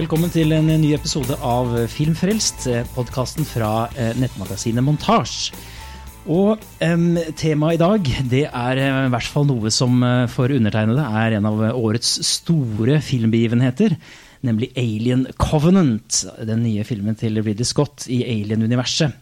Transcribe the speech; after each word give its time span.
Velkommen 0.00 0.30
til 0.32 0.54
en 0.56 0.64
ny 0.80 0.94
episode 0.96 1.34
av 1.44 1.74
Filmfrelst, 1.92 2.64
podkasten 2.94 3.44
fra 3.44 3.82
eh, 4.00 4.14
nettmagasinet 4.16 4.80
Montasj. 4.86 5.50
Og 6.24 6.62
um, 6.80 7.18
temaet 7.36 7.76
i 7.76 7.80
dag 7.82 8.08
det 8.30 8.42
er 8.46 8.80
eh, 8.80 9.00
i 9.02 9.12
hvert 9.12 9.28
fall 9.28 9.44
noe 9.50 9.68
som 9.74 10.00
eh, 10.06 10.24
for 10.32 10.56
undertegnede 10.56 11.04
er 11.04 11.36
en 11.36 11.50
av 11.50 11.60
årets 11.74 12.14
store 12.30 13.02
filmbegivenheter. 13.04 13.98
Nemlig 14.48 14.70
Alien 14.80 15.28
Covenant, 15.36 16.22
den 16.48 16.64
nye 16.64 16.88
filmen 16.88 17.20
til 17.20 17.36
Ridley 17.42 17.68
Scott 17.68 18.08
i 18.08 18.22
Alien-universet. 18.24 19.12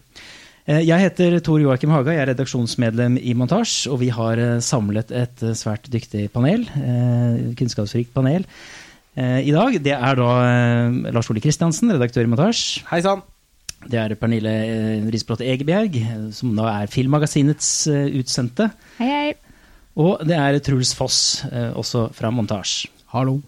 Jeg 0.69 1.01
heter 1.01 1.41
Tor 1.43 1.59
Joakim 1.59 1.91
Haga, 1.91 2.13
jeg 2.13 2.23
er 2.23 2.29
redaksjonsmedlem 2.37 3.17
i 3.19 3.33
Montasj. 3.35 3.89
Og 3.91 4.05
vi 4.05 4.13
har 4.15 4.39
samlet 4.63 5.11
et 5.11 5.41
svært 5.57 5.89
dyktig 5.91 6.29
panel, 6.31 6.69
kunnskapsrikt 7.57 8.13
panel 8.15 8.45
Eh, 8.45 8.88
i 9.19 9.51
dag. 9.55 9.75
Det 9.83 9.95
er 9.95 10.19
da 10.19 10.29
eh, 10.45 11.11
Lars 11.15 11.29
Ole 11.31 11.43
Kristiansen, 11.43 11.91
redaktør 11.95 12.27
i 12.27 12.31
Montasj. 12.31 12.85
Hei 12.91 13.01
sann. 13.05 13.23
Det 13.89 13.99
er 13.99 14.15
Pernille 14.19 14.53
eh, 14.65 15.05
Risbråte 15.11 15.47
Egebjerg, 15.47 15.99
som 16.35 16.55
da 16.57 16.69
er 16.81 16.91
Filmmagasinets 16.91 17.69
utsendte. 17.89 18.71
Hei, 18.99 19.11
hei. 19.13 19.29
Og 19.99 20.21
det 20.23 20.35
er 20.37 20.59
Truls 20.63 20.93
Foss, 20.95 21.43
også 21.75 22.07
fra 22.15 22.29
Montasj. 22.31 22.85
Hallo. 23.11 23.39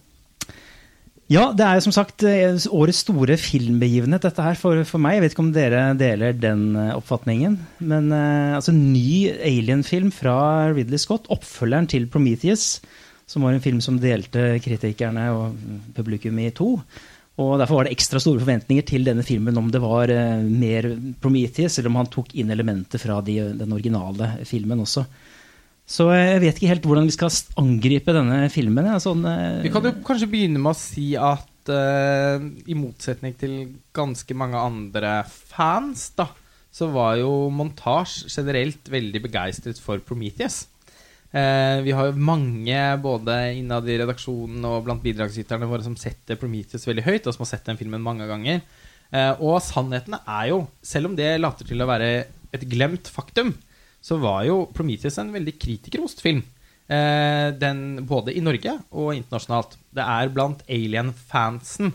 Ja, 1.31 1.45
det 1.55 1.63
er 1.63 1.80
som 1.80 1.94
sagt 1.95 2.25
årets 2.25 3.05
store 3.05 3.38
filmbegivenhet, 3.39 4.25
dette 4.25 4.44
her 4.44 4.58
for, 4.59 4.81
for, 4.83 4.99
meg. 4.99 5.16
Jeg 5.16 5.23
vet 5.23 5.35
ikke 5.35 5.45
om 5.45 5.53
dere 5.55 5.83
deler 5.95 6.35
den 6.35 6.73
oppfatningen. 6.97 7.55
Men 7.88 8.11
altså, 8.11 8.73
ny 8.75 9.30
Alien-film 9.38 10.11
fra 10.11 10.73
Ridley 10.73 10.99
Scott, 10.99 11.30
oppfølgeren 11.31 11.88
til 11.94 12.09
Prometheus 12.11 12.81
som 13.30 13.45
var 13.45 13.55
en 13.55 13.64
film 13.64 13.80
som 13.83 14.00
delte 14.02 14.58
kritikerne 14.64 15.30
og 15.36 15.58
publikum 15.95 16.39
i 16.41 16.52
to. 16.55 16.75
Og 17.39 17.58
Derfor 17.61 17.80
var 17.80 17.88
det 17.88 17.95
ekstra 17.95 18.19
store 18.22 18.41
forventninger 18.44 18.86
til 18.88 19.05
denne 19.08 19.23
filmen 19.25 19.58
om 19.59 19.69
det 19.72 19.81
var 19.81 20.11
uh, 20.11 20.41
mer 20.44 20.89
Prometheus, 21.22 21.77
eller 21.80 21.92
om 21.92 22.02
han 22.02 22.11
tok 22.11 22.33
inn 22.38 22.52
elementer 22.53 23.02
fra 23.02 23.22
de, 23.25 23.38
den 23.58 23.75
originale 23.75 24.33
filmen 24.47 24.83
også. 24.83 25.05
Så 25.88 26.09
uh, 26.11 26.17
jeg 26.17 26.42
vet 26.44 26.59
ikke 26.59 26.73
helt 26.73 26.89
hvordan 26.89 27.08
vi 27.08 27.16
skal 27.16 27.31
angripe 27.61 28.16
denne 28.16 28.44
filmen. 28.53 28.92
Sånn, 29.03 29.23
uh, 29.25 29.61
vi 29.64 29.72
kan 29.73 29.88
jo 29.88 29.95
kanskje 30.05 30.30
begynne 30.31 30.61
med 30.61 30.73
å 30.73 30.77
si 30.80 31.14
at 31.17 31.47
i 31.61 32.73
motsetning 32.73 33.36
til 33.38 33.52
ganske 33.94 34.33
mange 34.33 34.58
andre 34.58 35.11
fans, 35.30 36.08
da, 36.17 36.25
så 36.73 36.88
var 36.89 37.19
jo 37.19 37.52
montasje 37.53 38.31
generelt 38.33 38.89
veldig 38.89 39.22
begeistret 39.27 39.77
for 39.80 40.02
Prometheus. 40.02 40.64
Eh, 41.31 41.79
vi 41.85 41.93
har 41.95 42.09
jo 42.09 42.19
mange 42.19 42.79
både 42.99 43.35
innad 43.55 43.87
i 43.87 43.95
redaksjonen 44.01 44.65
og 44.67 44.83
blant 44.83 45.03
bidragsyterne 45.03 45.69
våre 45.69 45.85
som 45.85 45.95
setter 45.99 46.39
Prometheus 46.39 46.83
veldig 46.87 47.05
høyt, 47.07 47.27
og 47.27 47.35
som 47.35 47.45
har 47.45 47.53
sett 47.53 47.69
den 47.69 47.79
filmen 47.79 48.03
mange 48.03 48.27
ganger. 48.27 48.59
Eh, 49.11 49.33
og 49.39 49.61
sannheten 49.63 50.17
er 50.19 50.52
jo, 50.52 50.65
selv 50.83 51.11
om 51.11 51.15
det 51.15 51.37
later 51.39 51.67
til 51.67 51.83
å 51.83 51.89
være 51.89 52.11
et 52.52 52.67
glemt 52.67 53.07
faktum, 53.11 53.53
så 54.03 54.17
var 54.19 54.43
jo 54.47 54.65
Prometheus 54.75 55.19
en 55.21 55.31
veldig 55.31 55.55
kritikerrost 55.61 56.23
film. 56.23 56.43
Eh, 56.91 57.49
den, 57.55 58.03
både 58.07 58.35
i 58.35 58.43
Norge 58.43 58.75
og 58.91 59.13
internasjonalt. 59.15 59.77
Det 59.95 60.03
er 60.03 60.31
blant 60.35 60.65
alien-fansen 60.67 61.93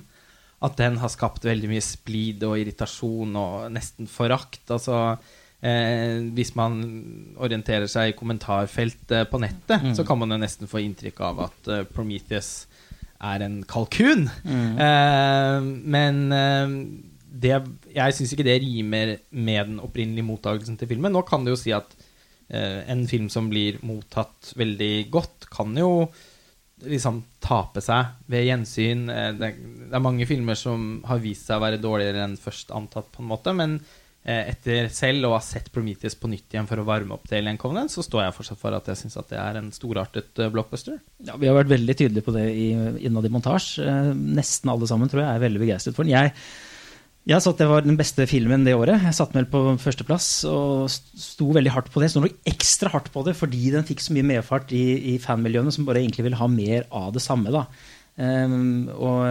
at 0.64 0.78
den 0.80 0.96
har 1.02 1.12
skapt 1.12 1.44
veldig 1.44 1.68
mye 1.68 1.84
splid 1.84 2.44
og 2.48 2.56
irritasjon 2.62 3.36
og 3.36 3.66
nesten 3.74 4.08
forakt. 4.08 4.62
Altså 4.72 5.18
eh, 5.66 6.22
hvis 6.36 6.54
man 6.58 6.78
orienterer 7.42 7.88
seg 7.90 8.12
i 8.12 8.16
kommentarfeltet 8.16 9.30
på 9.30 9.40
nettet, 9.42 9.82
mm. 9.82 9.94
så 9.98 10.06
kan 10.06 10.20
man 10.20 10.34
jo 10.34 10.40
nesten 10.40 10.70
få 10.70 10.82
inntrykk 10.84 11.22
av 11.28 11.44
at 11.48 11.72
eh, 11.72 11.84
Prometheus 11.90 12.68
er 13.16 13.46
en 13.46 13.60
kalkun. 13.68 14.26
Mm. 14.44 14.78
Eh, 14.86 15.68
men 15.96 16.22
eh, 16.36 16.76
det, 17.46 17.56
jeg 17.96 18.16
syns 18.16 18.32
ikke 18.34 18.46
det 18.46 18.60
rimer 18.64 19.16
med 19.30 19.72
den 19.72 19.82
opprinnelige 19.82 20.28
mottakelsen 20.28 20.78
til 20.80 20.90
filmen. 20.92 21.14
Nå 21.14 21.24
kan 21.28 21.44
det 21.44 21.54
jo 21.54 21.60
si 21.60 21.74
at 21.76 21.92
eh, 22.48 22.84
en 22.92 23.04
film 23.10 23.28
som 23.32 23.50
blir 23.52 23.80
mottatt 23.86 24.54
veldig 24.56 24.94
godt, 25.12 25.50
kan 25.52 25.76
jo 25.78 26.08
liksom 26.84 27.22
tape 27.40 27.80
seg 27.80 28.18
ved 28.30 28.50
gjensyn. 28.50 29.06
Eh, 29.12 29.30
det, 29.36 29.52
det, 29.86 29.92
er 29.92 30.04
mange 30.04 30.28
filmer 30.28 30.58
som 30.58 30.98
har 31.08 31.22
vist 31.24 31.48
seg 31.48 31.58
å 31.58 31.66
være 31.66 31.80
dårligere 31.82 32.26
enn 32.28 32.40
først 32.40 32.74
antatt, 32.76 33.08
på 33.14 33.24
en 33.24 33.32
måte, 33.32 33.56
men 33.56 33.80
Eh, 33.80 34.05
etter 34.26 34.88
selv 34.90 35.28
å 35.28 35.36
ha 35.36 35.40
sett 35.44 35.68
Prometheus 35.70 36.16
på 36.18 36.26
nytt 36.30 36.50
igjen 36.50 36.66
for 36.66 36.82
å 36.82 36.86
varme 36.88 37.14
opp 37.14 37.28
til 37.30 37.38
Alien 37.38 37.58
Covenant, 37.62 37.92
så 37.92 38.02
står 38.02 38.24
jeg 38.24 38.34
fortsatt 38.34 38.58
for 38.58 38.74
at 38.74 38.88
jeg 38.90 38.98
syns 38.98 39.18
det 39.30 39.38
er 39.38 39.60
en 39.60 39.68
storartet 39.74 40.40
eh, 40.42 40.50
blockbuster. 40.50 40.96
Ja, 41.22 41.36
Vi 41.38 41.46
har 41.46 41.54
vært 41.54 41.70
veldig 41.70 41.94
tydelige 41.94 42.26
på 42.26 42.34
det 42.34 42.46
innad 43.06 43.28
i 43.28 43.30
montasje. 43.30 43.86
Eh, 43.86 44.10
nesten 44.38 44.72
alle 44.72 44.88
sammen 44.90 45.12
tror 45.12 45.22
jeg 45.22 45.30
er 45.30 45.44
veldig 45.44 45.62
begeistret 45.62 45.94
for 45.94 46.02
den. 46.02 46.16
Jeg, 46.16 46.34
jeg 47.30 47.42
sa 47.42 47.52
at 47.54 47.62
det 47.62 47.70
var 47.70 47.86
den 47.86 47.98
beste 48.00 48.26
filmen 48.30 48.66
det 48.66 48.74
året. 48.74 49.06
Jeg 49.06 49.18
satte 49.20 49.38
meg 49.38 49.46
på 49.52 49.62
førsteplass 49.82 50.30
og 50.50 50.90
sto 50.90 51.52
veldig 51.54 51.76
hardt 51.76 51.92
på 51.94 52.02
det. 52.02 52.10
Sto 52.10 52.24
nok 52.24 52.50
ekstra 52.50 52.90
hardt 52.96 53.12
på 53.14 53.22
det 53.26 53.36
fordi 53.38 53.70
den 53.76 53.86
fikk 53.86 54.02
så 54.02 54.16
mye 54.16 54.26
medfart 54.34 54.74
i, 54.74 55.14
i 55.14 55.20
fanmiljøene 55.22 55.74
som 55.74 55.86
bare 55.86 56.02
egentlig 56.02 56.26
ville 56.26 56.42
ha 56.42 56.50
mer 56.50 56.90
av 56.90 57.12
det 57.14 57.22
samme. 57.22 57.54
da. 57.54 57.68
Um, 58.16 58.88
og 58.96 59.26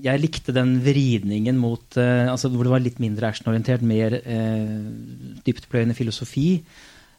jeg 0.00 0.20
likte 0.22 0.54
den 0.56 0.78
vridningen 0.80 1.58
mot 1.60 1.98
uh, 2.00 2.30
altså 2.32 2.48
Hvor 2.48 2.64
det 2.64 2.72
var 2.72 2.80
litt 2.80 3.00
mindre 3.02 3.28
actionorientert, 3.28 3.84
mer 3.84 4.16
uh, 4.16 5.40
dyptpløyende 5.44 5.96
filosofi. 5.98 6.60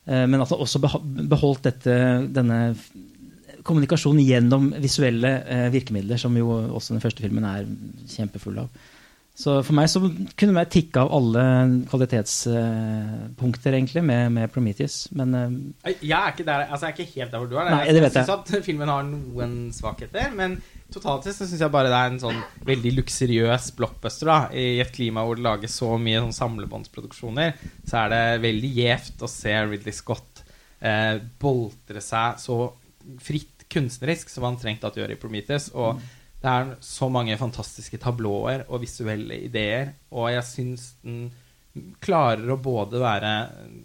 Uh, 0.08 0.26
men 0.26 0.42
at 0.42 0.50
det 0.50 0.58
også 0.58 0.82
beholdt 0.82 1.68
dette, 1.70 1.98
denne 2.34 2.62
kommunikasjonen 3.62 4.24
gjennom 4.26 4.72
visuelle 4.82 5.36
virkemidler, 5.70 6.18
som 6.18 6.34
jo 6.34 6.50
også 6.50 6.96
den 6.96 7.04
første 7.04 7.22
filmen 7.22 7.46
er 7.46 7.68
kjempefull 8.10 8.58
av. 8.64 8.72
Så 9.38 9.60
for 9.64 9.78
meg 9.78 9.86
så 9.90 10.02
kunne 10.02 10.64
jeg 10.64 10.72
tikke 10.74 11.04
av 11.04 11.12
alle 11.14 11.44
kvalitetspunkter, 11.92 13.78
egentlig, 13.78 14.02
med, 14.06 14.34
med 14.34 14.50
Prometheus. 14.54 15.04
Men 15.14 15.38
Jeg 15.86 16.18
er 16.18 16.34
ikke 16.34 16.48
der, 16.50 16.66
altså 16.66 16.90
jeg 16.90 16.96
er 16.96 16.98
ikke 16.98 17.22
helt 17.22 17.32
der 17.32 17.38
hvor 17.38 17.54
du 17.54 17.56
er. 17.62 17.70
Nei, 17.70 17.86
det 17.86 18.02
vet 18.02 18.18
jeg. 18.18 18.26
jeg 18.26 18.32
syns 18.34 18.58
at 18.58 18.66
filmen 18.66 18.90
har 18.90 19.06
noen 19.06 19.56
svakheter. 19.78 20.34
men 20.34 20.58
Totalt 20.92 21.24
sett 21.24 21.40
syns 21.40 21.62
jeg 21.62 21.72
bare 21.72 21.88
det 21.88 21.96
er 21.98 22.10
en 22.12 22.20
sånn 22.20 22.40
veldig 22.68 22.92
luksuriøs 22.98 23.70
blockbuster. 23.78 24.28
da 24.28 24.40
I 24.52 24.82
et 24.84 24.92
klima 24.92 25.24
hvor 25.24 25.40
det 25.40 25.46
lages 25.46 25.78
så 25.80 25.94
mye 25.96 26.20
sånn 26.20 26.36
samlebåndsproduksjoner, 26.36 27.54
så 27.88 28.02
er 28.04 28.12
det 28.12 28.24
veldig 28.44 28.72
gjevt 28.76 29.24
å 29.24 29.30
se 29.32 29.54
Ridley 29.70 29.96
Scott 29.96 30.42
eh, 30.84 31.22
boltre 31.40 32.04
seg 32.04 32.42
så 32.44 32.58
fritt 33.24 33.64
kunstnerisk 33.72 34.30
som 34.30 34.44
han 34.50 34.60
trengte 34.60 34.90
at 34.90 35.00
gjøre 35.00 35.16
i 35.16 35.22
Prometheus. 35.22 35.70
Og 35.72 35.96
mm. 35.96 36.02
det 36.44 36.56
er 36.58 36.74
så 36.84 37.08
mange 37.14 37.40
fantastiske 37.40 38.02
tablåer 38.02 38.66
og 38.68 38.84
visuelle 38.84 39.40
ideer, 39.48 39.94
og 40.12 40.28
jeg 40.34 40.48
syns 40.50 40.90
den 41.06 41.30
klarer 42.04 42.52
å 42.52 42.60
både 42.60 43.00
være 43.00 43.32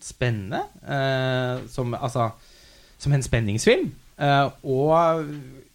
spennende, 0.03 0.65
eh, 0.83 1.63
som, 1.71 1.95
altså, 1.95 2.33
som 2.99 3.15
en 3.15 3.23
spenningsfilm, 3.23 3.93
eh, 4.19 4.49
og 4.67 5.31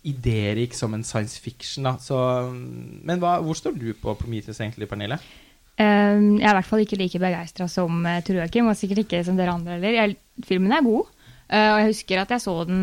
idérik 0.07 0.73
som 0.73 0.93
en 0.93 1.03
science 1.05 1.39
fiction. 1.41 1.85
Da. 1.85 1.95
Så, 2.01 2.17
men 2.51 3.21
hva, 3.21 3.37
hvor 3.45 3.57
står 3.57 3.77
du 3.77 3.91
på 3.97 4.15
Prometheus 4.19 4.61
egentlig, 4.61 4.89
Pernille? 4.89 5.19
Um, 5.81 6.37
jeg 6.37 6.45
er 6.45 6.51
i 6.51 6.57
hvert 6.59 6.67
fall 6.67 6.83
ikke 6.83 6.99
like 6.99 7.21
begeistra 7.21 7.65
som 7.71 8.03
uh, 8.05 8.19
Tor 8.25 8.41
Joakim, 8.41 8.69
og 8.69 8.77
sikkert 8.77 9.05
ikke 9.05 9.23
som 9.25 9.39
dere 9.39 9.55
andre 9.55 9.79
heller. 9.79 10.15
Filmen 10.45 10.73
er 10.75 10.85
god, 10.85 11.09
uh, 11.49 11.69
og 11.71 11.79
jeg 11.81 11.91
husker 11.93 12.21
at 12.21 12.33
jeg 12.35 12.43
så 12.43 12.55
den 12.69 12.81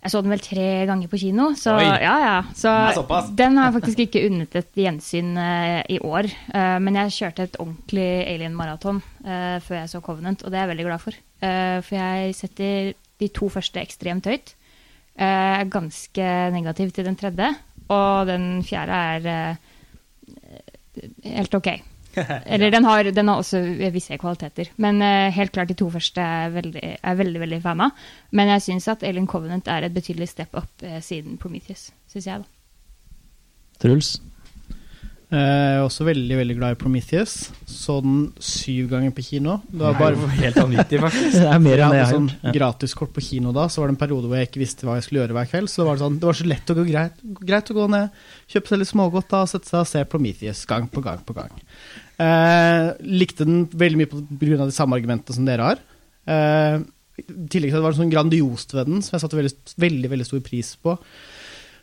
jeg 0.00 0.12
så 0.14 0.22
den 0.24 0.32
vel 0.32 0.40
tre 0.40 0.68
ganger 0.88 1.10
på 1.12 1.18
kino. 1.20 1.50
Så, 1.60 1.74
ja, 1.76 2.14
ja. 2.22 2.36
så 2.56 2.72
den 3.40 3.58
har 3.58 3.68
jeg 3.68 3.74
faktisk 3.76 3.98
ikke 4.06 4.22
unnet 4.30 4.54
et 4.56 4.70
gjensyn 4.80 5.34
uh, 5.36 5.82
i 5.92 5.98
år. 6.00 6.30
Uh, 6.54 6.78
men 6.80 6.96
jeg 7.02 7.16
kjørte 7.18 7.44
et 7.44 7.58
ordentlig 7.60 8.08
alien-maraton 8.24 9.02
uh, 9.26 9.58
før 9.60 9.82
jeg 9.82 9.90
så 9.92 10.00
Covenant, 10.04 10.40
og 10.40 10.52
det 10.52 10.56
er 10.56 10.64
jeg 10.64 10.72
veldig 10.72 10.88
glad 10.88 11.04
for. 11.04 11.20
for 11.40 11.96
jeg 11.96 12.34
setter 12.36 12.90
de 13.20 13.28
to 13.32 13.48
første 13.48 13.80
ekstremt 13.80 14.26
høyt. 14.28 14.54
Eh, 15.18 15.60
er 15.60 15.70
ganske 15.72 16.26
negativ 16.54 16.92
til 16.94 17.06
den 17.08 17.18
tredje. 17.18 17.50
Og 17.90 18.26
den 18.30 18.62
fjerde 18.64 18.98
er 19.14 19.30
eh, 19.30 19.56
helt 21.36 21.54
ok. 21.54 21.72
Eller 22.46 22.70
den 22.70 22.84
har, 22.84 23.06
den 23.14 23.28
har, 23.28 23.36
også 23.38 23.60
visse 23.94 24.16
kvaliteter. 24.18 24.72
Men 24.82 24.98
uh, 25.02 25.30
helt 25.30 25.52
klart 25.54 25.70
de 25.70 25.76
to 25.78 25.86
første 25.90 26.20
er 26.20 26.50
veldig, 26.50 26.82
er 27.02 27.14
veldig, 27.14 27.40
veldig 27.40 27.60
fan 27.62 27.84
av. 27.86 28.00
Men 28.34 28.50
jeg 28.50 28.64
syns 28.66 28.88
at 28.90 29.04
Alien 29.06 29.28
Covenant 29.30 29.70
er 29.70 29.86
et 29.86 29.94
betydelig 29.94 30.28
step 30.32 30.56
up 30.58 30.82
uh, 30.82 30.98
siden 31.00 31.38
Prometheus. 31.38 31.92
Synes 32.10 32.26
jeg 32.26 32.42
da. 32.42 32.50
Truls? 33.80 34.16
Eh, 35.30 35.38
jeg 35.38 35.74
er 35.78 35.84
også 35.84 36.04
veldig 36.08 36.36
veldig 36.40 36.54
glad 36.58 36.74
i 36.74 36.78
Prometheus. 36.78 37.34
Så 37.70 38.00
den 38.02 38.32
syv 38.42 38.88
ganger 38.90 39.12
på 39.14 39.22
kino. 39.22 39.60
Det 39.70 39.78
var 39.84 39.98
bare 39.98 40.30
helt 40.40 40.58
vanvittig, 40.58 40.98
faktisk. 41.04 41.36
det 41.44 41.52
er 41.52 41.62
mer 41.62 41.82
enn 41.84 41.94
jeg 41.94 42.02
jeg 42.02 42.16
sånn 42.16 42.54
gratiskort 42.56 43.14
på 43.14 43.22
kino 43.22 43.54
da. 43.54 43.68
Så 43.70 43.82
var 43.82 43.90
det 43.90 43.94
en 43.94 44.02
periode 44.02 44.26
hvor 44.26 44.40
jeg 44.40 44.50
ikke 44.50 44.64
visste 44.64 44.88
hva 44.88 44.98
jeg 44.98 45.06
skulle 45.06 45.22
gjøre 45.22 45.38
hver 45.38 45.50
kveld. 45.52 45.70
Så 45.70 45.82
det 45.82 45.88
var, 45.90 46.02
sånn, 46.02 46.18
det 46.18 46.30
var 46.30 46.40
så 46.40 46.50
lett 46.50 46.74
å 46.74 46.78
gå 46.80 46.86
greit, 46.90 47.24
greit 47.52 47.70
å 47.70 47.78
gå 47.78 47.88
ned, 47.94 48.20
kjøpe 48.50 48.72
seg 48.72 48.82
litt 48.82 48.90
smågodt 48.90 49.30
da, 49.30 49.44
og 49.46 49.52
sette 49.54 49.70
seg 49.70 49.84
og 49.84 49.90
se 49.92 50.06
Prometheus 50.10 50.66
gang 50.70 50.90
på 50.90 51.06
gang 51.06 51.22
på 51.26 51.38
gang. 51.38 51.64
Eh, 52.20 52.86
likte 53.22 53.46
den 53.46 53.68
veldig 53.70 54.02
mye 54.02 54.10
pga. 54.10 54.66
de 54.66 54.74
samme 54.74 54.98
argumentene 54.98 55.38
som 55.38 55.46
dere 55.46 55.70
har. 55.70 55.84
Eh, 56.26 56.82
I 57.22 57.28
tillegg 57.52 57.70
til 57.70 57.78
at 57.78 57.84
det 57.84 57.86
var 57.86 58.00
sånn 58.02 58.10
grandiost 58.10 58.74
ved 58.74 58.90
den, 58.90 59.04
som 59.06 59.14
jeg 59.14 59.22
satte 59.22 59.38
veldig, 59.38 59.54
veldig, 59.78 60.10
veldig 60.16 60.26
stor 60.26 60.42
pris 60.42 60.74
på 60.82 60.98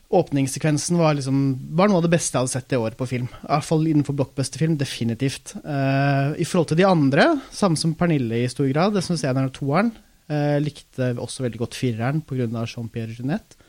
åpningssekvensen 0.08 0.98
var, 1.00 1.18
liksom, 1.18 1.40
var 1.76 1.90
noe 1.90 2.00
av 2.00 2.06
det 2.06 2.14
beste 2.14 2.38
jeg 2.38 2.46
hadde 2.46 2.54
sett 2.54 2.76
i 2.76 2.80
år 2.80 2.96
på 2.96 3.08
film. 3.10 3.28
I 3.28 3.50
hvert 3.50 3.68
fall 3.68 3.88
innenfor 3.90 4.16
blockbusterfilm, 4.16 4.78
definitivt. 4.80 5.56
Uh, 5.66 6.32
I 6.40 6.48
forhold 6.48 6.72
til 6.72 6.80
de 6.80 6.88
andre, 6.88 7.30
samme 7.52 7.80
som 7.80 7.96
Pernille 7.98 8.44
i 8.46 8.52
stor 8.52 8.70
grad, 8.72 8.96
det 8.96 9.04
syns 9.04 9.26
jeg 9.26 9.36
er 9.36 9.56
toeren. 9.56 9.92
Uh, 10.32 10.58
likte 10.64 11.14
også 11.20 11.44
veldig 11.46 11.60
godt 11.60 11.76
fireren 11.80 12.24
pga. 12.28 12.48
Jean-Pierre 12.48 13.16
Jeanette 13.16 13.60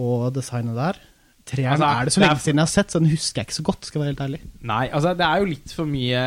og 0.00 0.32
designet 0.34 0.76
der. 0.76 1.04
Treeren 1.44 1.76
altså, 1.76 1.88
er 1.92 2.08
det 2.08 2.12
så 2.14 2.20
lenge 2.22 2.40
siden 2.40 2.60
jeg 2.60 2.64
har 2.64 2.72
sett, 2.72 2.92
så 2.92 3.00
den 3.02 3.10
husker 3.12 3.40
jeg 3.40 3.48
ikke 3.50 3.56
så 3.58 3.64
godt. 3.68 3.88
skal 3.88 4.00
være 4.00 4.12
helt 4.14 4.22
ærlig. 4.24 4.38
Nei, 4.64 4.84
altså 4.88 5.12
det 5.12 5.26
er 5.26 5.42
jo 5.42 5.48
litt 5.50 5.74
for 5.76 5.90
mye 5.90 6.22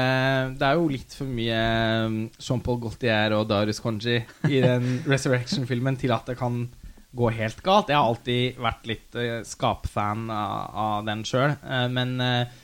Det 0.54 0.68
er 0.68 0.76
jo 0.78 0.90
litt 0.94 1.16
for 1.18 1.38
mye 1.40 1.62
um, 2.06 2.20
Jean-Paul 2.38 2.78
Gaultier 2.84 3.34
og 3.40 3.48
Darius 3.50 3.82
Conji 3.82 4.20
i 4.22 4.62
den 4.62 5.00
Resurrection-filmen 5.12 5.98
til 5.98 6.14
at 6.14 6.30
det 6.30 6.38
kan 6.38 6.68
gå 7.12 7.30
helt 7.38 7.62
galt. 7.66 7.90
Jeg 7.90 7.98
har 7.98 8.10
alltid 8.12 8.60
vært 8.62 8.88
litt 8.90 9.18
uh, 9.18 9.42
skapfan 9.48 10.28
av, 10.34 10.80
av 10.88 11.06
den 11.08 11.24
sjøl, 11.28 11.56
uh, 11.64 11.86
men 11.92 12.18
uh, 12.22 12.64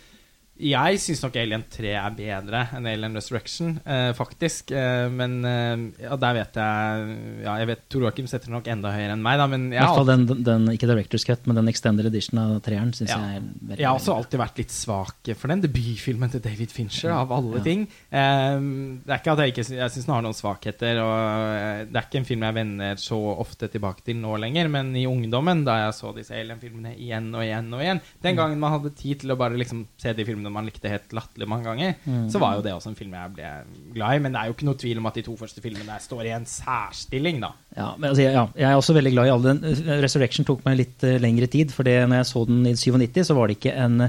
jeg 0.63 0.99
syns 1.01 1.21
nok 1.23 1.37
Alien 1.39 1.63
3 1.71 1.91
er 1.99 2.15
bedre 2.15 2.61
enn 2.77 2.87
Alien 2.89 3.17
Resurrection, 3.17 3.75
eh, 3.83 4.11
faktisk. 4.15 4.71
Eh, 4.71 5.07
men 5.11 5.35
eh, 5.47 6.05
ja, 6.05 6.17
der 6.19 6.37
vet 6.37 6.59
jeg 6.59 7.07
Ja, 7.43 7.55
jeg 7.61 7.69
vet 7.69 7.83
Tor 7.91 8.05
Joakim 8.05 8.27
setter 8.29 8.53
nok 8.53 8.67
enda 8.71 8.93
høyere 8.93 9.17
enn 9.17 9.23
meg, 9.23 9.39
da. 9.41 9.47
Men 9.51 9.67
I 9.73 9.79
hvert 9.79 9.97
fall 9.99 10.09
den, 10.09 10.25
den, 10.45 10.69
ikke 10.73 10.89
Directors 10.89 11.25
Cut, 11.27 11.47
men 11.49 11.59
den 11.59 11.71
extended 11.71 12.07
edition 12.09 12.39
av 12.41 12.55
treeren 12.65 12.93
syns 12.95 13.11
ja. 13.11 13.19
jeg 13.19 13.41
er 13.41 13.47
veldig 13.47 13.83
Jeg 13.83 13.89
har 13.89 13.99
også 13.99 14.15
alltid 14.15 14.43
vært 14.43 14.61
litt 14.63 14.75
svak 14.75 15.31
for 15.39 15.53
den 15.53 15.63
debutfilmen 15.65 16.33
til 16.33 16.43
David 16.43 16.73
Fincher, 16.73 17.13
av 17.17 17.33
alle 17.35 17.63
ting. 17.65 17.85
Eh, 18.13 18.57
det 19.03 19.13
er 19.13 19.21
ikke 19.21 19.35
at 19.35 19.43
jeg 19.43 19.53
ikke 19.53 19.67
Jeg 19.67 19.95
syns 19.95 20.07
den 20.07 20.15
har 20.15 20.25
noen 20.25 20.37
svakheter, 20.37 21.01
og 21.03 21.13
eh, 21.57 21.83
det 21.89 21.99
er 21.99 22.07
ikke 22.07 22.21
en 22.21 22.29
film 22.29 22.47
jeg 22.47 22.57
vender 22.59 23.01
så 23.01 23.19
ofte 23.33 23.69
tilbake 23.73 24.05
til 24.07 24.19
nå 24.21 24.37
lenger, 24.41 24.71
men 24.71 24.93
i 24.99 25.05
ungdommen, 25.09 25.65
da 25.67 25.79
jeg 25.85 25.97
så 25.99 26.13
disse 26.15 26.35
Alien-filmene 26.37 26.95
igjen 26.95 27.29
og 27.33 27.43
igjen 27.43 27.69
og 27.73 27.83
igjen 27.83 28.01
Den 28.23 28.35
mm. 28.35 28.39
gangen 28.39 28.61
man 28.61 28.77
hadde 28.77 28.95
tid 28.97 29.23
til 29.23 29.33
å 29.33 29.39
bare 29.39 29.59
liksom 29.59 29.85
se 29.99 30.13
de 30.15 30.25
filmene 30.27 30.52
man 30.53 30.67
likte 30.67 30.91
helt 30.91 31.13
latterlig 31.15 31.47
mange 31.49 31.67
ganger, 31.69 31.95
mm. 32.05 32.27
så 32.33 32.41
var 32.41 32.57
jo 32.57 32.65
det 32.65 32.75
også 32.75 32.91
en 32.91 32.99
film 32.99 33.15
jeg 33.17 33.33
ble 33.37 33.51
glad 33.95 34.17
i. 34.17 34.23
Men 34.23 34.35
det 34.35 34.41
er 34.41 34.49
jo 34.49 34.57
ikke 34.57 34.69
noe 34.69 34.81
tvil 34.83 35.01
om 35.01 35.09
at 35.09 35.19
de 35.19 35.25
to 35.25 35.37
første 35.39 35.63
filmene 35.63 35.99
står 36.03 36.29
i 36.29 36.35
en 36.37 36.47
særstilling, 36.49 37.41
da. 37.43 37.53
Ja, 37.77 37.89
men 37.97 38.11
altså, 38.11 38.27
ja, 38.27 38.45
jeg 38.59 38.69
er 38.69 38.79
også 38.79 38.97
veldig 38.97 39.15
glad 39.15 39.29
i 39.29 39.33
alle 39.33 39.55
den. 39.55 39.83
Resurrection 40.03 40.47
tok 40.47 40.63
meg 40.67 40.79
litt 40.81 41.07
uh, 41.07 41.17
lengre 41.21 41.49
tid, 41.51 41.73
for 41.75 41.87
det, 41.87 41.97
når 42.07 42.21
jeg 42.21 42.31
så 42.31 42.45
den 42.49 42.63
i 42.69 42.75
97, 42.79 43.23
så 43.29 43.37
var 43.37 43.49
det 43.49 43.59
ikke 43.59 43.77
en 43.85 44.07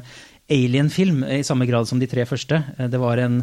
alien-film 0.53 1.25
i 1.25 1.41
samme 1.47 1.67
grad 1.69 1.89
som 1.89 2.01
de 2.01 2.09
tre 2.11 2.27
første. 2.29 2.61
Eh, 2.77 2.91
det 2.93 3.01
var 3.01 3.23
en 3.23 3.43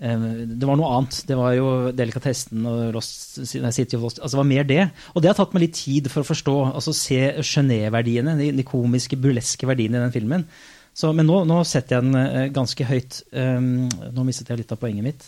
det 0.00 0.64
var 0.64 0.78
noe 0.80 0.90
annet. 0.96 1.18
Det 1.28 1.36
var 1.36 1.52
jo 1.52 1.66
Delikatessen 1.92 2.64
og 2.64 2.94
Lost, 2.96 3.36
City 3.44 3.98
of 3.98 4.06
Lost 4.06 4.20
altså 4.20 4.38
Det 4.38 4.40
var 4.40 4.48
mer 4.48 4.64
det. 4.64 4.84
Og 5.12 5.20
det 5.20 5.28
har 5.28 5.36
tatt 5.36 5.52
meg 5.52 5.66
litt 5.66 5.76
tid 5.76 6.08
for 6.08 6.22
å 6.22 6.28
forstå. 6.28 6.54
altså 6.70 6.94
Se 6.96 7.18
Genéve-verdiene, 7.44 8.36
de, 8.38 8.48
de, 8.56 8.64
komiske, 8.64 9.18
burleske 9.20 9.68
verdiene 9.68 10.00
i 10.00 10.04
den 10.06 10.14
filmen. 10.14 10.46
Så, 11.00 11.14
men 11.16 11.28
nå, 11.28 11.44
nå, 11.48 11.62
setter 11.64 11.96
jeg 11.96 12.08
den 12.08 12.18
uh, 12.18 12.50
ganske 12.52 12.84
høyt. 12.84 13.22
Um, 13.32 13.88
nå 14.12 14.26
mistet 14.26 14.50
jeg 14.52 14.60
litt 14.60 14.74
av 14.74 14.80
poenget 14.82 15.06
mitt. 15.06 15.26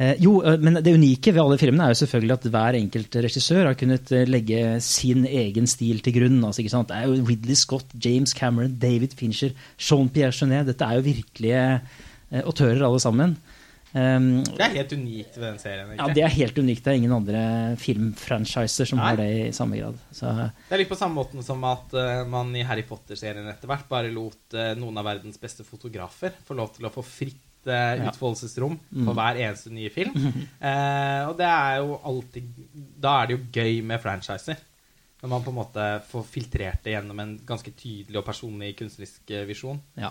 Uh, 0.00 0.14
jo, 0.22 0.38
uh, 0.42 0.56
men 0.62 0.80
Det 0.80 0.94
unike 0.96 1.34
ved 1.34 1.42
alle 1.42 1.58
filmene 1.60 1.86
er 1.86 1.92
jo 1.92 2.00
selvfølgelig 2.00 2.36
at 2.38 2.46
hver 2.54 2.78
enkelt 2.78 3.18
regissør 3.26 3.68
har 3.68 3.76
kunnet 3.78 4.14
legge 4.30 4.62
sin 4.84 5.26
egen 5.28 5.68
stil 5.70 6.00
til 6.04 6.16
grunn. 6.16 6.40
Altså, 6.48 6.64
det 6.64 6.96
er 6.96 7.10
jo 7.10 7.20
Ridley 7.20 7.58
Scott, 7.58 7.92
James 8.00 8.32
Cameron, 8.36 8.78
David 8.80 9.16
Fincher, 9.18 9.52
Jean-Pierre 9.76 10.32
Jeunet. 10.32 10.70
Dette 10.70 10.88
er 10.88 10.98
jo 10.98 11.08
virkelige 11.10 11.66
autører 12.40 12.86
alle 12.88 13.02
sammen. 13.02 13.36
Um, 13.94 14.40
det 14.42 14.58
er 14.58 14.72
helt 14.80 14.92
unikt 14.96 15.36
ved 15.38 15.44
den 15.46 15.58
serien? 15.62 15.90
Ikke? 15.92 16.02
Ja, 16.02 16.14
det 16.16 16.22
er 16.26 16.32
helt 16.34 16.56
unikt. 16.58 16.82
Det 16.82 16.90
er 16.90 16.96
ingen 16.98 17.14
andre 17.14 17.42
filmfranchiser 17.78 18.88
som 18.90 18.98
Nei. 18.98 19.06
har 19.06 19.20
det 19.20 19.28
i 19.30 19.52
samme 19.54 19.78
grad. 19.78 20.00
Så. 20.10 20.32
Det 20.34 20.74
er 20.74 20.82
litt 20.82 20.90
på 20.90 20.98
samme 20.98 21.20
måten 21.20 21.46
som 21.46 21.62
at 21.68 21.94
uh, 21.94 22.24
man 22.26 22.50
i 22.58 22.64
Harry 22.66 22.82
Potter-serien 22.88 23.46
etter 23.52 23.70
hvert 23.70 23.86
bare 23.90 24.10
lot 24.10 24.56
uh, 24.58 24.72
noen 24.80 24.98
av 24.98 25.06
verdens 25.12 25.38
beste 25.38 25.66
fotografer 25.66 26.34
få 26.42 26.58
lov 26.58 26.72
til 26.74 26.88
å 26.88 26.92
få 26.94 27.06
fritt 27.06 27.70
uh, 27.70 28.08
utfoldelsesrom 28.08 28.74
mm. 28.82 29.06
på 29.06 29.16
hver 29.20 29.40
eneste 29.46 29.74
nye 29.76 29.94
film. 29.94 30.18
og 31.28 31.38
det 31.38 31.50
er 31.52 31.78
jo 31.84 32.00
alltid 32.10 32.50
Da 32.74 33.14
er 33.20 33.30
det 33.30 33.38
jo 33.38 33.44
gøy 33.62 33.78
med 33.86 34.02
franchiser. 34.02 34.58
Når 35.22 35.30
man 35.36 35.46
på 35.46 35.54
en 35.54 35.60
måte 35.62 35.86
får 36.10 36.26
filtrert 36.28 36.82
det 36.84 36.98
gjennom 36.98 37.22
en 37.22 37.38
ganske 37.46 37.70
tydelig 37.78 38.18
og 38.18 38.26
personlig 38.26 38.74
kunstnerisk 38.76 39.30
visjon. 39.46 39.78
Ja. 39.96 40.10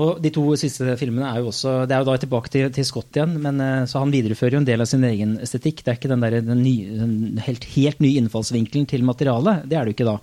Og 0.00 0.22
De 0.24 0.32
to 0.32 0.44
siste 0.60 0.96
filmene 1.00 1.28
er 1.28 1.42
jo 1.42 1.50
også 1.50 1.82
Det 1.88 1.96
er 1.96 2.00
jo 2.00 2.08
da 2.08 2.16
tilbake 2.22 2.52
til, 2.52 2.70
til 2.72 2.86
Scott 2.88 3.18
igjen, 3.18 3.36
men 3.44 3.60
eh, 3.60 3.84
så 3.90 4.00
han 4.00 4.14
viderefører 4.14 4.56
jo 4.56 4.62
en 4.62 4.68
del 4.68 4.84
av 4.84 4.88
sin 4.88 5.04
egen 5.08 5.36
estetikk. 5.44 5.82
Det 5.82 5.92
er 5.92 6.00
ikke 6.00 6.12
den, 6.14 6.24
der, 6.24 6.40
den, 6.40 6.64
nye, 6.64 6.96
den 7.02 7.44
helt, 7.44 7.68
helt 7.74 8.02
nye 8.04 8.22
innfallsvinkelen 8.22 8.88
til 8.88 9.04
materialet. 9.06 9.66
Det 9.68 9.78
er 9.78 9.84
det 9.84 9.92
jo 9.92 9.98
ikke 9.98 10.08
da. 10.08 10.16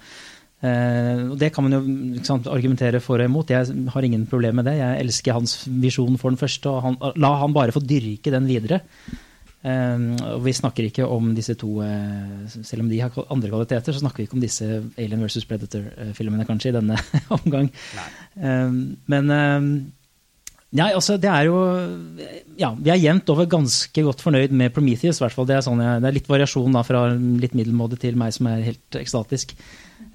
Eh, 0.60 1.24
det 1.40 1.52
kan 1.56 1.66
man 1.66 1.78
jo 1.78 2.26
sant, 2.28 2.50
argumentere 2.52 3.00
for 3.04 3.22
og 3.22 3.30
imot. 3.30 3.54
Jeg 3.54 3.90
har 3.94 4.08
ingen 4.08 4.26
problem 4.30 4.60
med 4.60 4.68
det. 4.68 4.80
Jeg 4.82 5.06
elsker 5.06 5.38
hans 5.38 5.62
visjon 5.70 6.18
for 6.20 6.34
den 6.34 6.42
første, 6.42 6.74
og 6.74 6.86
han, 6.88 7.00
la 7.22 7.36
han 7.44 7.56
bare 7.56 7.76
få 7.76 7.84
dyrke 7.86 8.34
den 8.34 8.50
videre. 8.50 8.82
Um, 9.60 10.14
og 10.24 10.46
vi 10.46 10.54
snakker 10.56 10.86
ikke 10.88 11.04
om 11.12 11.34
disse 11.36 11.52
to 11.60 11.82
uh, 11.84 12.46
Selv 12.48 12.86
om 12.86 12.88
de 12.88 13.02
har 13.04 13.12
andre 13.28 13.50
kvaliteter, 13.52 13.92
så 13.92 14.00
snakker 14.00 14.22
vi 14.22 14.28
ikke 14.30 14.38
om 14.38 14.44
disse 14.44 14.68
Alien 14.96 15.20
versus 15.20 15.44
Predator-filmene 15.50 16.46
kanskje 16.48 16.72
i 16.72 16.78
denne 16.78 16.96
omgang. 17.38 17.68
Um, 18.40 18.78
men 19.12 19.34
um, 19.36 19.72
Nei, 20.70 20.92
altså 20.94 21.16
det 21.18 21.30
er 21.34 21.48
jo 21.48 21.60
Ja, 22.60 22.72
vi 22.78 22.92
er 22.94 23.02
jevnt 23.02 23.30
over 23.34 23.50
ganske 23.50 24.04
godt 24.06 24.22
fornøyd 24.22 24.54
med 24.54 24.72
Prometheus. 24.76 25.20
I 25.20 25.26
hvert 25.26 25.36
fall. 25.36 25.48
Det 25.50 25.58
er, 25.58 25.66
sånn 25.66 25.82
jeg, 25.82 26.04
det 26.04 26.10
er 26.10 26.18
litt 26.20 26.30
variasjon 26.30 26.76
da, 26.76 26.86
fra 26.86 27.04
litt 27.18 27.56
middelmådig 27.58 28.00
til 28.04 28.20
meg 28.20 28.36
som 28.36 28.52
er 28.52 28.66
helt 28.68 29.00
ekstatisk. 29.00 29.56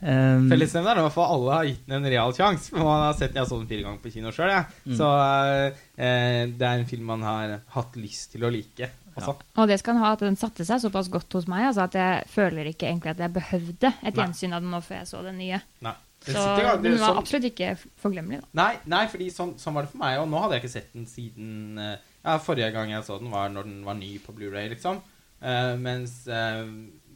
Um, 0.04 0.50
Fellesnevneren 0.52 1.02
er 1.02 1.08
at 1.08 1.16
alle 1.24 1.56
har 1.56 1.68
gitt 1.68 1.84
den 1.88 1.98
en 1.98 2.12
real 2.12 2.32
sjanse. 2.36 2.72
Man 2.76 3.02
har 3.08 3.16
sett 3.18 3.36
Jeg 3.36 3.48
så 3.48 3.58
den 3.58 3.68
fire 3.68 3.84
ganger 3.86 4.00
på 4.04 4.12
kino 4.14 4.32
sjøl. 4.32 4.52
Ja. 4.52 4.64
Mm. 4.84 4.96
Så 5.00 5.08
uh, 5.10 5.84
det 5.98 6.68
er 6.70 6.76
en 6.78 6.88
film 6.88 7.08
man 7.12 7.24
har 7.26 7.58
hatt 7.74 7.98
lyst 8.00 8.32
til 8.36 8.46
å 8.46 8.52
like. 8.52 8.92
Ja. 9.14 9.34
Og 9.62 9.68
det 9.70 9.78
skal 9.80 9.96
han 9.96 10.04
ha 10.04 10.14
at 10.16 10.24
den 10.24 10.38
satte 10.38 10.66
seg 10.66 10.80
såpass 10.82 11.10
godt 11.12 11.36
hos 11.38 11.46
meg 11.50 11.68
altså 11.68 11.84
at 11.84 11.94
jeg 11.98 12.24
føler 12.32 12.70
ikke 12.70 12.88
egentlig 12.88 13.12
at 13.14 13.22
jeg 13.22 13.34
behøvde 13.36 13.92
et 14.02 14.18
gjensyn 14.18 14.56
av 14.56 14.64
den 14.64 14.74
nå 14.74 14.80
før 14.82 15.00
jeg 15.00 15.10
så 15.12 15.22
den 15.26 15.38
nye. 15.42 15.60
Nei. 15.86 15.94
Den 16.24 16.38
så 16.38 16.44
den 16.80 16.94
var 16.96 17.02
sånn, 17.02 17.18
absolutt 17.20 17.46
ikke 17.50 17.70
forglemmelig. 18.00 18.40
Da. 18.40 18.50
Nei, 18.62 18.70
nei 18.88 19.02
fordi 19.12 19.28
sånn, 19.32 19.54
sånn, 19.60 19.74
var 19.76 19.84
det 19.84 19.92
for 19.92 20.00
meg. 20.00 20.16
Og 20.22 20.30
nå 20.32 20.40
hadde 20.40 20.56
jeg 20.56 20.64
ikke 20.64 20.72
sett 20.72 20.94
den 20.96 21.08
siden 21.10 21.80
uh, 21.80 21.96
ja, 22.24 22.38
Forrige 22.40 22.70
gang 22.72 22.94
jeg 22.94 23.04
så 23.04 23.18
den, 23.20 23.32
var 23.34 23.52
når 23.52 23.68
den 23.68 23.82
var 23.84 23.98
ny 23.98 24.14
på 24.24 24.32
Blu-ray 24.36 24.70
liksom. 24.72 25.02
Uh, 25.44 25.74
mens 25.76 26.22
uh, 26.32 26.64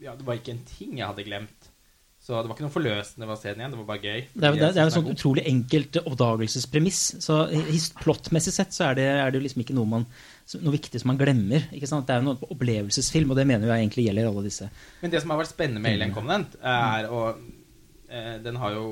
ja, 0.03 0.13
det 0.13 0.27
var 0.27 0.37
ikke 0.37 0.53
en 0.53 0.65
ting 0.69 0.99
jeg 0.99 1.09
hadde 1.09 1.25
glemt. 1.25 1.58
Så 2.29 2.37
det 2.37 2.45
var 2.45 2.53
ikke 2.53 2.65
noe 2.67 2.73
forløsende 2.75 3.25
ved 3.25 3.33
å 3.33 3.39
se 3.41 3.49
den 3.49 3.61
igjen. 3.63 3.71
Det 3.73 3.77
var 3.79 3.85
bare 3.89 4.03
gøy. 4.03 4.19
Det 4.35 4.45
er, 4.45 4.57
det 4.59 4.67
det 4.75 4.81
er 4.83 4.83
en 4.83 4.91
sånn 4.93 5.07
utrolig 5.09 5.43
enkelt 5.49 5.97
oppdagelsespremiss. 6.03 6.99
Så 7.25 7.37
plottmessig 8.03 8.51
sett 8.53 8.75
så 8.75 8.83
er 8.91 8.99
det, 8.99 9.05
er 9.23 9.31
det 9.33 9.39
liksom 9.41 9.63
ikke 9.63 9.73
noe, 9.73 9.89
man, 9.89 10.03
noe 10.61 10.73
viktig 10.75 11.01
som 11.01 11.09
man 11.09 11.17
glemmer. 11.17 11.65
ikke 11.73 11.89
sant? 11.89 12.05
Det 12.05 12.13
er 12.13 12.21
jo 12.21 12.27
noe 12.27 12.51
opplevelsesfilm, 12.53 13.33
og 13.33 13.39
det 13.39 13.47
mener 13.49 13.65
jeg 13.65 13.87
egentlig 13.87 14.05
gjelder 14.05 14.29
alle 14.29 14.43
disse. 14.45 14.69
Men 15.01 15.15
det 15.15 15.23
som 15.23 15.33
har 15.33 15.41
vært 15.41 15.53
spennende 15.55 15.81
med 15.81 15.97
Alien 15.97 16.13
Covenant, 16.13 16.59
er 16.61 17.09
og, 17.09 17.39
eh, 18.13 18.35
Den 18.45 18.61
har 18.61 18.77
jo 18.77 18.85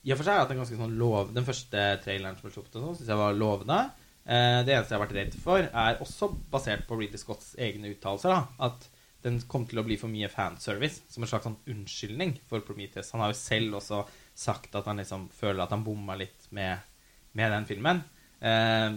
i 0.00 0.14
og 0.14 0.16
for 0.22 0.24
seg 0.24 0.40
hatt 0.40 0.54
en 0.54 0.62
ganske 0.62 0.78
sånn 0.78 0.96
lov 0.96 1.34
Den 1.36 1.44
første 1.44 1.82
traileren 2.00 2.38
som 2.38 2.46
ble 2.46 2.54
sluppet, 2.54 2.80
syns 2.80 3.12
jeg 3.12 3.20
var 3.20 3.36
lovende. 3.36 3.82
Eh, 4.24 4.62
det 4.64 4.72
eneste 4.72 4.94
jeg 4.94 4.96
har 4.96 5.04
vært 5.04 5.18
redd 5.18 5.36
for, 5.36 5.68
er 5.68 6.00
også 6.00 6.30
basert 6.48 6.88
på 6.88 6.96
Ridley 6.96 7.20
Scotts 7.20 7.52
egne 7.60 7.92
uttalelser. 7.92 8.48
At 8.56 8.88
den 9.24 9.40
kom 9.50 9.66
til 9.68 9.80
å 9.80 9.84
bli 9.84 9.98
for 10.00 10.12
mye 10.12 10.30
fanservice, 10.32 11.02
som 11.12 11.24
en 11.24 11.30
slags 11.30 11.46
sånn 11.48 11.58
unnskyldning 11.72 12.38
for 12.48 12.64
Prometheus. 12.64 13.12
Han 13.14 13.24
har 13.24 13.34
jo 13.34 13.40
selv 13.40 13.80
også 13.80 14.04
sagt 14.38 14.76
at 14.78 14.88
han 14.88 15.02
liksom 15.02 15.28
føler 15.34 15.64
at 15.64 15.74
han 15.74 15.84
bomma 15.84 16.16
litt 16.18 16.48
med, 16.56 16.80
med 17.36 17.52
den 17.52 17.68
filmen. 17.68 18.02
Eh, 18.40 18.88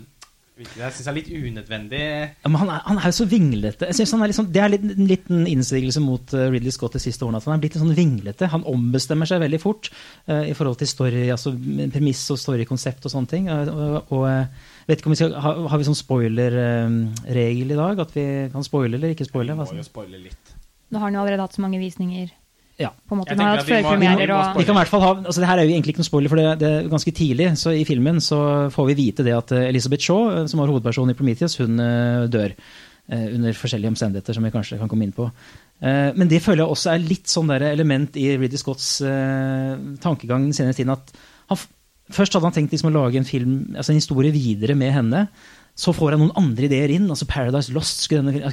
jeg 0.54 0.94
syns 0.94 1.00
det 1.00 1.10
er 1.10 1.16
litt 1.18 1.30
unødvendig. 1.34 2.00
Ja, 2.44 2.50
men 2.52 2.60
han 2.62 2.70
er, 2.70 2.82
han 2.86 3.00
er 3.00 3.08
jo 3.10 3.16
så 3.18 3.26
vinglete. 3.26 3.88
Jeg 3.90 3.98
synes 3.98 4.12
han 4.14 4.22
er 4.22 4.30
liksom, 4.30 4.50
Det 4.54 4.62
er 4.62 4.70
litt, 4.70 4.84
en 4.86 5.10
liten 5.10 5.48
innstigelse 5.50 6.04
mot 6.04 6.36
uh, 6.38 6.44
Ridley 6.54 6.74
Scott 6.76 6.94
de 6.94 7.02
siste 7.02 7.26
årene. 7.26 7.42
At 7.42 7.48
han 7.50 7.56
er 7.56 7.64
blitt 7.64 7.80
sånn 7.82 7.96
vinglete. 7.98 8.52
Han 8.52 8.68
ombestemmer 8.70 9.30
seg 9.30 9.42
veldig 9.42 9.60
fort 9.64 9.90
uh, 10.30 10.44
i 10.46 10.54
forhold 10.54 10.78
til 10.84 10.92
story, 10.92 11.26
altså 11.34 11.56
premiss 11.96 12.22
og 12.36 12.42
storykonsept 12.44 13.10
og 13.10 13.16
sånne 13.16 13.34
ting. 13.34 13.50
Uh, 13.50 13.74
og, 13.74 14.14
og 14.14 14.86
vet 14.92 15.02
ikke 15.02 15.10
om 15.10 15.16
vi 15.16 15.22
skal, 15.24 15.34
ha, 15.42 15.56
Har 15.74 15.82
vi 15.82 15.90
sånn 15.90 15.98
spoilerregel 15.98 17.74
i 17.74 17.82
dag? 17.82 18.06
At 18.06 18.14
vi 18.14 18.28
kan 18.54 18.70
spoile 18.70 19.02
eller 19.02 19.18
ikke 19.18 19.30
spoile? 19.32 19.58
Vi 19.58 19.74
må 19.74 19.82
jo 19.82 19.90
spoile 19.90 20.22
litt. 20.22 20.56
Nå 20.94 21.02
har 21.02 21.10
han 21.10 21.18
jo 21.18 21.26
allerede 21.26 21.50
hatt 21.50 21.58
så 21.58 21.66
mange 21.66 21.82
visninger. 21.82 22.30
Ja. 22.82 22.90
På 23.08 23.16
en 23.16 23.22
måte. 23.22 23.36
Vi, 23.38 23.46
hatt 23.46 23.68
førpremierer 23.68 24.32
og 24.34 24.58
vi 24.58 24.66
kan 24.66 24.74
i 24.74 24.80
hvert 24.80 24.90
fall 24.90 25.04
ha, 25.04 25.12
altså 25.22 25.44
det 25.44 25.50
her 25.50 25.62
er 25.62 25.68
jo 25.68 25.76
egentlig 25.76 25.94
ikke 25.94 26.02
noe 26.02 26.10
spoiler, 26.10 26.32
for 26.32 26.42
det, 26.42 26.46
det, 26.64 26.72
er 26.72 26.88
ganske 26.90 27.14
tidlig 27.14 27.52
så 27.62 27.74
i 27.76 27.84
filmen 27.86 28.18
så 28.24 28.40
får 28.74 28.88
vi 28.90 28.96
vite 28.98 29.26
det 29.26 29.36
at 29.38 29.54
Elisabeth 29.54 29.70
Elizabeth 29.70 30.08
Shaw, 30.08 30.24
eh, 30.32 30.48
som 30.50 30.62
var 30.62 30.72
hovedpersonen 30.72 31.14
i 31.14 31.18
Prometheus, 31.20 31.60
hun 31.62 31.78
uh, 31.82 32.26
dør. 32.32 32.58
Under 33.04 33.52
forskjellige 33.52 33.92
omstendigheter 33.92 34.32
som 34.32 34.46
vi 34.48 34.50
kanskje 34.54 34.78
kan 34.80 34.88
komme 34.88 35.04
inn 35.04 35.12
på. 35.12 35.26
Men 35.84 36.30
det 36.32 36.38
føler 36.40 36.62
jeg 36.62 36.72
også 36.72 36.94
er 36.94 37.02
litt 37.04 37.28
sånn 37.28 37.50
der 37.52 37.66
element 37.68 38.16
i 38.16 38.30
Ridley 38.38 38.62
Scotts 38.62 38.86
tankegang 40.00 40.46
den 40.48 40.56
senere 40.56 40.78
tiden. 40.78 40.94
at 40.96 41.12
han, 41.52 41.60
Først 42.16 42.38
hadde 42.38 42.48
han 42.48 42.56
tenkt 42.56 42.72
liksom 42.72 42.94
å 42.94 42.96
lage 42.96 43.20
en 43.20 43.28
film, 43.28 43.58
altså 43.76 43.92
en 43.92 44.00
historie 44.00 44.32
videre 44.32 44.78
med 44.80 44.96
henne. 44.96 45.26
Så 45.76 45.90
får 45.96 46.14
jeg 46.14 46.22
noen 46.22 46.36
andre 46.38 46.68
ideer 46.68 46.92
inn. 46.94 47.08
altså 47.10 47.26
Paradise 47.26 47.74
Lost. 47.74 48.04
Denne, 48.12 48.52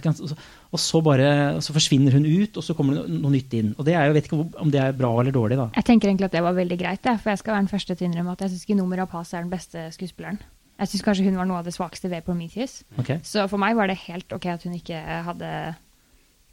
og 0.73 0.81
så 0.81 1.01
bare, 1.05 1.61
så 1.61 1.75
forsvinner 1.77 2.15
hun 2.17 2.25
ut, 2.25 2.57
og 2.57 2.65
så 2.65 2.73
kommer 2.79 2.97
det 2.97 3.19
noe 3.21 3.35
nytt 3.35 3.53
inn. 3.59 3.75
Og 3.77 3.85
det 3.85 3.93
er, 3.95 4.07
Jeg 4.09 4.15
vet 4.15 4.31
ikke 4.31 4.39
om 4.63 4.71
det 4.73 4.81
er 4.81 4.97
bra 4.97 5.11
eller 5.21 5.35
dårlig. 5.35 5.59
da. 5.61 5.69
Jeg 5.77 5.85
tenker 5.85 6.09
egentlig 6.09 6.31
at 6.31 6.33
det 6.39 6.43
var 6.47 6.57
veldig 6.57 6.79
greit, 6.81 7.03
det, 7.05 7.19
for 7.21 7.31
jeg 7.35 7.43
skal 7.43 7.53
være 7.55 7.67
den 7.67 7.75
første 7.75 7.95
til 7.95 8.07
å 8.07 8.11
innrømme 8.11 8.33
at 8.33 8.41
jeg 8.47 8.55
syns 8.55 8.65
ikke 8.65 8.79
Nomer 8.81 9.03
Rapaz 9.03 9.35
er 9.35 9.45
den 9.45 9.53
beste 9.53 9.85
skuespilleren. 9.93 10.41
Jeg 10.81 10.89
syns 10.89 11.05
kanskje 11.05 11.27
hun 11.29 11.37
var 11.37 11.49
noe 11.51 11.59
av 11.61 11.67
det 11.69 11.75
svakeste 11.77 12.09
ved 12.09 12.25
Prometheus. 12.25 12.79
Okay. 13.03 13.21
Så 13.23 13.45
for 13.53 13.61
meg 13.61 13.77
var 13.77 13.91
det 13.91 13.99
helt 14.07 14.33
ok 14.33 14.47
at 14.55 14.65
hun 14.65 14.79
ikke 14.79 14.97
hadde 15.29 15.53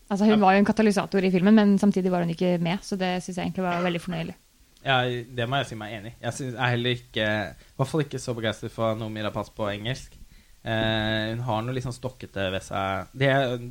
Altså 0.10 0.24
Hun 0.24 0.40
var 0.40 0.54
jo 0.56 0.62
en 0.62 0.68
katalysator 0.68 1.26
i 1.28 1.32
filmen, 1.32 1.56
men 1.56 1.74
samtidig 1.80 2.12
var 2.12 2.24
hun 2.24 2.30
ikke 2.32 2.58
med, 2.64 2.80
så 2.82 2.96
det 2.96 3.18
syns 3.24 3.38
jeg 3.38 3.50
egentlig 3.50 3.64
var 3.66 3.82
veldig 3.84 4.00
fornøyelig. 4.02 4.36
Ja, 4.86 5.02
det 5.08 5.48
må 5.50 5.60
jeg 5.60 5.68
si 5.68 5.76
meg 5.76 5.96
enig 5.98 6.14
i. 6.14 6.16
Jeg 6.24 6.34
synes, 6.38 6.54
er 6.56 6.72
heller 6.72 6.96
ikke 6.96 7.26
I 7.26 7.76
hvert 7.80 7.90
fall 7.92 8.04
ikke 8.06 8.22
så 8.24 8.36
begeistret 8.38 8.72
for 8.72 8.96
Noomi 8.96 9.24
Rapace 9.26 9.52
på 9.56 9.68
engelsk. 9.68 10.16
Eh, 10.68 11.30
hun 11.32 11.44
har 11.48 11.62
noe 11.64 11.76
litt 11.76 11.86
sånn 11.86 11.96
stokkete 11.96 12.50
ved 12.52 12.66
seg. 12.66 13.14
Det 13.16 13.30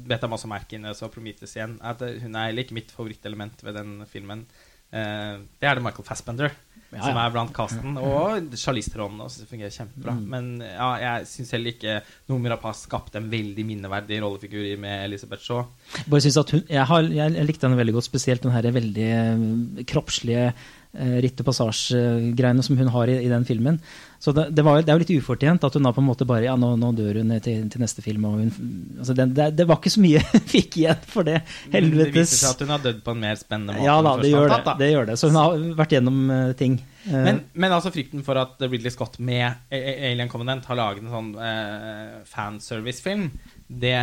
vet 0.09 0.23
jeg 0.23 0.33
masse 0.33 0.49
merke 0.49 0.79
inn 0.79 0.89
så 0.97 1.11
Prometheus 1.13 1.57
igjen. 1.59 1.77
At 1.85 2.01
hun 2.01 2.33
er 2.33 2.49
heller 2.49 2.65
ikke 2.65 2.79
mitt 2.79 2.95
favorittelement 2.95 3.65
ved 3.67 3.77
den 3.77 3.99
filmen. 4.09 4.47
Eh, 4.95 5.35
det 5.61 5.69
er 5.69 5.77
det 5.77 5.85
Michael 5.85 6.07
Fassbender 6.07 6.55
ja, 6.93 7.01
ja. 7.01 7.03
som 7.09 7.19
er 7.21 7.35
blant 7.35 7.53
casten. 7.55 7.99
Og 8.01 8.57
Charlize 8.57 8.93
Theron 8.95 9.21
også, 9.27 9.45
fungerer 9.51 9.75
kjempebra. 9.75 10.15
Mm. 10.17 10.25
Men 10.33 10.49
ja, 10.65 10.89
jeg 11.03 11.29
syns 11.35 11.53
heller 11.57 11.75
ikke 11.75 11.99
Noomi 12.31 12.53
Rapace 12.53 12.87
skapte 12.87 13.21
en 13.21 13.29
veldig 13.33 13.67
minneverdig 13.67 14.23
rollefigur 14.25 14.65
med 14.81 15.05
Elisabeth 15.09 15.45
Shaw. 15.45 15.67
Bare 16.07 16.25
synes 16.25 16.41
at 16.41 16.55
hun, 16.57 16.65
jeg, 16.71 16.89
har, 16.93 17.13
jeg, 17.19 17.47
likte 17.51 17.69
henne 17.69 17.81
veldig 17.83 17.99
godt, 17.99 18.09
spesielt 18.09 18.47
den 18.47 18.55
her 18.57 18.71
veldig 18.77 19.09
eh, 19.19 19.85
kroppslige 19.91 20.49
uh, 20.55 20.65
ritt 20.97 21.41
og 21.43 21.49
passasje-greiene 21.49 22.65
som 22.65 22.79
hun 22.79 22.91
har 22.95 23.11
i, 23.13 23.17
i, 23.25 23.31
den 23.31 23.45
filmen. 23.49 23.79
Så 24.19 24.33
det, 24.33 24.47
det, 24.57 24.65
var, 24.65 24.81
det, 24.81 24.91
er 24.91 24.97
jo 24.97 25.03
litt 25.05 25.23
ufortjent 25.23 25.65
at 25.67 25.77
hun 25.77 25.85
da 25.87 25.93
på 25.93 26.01
en 26.01 26.09
måte 26.09 26.27
bare 26.29 26.47
Ja, 26.47 26.55
nå, 26.59 26.73
nå 26.81 26.93
dør 26.97 27.21
hun 27.21 27.35
til, 27.45 27.67
til, 27.73 27.83
neste 27.83 28.05
film. 28.05 28.25
Og 28.29 28.39
hun, 28.41 28.53
altså 28.99 29.17
det, 29.19 29.27
det, 29.59 29.67
var 29.69 29.81
ikke 29.81 29.93
så 29.93 30.03
mye 30.05 30.23
hun 30.25 30.47
fikk 30.55 30.79
igjen 30.81 31.05
for 31.11 31.29
det. 31.29 31.43
Helvetes. 31.75 32.15
Det 32.15 32.23
viser 32.23 32.41
seg 32.41 32.55
at 32.55 32.65
hun 32.65 32.73
har 32.77 32.85
dødd 32.87 33.03
på 33.05 33.17
en 33.17 33.23
mer 33.27 33.41
spennende 33.41 33.77
måte. 33.77 33.89
Ja 33.89 33.99
da, 34.07 34.15
det 34.23 34.33
gjør, 34.33 34.49
tatt, 34.55 34.69
da. 34.71 34.77
det 34.81 34.91
gjør 34.93 35.11
det. 35.11 35.19
Så 35.21 35.31
hun 35.33 35.41
har 35.41 35.69
vært 35.83 35.95
gjennom 35.99 36.23
uh, 36.33 36.39
ting. 36.59 36.81
Uh, 37.05 37.13
men, 37.29 37.45
men, 37.53 37.77
altså 37.77 37.93
frykten 37.95 38.25
for 38.27 38.41
at 38.41 38.65
Ridley 38.65 38.95
Scott 38.95 39.21
med 39.21 39.69
Alien 39.75 40.33
Covenant 40.33 40.67
har 40.71 40.81
laget 40.81 41.05
en 41.05 41.13
sånn 41.13 41.31
uh, 41.37 42.19
fanservice-film, 42.31 43.29
det 43.67 43.97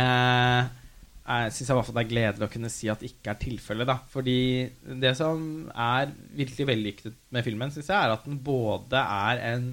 jeg 1.24 1.52
syns 1.56 1.70
i 1.70 1.74
hvert 1.76 1.86
fall 1.88 1.96
det 1.96 2.02
er 2.04 2.10
gledelig 2.10 2.44
å 2.46 2.52
kunne 2.52 2.70
si 2.72 2.88
at 2.92 3.00
det 3.00 3.10
ikke 3.14 3.32
er 3.32 3.40
tilfellet. 3.40 3.92
Fordi 4.12 4.38
det 5.00 5.14
som 5.16 5.40
er 5.72 6.12
virkelig 6.36 6.68
vellykket 6.68 7.18
med 7.32 7.46
filmen, 7.46 7.72
syns 7.72 7.88
jeg, 7.88 7.96
er 7.96 8.12
at 8.12 8.26
den 8.28 8.40
både 8.44 9.00
er 9.00 9.40
en 9.54 9.70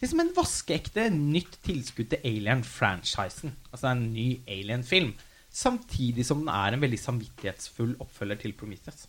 liksom 0.00 0.20
en 0.20 0.32
vaskeekte 0.36 1.06
nytt 1.12 1.58
tilskudd 1.64 2.10
til 2.12 2.24
Alien-franchisen. 2.28 3.52
Altså 3.70 3.90
en 3.92 4.06
ny 4.14 4.28
Alien-film. 4.48 5.12
Samtidig 5.54 6.24
som 6.26 6.40
den 6.42 6.50
er 6.52 6.74
en 6.74 6.82
veldig 6.82 7.00
samvittighetsfull 7.00 7.94
oppfølger 8.02 8.40
til 8.40 8.56
Prometheus. 8.58 9.06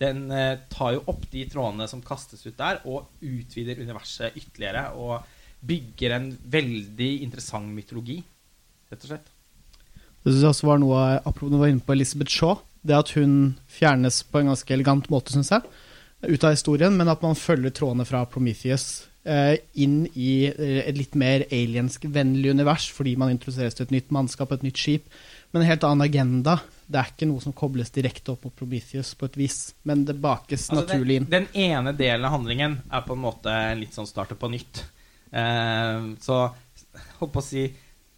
Den 0.00 0.26
eh, 0.32 0.58
tar 0.72 0.96
jo 0.96 1.04
opp 1.12 1.28
de 1.32 1.44
trådene 1.52 1.86
som 1.88 2.02
kastes 2.04 2.46
ut 2.48 2.56
der, 2.56 2.80
og 2.88 3.12
utvider 3.20 3.84
universet 3.84 4.36
ytterligere. 4.40 4.88
Og 4.96 5.20
bygger 5.66 6.16
en 6.16 6.30
veldig 6.52 7.12
interessant 7.24 7.72
mytologi, 7.76 8.20
rett 8.90 9.04
og 9.04 9.12
slett. 9.12 9.35
Det 10.26 10.32
synes 10.32 10.42
jeg 10.42 10.54
også 10.56 10.66
var 10.66 10.80
noe 10.82 11.00
Apropos 11.22 11.52
du 11.52 11.60
var 11.60 11.70
inne 11.70 11.84
på 11.86 11.94
Elizabeth 11.94 12.34
Shaw. 12.34 12.56
Det 12.82 12.96
at 12.98 13.12
hun 13.14 13.54
fjernes 13.70 14.24
på 14.26 14.40
en 14.40 14.50
ganske 14.50 14.74
elegant 14.74 15.06
måte, 15.10 15.30
syns 15.34 15.52
jeg, 15.54 15.62
ut 16.26 16.46
av 16.46 16.54
historien, 16.54 16.94
men 16.98 17.10
at 17.10 17.22
man 17.22 17.38
følger 17.38 17.74
trådene 17.74 18.06
fra 18.06 18.24
Prometheus 18.30 19.06
eh, 19.26 19.56
inn 19.82 20.04
i 20.14 20.46
eh, 20.48 20.82
et 20.84 20.98
litt 20.98 21.14
mer 21.18 21.44
aliensk-vennlig 21.46 22.54
univers, 22.54 22.88
fordi 22.94 23.16
man 23.18 23.34
introduseres 23.34 23.78
til 23.78 23.86
et 23.86 23.94
nytt 23.96 24.14
mannskap, 24.14 24.54
et 24.54 24.66
nytt 24.66 24.82
skip. 24.82 25.06
Men 25.50 25.62
en 25.62 25.70
helt 25.70 25.86
annen 25.86 26.06
agenda. 26.06 26.58
Det 26.86 27.00
er 27.00 27.10
ikke 27.10 27.30
noe 27.30 27.42
som 27.42 27.54
kobles 27.56 27.90
direkte 27.94 28.34
opp 28.34 28.46
mot 28.46 28.54
Prometheus 28.54 29.14
på 29.18 29.30
et 29.30 29.40
vis, 29.40 29.60
men 29.86 30.04
det 30.06 30.18
bakes 30.22 30.68
altså, 30.68 30.82
naturlig 30.82 31.20
inn. 31.20 31.30
Den, 31.30 31.48
den, 31.50 31.70
ene 31.70 31.94
delen 31.98 32.26
av 32.26 32.34
handlingen 32.34 32.78
er 32.86 33.06
på 33.06 33.14
en 33.14 33.24
måte 33.26 33.56
litt 33.78 33.94
sånn 33.94 34.10
starter 34.10 34.38
på 34.38 34.50
nytt. 34.54 34.84
Eh, 35.30 36.14
så 36.22 36.44
holdt 37.18 37.34
på 37.34 37.42
å 37.42 37.46
si 37.46 37.66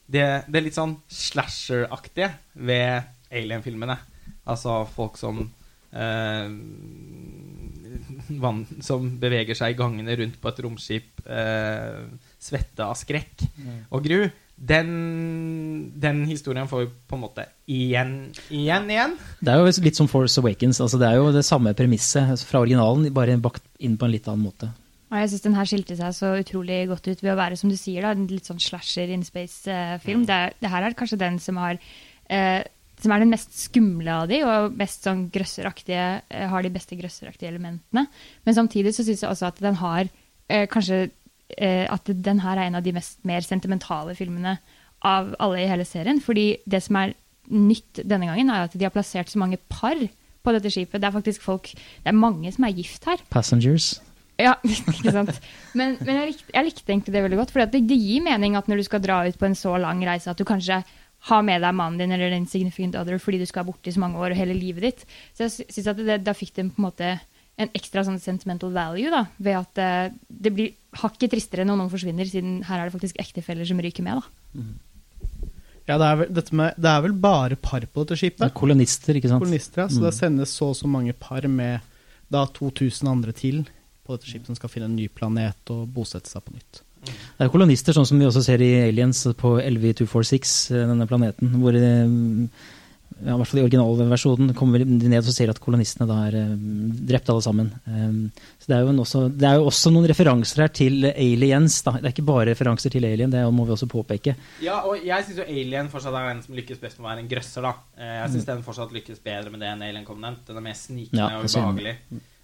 det, 0.08 0.26
det 0.48 0.64
litt 0.64 0.76
sånn 0.76 0.96
slasher-aktige 1.12 2.32
ved 2.64 3.08
Alien-filmene. 3.28 3.98
Altså 4.48 4.80
folk 4.88 5.18
som 5.20 5.42
eh, 5.92 6.48
van, 8.40 8.62
Som 8.84 9.14
beveger 9.20 9.58
seg 9.58 9.74
i 9.74 9.78
gangene 9.78 10.16
rundt 10.20 10.40
på 10.40 10.50
et 10.50 10.60
romskip, 10.64 11.24
eh, 11.28 12.04
svette 12.40 12.84
av 12.84 12.96
skrekk 12.98 13.44
mm. 13.56 13.80
og 13.92 14.04
gru. 14.04 14.20
Den, 14.58 14.88
den, 15.94 16.24
historien 16.26 16.66
får 16.66 16.80
vi 16.82 16.88
på 17.06 17.14
en 17.14 17.22
måte 17.22 17.44
igjen, 17.70 18.32
igjen, 18.50 18.88
igjen. 18.90 19.14
Det 19.38 19.52
er 19.52 19.60
jo 19.60 19.84
litt 19.84 20.00
som 20.00 20.10
Force 20.10 20.40
Awakens. 20.42 20.80
Altså 20.82 20.98
det 20.98 21.12
er 21.12 21.20
jo 21.20 21.30
det 21.36 21.44
samme 21.46 21.76
premisset 21.78 22.42
fra 22.48 22.64
originalen, 22.64 23.06
bare 23.14 23.38
bakt 23.38 23.62
inn 23.78 23.94
på 24.00 24.08
en 24.08 24.16
litt 24.16 24.26
annen 24.26 24.48
måte. 24.48 24.72
Og 25.08 25.16
jeg 25.22 25.30
syns 25.32 25.44
den 25.46 25.56
her 25.56 25.68
skilte 25.68 25.96
seg 25.96 26.16
så 26.16 26.32
utrolig 26.36 26.82
godt 26.90 27.06
ut 27.08 27.22
ved 27.24 27.32
å 27.32 27.38
være, 27.38 27.56
som 27.56 27.70
du 27.72 27.76
sier, 27.80 28.04
da, 28.04 28.12
en 28.12 28.28
litt 28.28 28.48
sånn 28.48 28.60
slasher 28.60 29.08
in 29.12 29.24
space-film. 29.24 30.24
Mm. 30.24 30.26
Det, 30.28 30.40
det, 30.60 30.72
her 30.72 30.84
er 30.84 30.96
kanskje 30.98 31.20
den 31.20 31.38
som 31.40 31.60
har 31.60 31.80
eh, 32.28 32.60
som 32.98 33.14
er 33.14 33.22
den 33.22 33.32
mest 33.32 33.54
skumle 33.56 34.10
av 34.10 34.26
de, 34.30 34.40
og 34.46 34.74
mest 34.78 35.06
sånn 35.06 35.28
grøsseraktige, 35.34 36.06
eh, 36.28 36.48
har 36.50 36.64
de 36.64 36.72
beste 36.74 36.98
grøsseraktige 36.98 37.52
elementene. 37.52 38.06
Men 38.44 38.56
samtidig 38.56 38.94
så 38.96 39.06
syns 39.06 39.22
jeg 39.22 39.30
også 39.30 39.48
at 39.52 39.62
den 39.62 39.78
har 39.80 40.08
eh, 40.48 40.66
kanskje 40.70 41.08
eh, 41.56 41.86
At 41.88 42.04
den 42.10 42.42
her 42.44 42.58
er 42.58 42.66
en 42.68 42.76
av 42.76 42.84
de 42.84 42.92
mest 42.92 43.22
mer 43.24 43.40
sentimentale 43.40 44.14
filmene 44.18 44.58
av 45.06 45.34
alle 45.38 45.62
i 45.62 45.68
hele 45.70 45.86
serien. 45.88 46.20
Fordi 46.20 46.58
det 46.66 46.82
som 46.84 46.98
er 47.00 47.14
nytt 47.48 48.02
denne 48.02 48.28
gangen, 48.28 48.50
er 48.50 48.66
at 48.66 48.74
de 48.76 48.84
har 48.84 48.92
plassert 48.92 49.30
så 49.30 49.40
mange 49.40 49.56
par 49.70 49.96
på 49.96 50.52
dette 50.52 50.72
skipet. 50.72 51.00
Det 51.00 51.08
er 51.08 51.14
faktisk 51.14 51.42
folk 51.42 51.70
Det 51.72 52.10
er 52.10 52.18
mange 52.18 52.52
som 52.52 52.66
er 52.66 52.76
gift 52.76 53.06
her. 53.08 53.22
Passengers. 53.30 54.02
Ja, 54.38 54.54
ikke 54.95 55.14
sant. 55.14 55.35
Men, 55.75 55.97
men 56.04 56.21
jeg, 56.21 56.33
likte, 56.33 56.52
jeg, 56.54 56.66
likte, 56.68 56.87
egentlig 56.87 57.14
det 57.14 57.25
veldig 57.25 57.40
godt. 57.40 57.52
For 57.54 57.64
det, 57.64 57.83
det, 57.90 57.99
gir 57.99 58.25
mening 58.25 58.57
at 58.59 58.71
når 58.71 58.80
du 58.80 58.87
skal 58.87 59.02
dra 59.02 59.21
ut 59.26 59.38
på 59.38 59.49
en 59.49 59.59
så 59.59 59.75
lang 59.83 60.02
reise, 60.07 60.30
at 60.30 60.38
du 60.38 60.47
kanskje 60.49 60.83
har 61.28 61.42
med 61.42 61.64
deg 61.64 61.75
mannen 61.75 61.99
din 61.99 62.14
eller 62.14 62.30
den 62.30 62.47
significant 62.47 62.95
other 62.95 63.18
fordi 63.18 63.40
du 63.40 63.49
skal 63.50 63.66
borte 63.66 63.90
i 63.90 63.95
så 63.95 63.99
mange 63.99 64.21
år 64.23 64.30
og 64.30 64.38
hele 64.38 64.54
livet 64.54 64.87
ditt. 64.87 65.07
Så 65.35 65.49
jeg 65.49 65.66
synes 65.66 65.90
at 65.90 66.02
det, 66.07 66.21
da 66.23 66.37
fikk 66.37 66.54
det 66.54 66.68
på 66.71 66.78
en 66.78 66.87
måte 66.87 67.16
en 67.59 67.73
ekstra 67.75 68.04
sånn 68.07 68.21
sentimental 68.23 68.71
value 68.71 69.11
da, 69.11 69.25
ved 69.42 69.57
at 69.59 69.73
det, 69.75 69.87
eh, 70.07 70.18
det 70.47 70.52
blir 70.54 71.00
hakket 71.02 71.33
tristere 71.33 71.64
når 71.66 71.80
noen 71.80 71.90
forsvinner, 71.90 72.28
siden 72.30 72.61
her 72.68 72.78
er 72.78 72.87
det 72.87 72.95
faktisk 72.95 73.18
ektefeller 73.18 73.66
som 73.66 73.80
ryker 73.83 74.07
med. 74.07 74.23
da. 74.23 74.61
Mm. 74.61 74.76
Ja, 75.88 75.97
det 75.97 76.07
er, 76.07 76.18
vel, 76.21 76.40
med, 76.61 76.78
det 76.78 76.90
er, 76.92 77.02
vel, 77.02 77.16
bare 77.18 77.57
par 77.59 77.83
på 77.83 78.04
dette 78.04 78.18
skipet? 78.21 78.42
Det 78.42 78.50
er 78.50 78.54
kolonister, 78.54 79.18
ikke 79.18 79.30
sant? 79.33 79.42
Kolonister, 79.42 79.83
ja, 79.83 79.88
Så 79.88 79.99
mm. 79.99 80.07
det 80.07 80.14
sendes 80.14 80.54
så 80.54 80.71
og 80.71 80.78
så 80.78 80.90
mange 80.90 81.14
par 81.18 81.49
med 81.50 81.83
da 82.30 82.45
2000 82.59 83.09
andre 83.11 83.33
til 83.33 83.62
på 84.08 84.16
dette 84.16 84.30
skipet 84.30 84.48
som 84.48 84.56
skal 84.56 84.72
finne 84.72 84.88
en 84.88 84.96
ny 84.96 85.10
planet 85.12 85.74
og 85.74 85.84
bosette 85.92 86.32
seg 86.32 86.44
på 86.46 86.56
nytt. 86.56 86.82
Det 87.08 87.46
er 87.46 87.52
kolonister, 87.52 87.94
sånn 87.94 88.08
som 88.08 88.18
vi 88.18 88.26
også 88.26 88.42
ser 88.44 88.62
i 88.64 88.72
Aliens 88.88 89.22
på 89.38 89.56
LV246, 89.62 90.56
eh, 90.74 90.88
denne 90.90 91.06
planeten. 91.08 91.54
hvor 91.62 91.76
det, 91.76 91.92
ja, 93.18 93.34
i 93.34 93.36
hvert 93.38 93.50
fall 93.50 93.60
i 93.60 93.64
originalversjonen 93.64 94.52
kommer 94.58 94.82
de 94.82 95.08
ned 95.10 95.22
og 95.22 95.34
ser 95.34 95.50
at 95.50 95.58
kolonistene 95.62 96.06
da 96.10 96.18
er 96.26 96.36
eh, 96.38 96.52
drept 97.08 97.30
alle 97.32 97.44
sammen. 97.44 97.70
Så 98.58 98.70
det 98.70 98.76
er, 98.76 98.90
også, 98.90 99.24
det 99.30 99.48
er, 99.48 99.58
jo 99.58 99.68
også, 99.70 99.92
noen 99.94 100.08
referanser 100.10 100.64
her 100.64 100.72
til 100.74 101.06
aliens. 101.10 101.80
Da. 101.86 101.96
Det 101.98 102.10
er 102.10 102.16
ikke 102.16 102.26
bare 102.30 102.48
referanser 102.50 102.94
til 102.94 103.06
alien, 103.08 103.30
det 103.32 103.44
må 103.54 103.66
vi 103.68 103.76
også 103.76 103.90
påpeke. 103.90 104.34
Ja, 104.64 104.80
og 104.86 104.98
jeg 105.06 105.28
syns 105.28 105.42
jo 105.42 105.46
Alien 105.46 105.92
fortsatt 105.92 106.18
er 106.18 106.32
den 106.32 106.42
som 106.46 106.58
lykkes 106.58 106.82
best 106.82 106.98
med 106.98 107.06
å 107.06 107.12
være 107.12 107.24
en 107.24 107.30
grøsser. 107.30 107.68
da. 107.68 107.76
Jeg 108.02 108.34
syns 108.34 108.42
mm. 108.42 108.50
den 108.50 108.66
fortsatt 108.66 108.98
lykkes 108.98 109.22
bedre 109.22 109.54
med 109.54 109.62
det 109.62 109.70
enn 109.70 109.86
Alien 109.86 110.08
Covenant. 110.08 110.42
Den 110.48 110.58
er 110.58 110.66
mer 110.66 110.78
snikende 110.78 111.22
ja, 111.22 111.38
og 111.38 111.46
ubehagelig. 111.46 111.96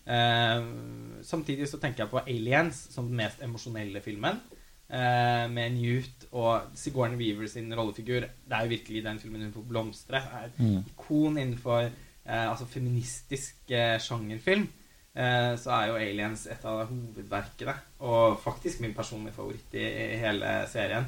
Uh, 0.05 1.21
samtidig 1.25 1.69
så 1.71 1.81
tenker 1.81 2.05
jeg 2.05 2.13
på 2.13 2.21
Aliens 2.27 2.77
som 2.93 3.09
den 3.09 3.19
mest 3.23 3.43
emosjonelle 3.45 4.03
filmen. 4.05 4.41
Uh, 4.85 5.49
med 5.51 5.79
Newt 5.79 6.27
og 6.37 6.71
Sigourney 6.77 7.19
Weaver 7.21 7.49
sin 7.51 7.73
rollefigur. 7.73 8.27
Det 8.27 8.57
er 8.57 8.67
jo 8.67 8.75
virkelig 8.75 9.05
den 9.05 9.21
filmen 9.23 9.47
hun 9.47 9.55
får 9.57 9.69
blomstre. 9.69 10.21
Er 10.21 10.49
et 10.51 10.61
mm. 10.61 10.81
ikon 10.93 11.39
innenfor 11.41 11.89
uh, 11.89 12.47
altså 12.51 12.69
feministisk 12.71 13.75
sjangerfilm. 14.01 14.69
så 15.15 15.71
er 15.71 15.87
jo 15.87 15.95
Aliens 15.95 16.49
et 16.51 16.65
av 16.67 16.89
hovedverkene. 16.89 17.75
Og 18.03 18.41
faktisk 18.43 18.81
min 18.83 18.95
personlige 18.95 19.37
favoritt 19.37 19.77
i, 19.79 19.85
i 19.85 20.17
hele 20.19 20.57
serien. 20.67 21.07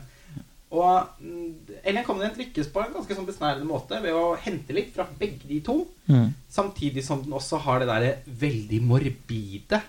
Og 0.75 1.21
Ellen 1.23 1.77
Alien 1.87 2.07
Covenant 2.07 2.39
lykkes 2.41 2.73
på 2.75 2.83
en 2.83 2.95
ganske 2.97 3.15
sånn 3.15 3.29
besnærende 3.29 3.69
måte 3.69 4.01
ved 4.03 4.17
å 4.17 4.33
hente 4.43 4.75
litt 4.75 4.91
fra 4.97 5.07
begge 5.07 5.47
de 5.47 5.61
to. 5.65 5.85
Mm. 6.11 6.33
Samtidig 6.51 7.05
som 7.07 7.23
den 7.23 7.37
også 7.37 7.61
har 7.63 7.83
det 7.83 7.91
derre 7.91 8.17
veldig 8.27 8.81
morbide 8.83 9.83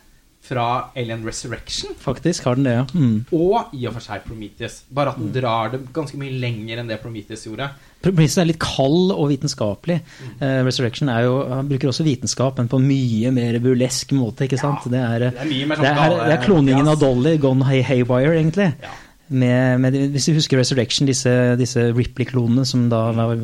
fra 0.47 0.91
Alien 0.95 1.25
Resurrection. 1.25 1.95
Faktisk 1.99 2.45
har 2.47 2.55
den 2.55 2.67
det, 2.69 2.75
ja. 2.77 2.85
Mm. 2.93 3.15
Og 3.35 3.73
i 3.75 3.87
og 3.89 3.97
for 3.97 4.05
seg 4.05 4.23
Prometheus. 4.23 4.79
Bare 4.93 5.11
at 5.11 5.19
den 5.19 5.31
mm. 5.31 5.33
drar 5.35 5.73
det 5.73 5.81
ganske 5.95 6.19
mye 6.21 6.37
lenger 6.39 6.79
enn 6.79 6.91
det 6.91 6.99
Prometheus 7.01 7.43
gjorde. 7.49 7.67
Prometheus 8.05 8.37
er 8.39 8.47
litt 8.47 8.61
kald 8.61 9.11
og 9.15 9.25
vitenskapelig. 9.33 9.97
Mm. 10.05 10.37
Uh, 10.39 10.61
Resurrection 10.69 11.11
er 11.11 11.25
jo, 11.25 11.33
bruker 11.67 11.91
også 11.91 12.05
vitenskap, 12.07 12.61
men 12.61 12.71
på 12.71 12.79
mye 12.83 13.33
mer 13.35 13.59
burlesk 13.63 14.13
måte. 14.15 14.47
ikke 14.47 14.61
sant? 14.61 14.87
Ja, 14.87 14.93
det, 14.93 15.03
er, 15.03 15.27
det, 15.27 15.33
er, 15.33 15.51
mye 15.51 15.67
mer 15.73 15.81
sånn 15.81 15.89
det, 15.89 16.05
er, 16.05 16.17
det 16.21 16.37
er 16.37 16.45
kloningen 16.45 16.93
av 16.93 17.03
Dolly 17.03 17.35
gone 17.43 17.67
haywire, 17.67 18.37
egentlig. 18.37 18.71
Ja. 18.85 18.95
Med, 19.29 19.79
med, 19.83 19.95
hvis 20.13 20.25
du 20.29 20.33
husker 20.37 20.57
Resurrection, 20.61 21.07
disse, 21.09 21.31
disse 21.59 21.81
Ripley-klonene 21.91 22.63
som 22.65 22.85
da 22.89 23.11
var 23.11 23.35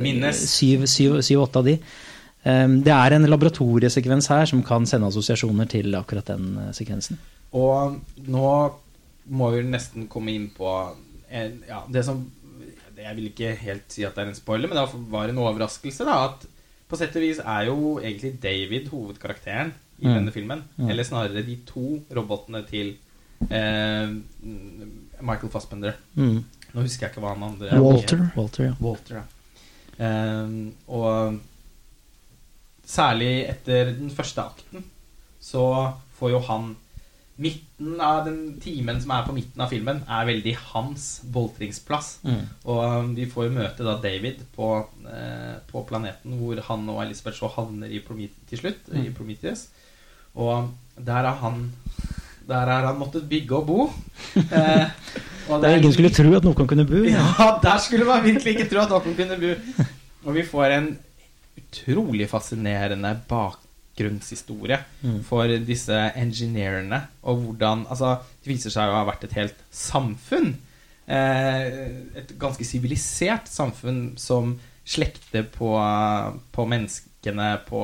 Minnes. 0.00 0.40
syv-åtte 0.56 1.58
av 1.60 1.66
de. 1.68 1.74
Um, 2.44 2.78
det 2.82 2.90
er 2.90 3.14
en 3.14 3.28
laboratoriesekvens 3.30 4.26
her 4.32 4.48
som 4.50 4.62
kan 4.66 4.86
sende 4.88 5.06
assosiasjoner 5.12 5.68
til 5.70 5.94
akkurat 5.94 6.26
den 6.32 6.56
uh, 6.58 6.70
sekvensen. 6.74 7.20
Og 7.54 8.00
nå 8.26 8.48
må 9.30 9.50
vi 9.54 9.60
nesten 9.68 10.08
komme 10.10 10.32
inn 10.34 10.48
på 10.56 10.70
ja, 11.32 11.84
det 11.88 12.02
som 12.04 12.24
Jeg 12.98 13.14
vil 13.16 13.28
ikke 13.30 13.52
helt 13.56 13.86
si 13.94 14.02
at 14.04 14.14
det 14.16 14.24
er 14.24 14.32
en 14.32 14.36
spoiler, 14.36 14.68
men 14.68 14.76
det 14.80 14.88
var 15.12 15.28
en 15.30 15.38
overraskelse. 15.44 16.04
da, 16.04 16.16
At 16.32 16.48
på 16.88 16.98
sett 16.98 17.14
og 17.16 17.22
vis 17.24 17.38
er 17.40 17.68
jo 17.70 17.98
egentlig 18.02 18.34
David 18.42 18.88
hovedkarakteren 18.92 19.72
i 20.02 20.06
Mm. 20.06 20.14
denne 20.16 20.32
filmen. 20.34 20.62
Mm. 20.76 20.88
Eller 20.90 21.04
snarere 21.06 21.42
de 21.46 21.56
to 21.66 22.02
robotene 22.14 22.64
til 22.68 22.96
eh, 23.50 24.10
Michael 25.22 25.52
Fassbender. 25.54 25.96
Mm. 26.18 26.42
Nå 26.72 26.84
husker 26.86 27.06
jeg 27.06 27.12
ikke 27.14 27.22
hva 27.24 27.34
han 27.34 27.46
andre 27.50 27.78
Walter. 27.82 28.22
Walter, 28.36 28.64
ja. 28.70 28.74
Walter, 28.80 29.22
ja. 29.22 29.24
Um, 30.02 30.72
og 30.88 31.38
særlig 32.88 33.32
etter 33.48 33.92
den 33.96 34.10
første 34.10 34.42
akten 34.42 34.86
så 35.42 35.66
får 36.18 36.32
jo 36.36 36.40
han 36.48 36.72
Midten 37.42 37.96
av 38.04 38.26
den 38.26 38.58
timen 38.60 38.98
som 39.00 39.10
er 39.16 39.22
på 39.26 39.32
midten 39.34 39.62
av 39.64 39.70
filmen, 39.72 40.02
er 40.04 40.26
veldig 40.28 40.52
hans 40.74 41.06
boltringsplass. 41.32 42.10
Mm. 42.28 42.42
Og 42.70 43.14
vi 43.16 43.24
får 43.26 43.46
jo 43.48 43.54
møte 43.56 43.86
da 43.86 43.94
David 44.04 44.42
på, 44.54 44.68
eh, 45.08 45.54
på 45.66 45.80
planeten 45.88 46.36
hvor 46.38 46.60
han 46.68 46.84
og 46.92 47.00
Elisabeth 47.02 47.40
så 47.40 47.48
havner 47.54 47.88
i 47.90 48.02
Promet 48.04 48.36
til 48.50 48.60
slutt, 48.60 48.84
i 48.92 49.08
Mm. 49.08 49.14
Prometheus. 49.16 49.64
Og 50.36 50.70
der 51.00 51.24
har 51.24 51.40
han 51.40 51.72
Der 52.52 52.68
har 52.68 52.86
han 52.90 52.98
måttet 53.00 53.24
bygge 53.30 53.56
og 53.62 53.66
bo. 53.66 53.88
Eh, 54.52 54.88
og 55.48 55.58
Der 55.58 55.68
det 55.68 55.70
er 55.72 55.80
ingen 55.80 55.92
skulle 55.96 56.10
tro 56.14 56.30
at 56.36 56.44
noen 56.46 56.68
kunne 56.70 56.84
bo. 56.86 57.00
ja, 57.16 57.48
der 57.62 57.78
skulle 57.82 58.04
man 58.06 58.22
virkelig 58.24 58.52
ikke 58.54 58.68
tro 58.70 58.84
at 58.84 58.92
noen 58.92 59.16
kunne 59.18 59.38
bo. 59.40 59.88
Og 60.28 60.36
vi 60.36 60.44
får 60.46 60.76
en 60.76 60.86
utrolig 61.58 62.28
fascinerende 62.30 63.10
bakgrunnshistorie 63.28 64.78
Mm. 65.02 65.22
for 65.24 65.42
disse 65.66 65.96
engineerne. 66.16 67.00
Og 67.22 67.36
hvordan 67.42 67.86
Altså, 67.90 68.18
det 68.44 68.52
viser 68.54 68.70
seg 68.70 68.88
å 68.88 69.00
ha 69.00 69.04
vært 69.04 69.24
et 69.24 69.32
helt 69.32 69.58
samfunn. 69.70 70.54
Eh, 71.08 71.66
et 72.16 72.30
ganske 72.38 72.64
sivilisert 72.64 73.48
samfunn 73.50 74.12
som 74.16 74.58
slekter 74.86 75.42
på, 75.42 75.74
på 76.52 76.64
menneskene 76.68 77.58
på 77.66 77.82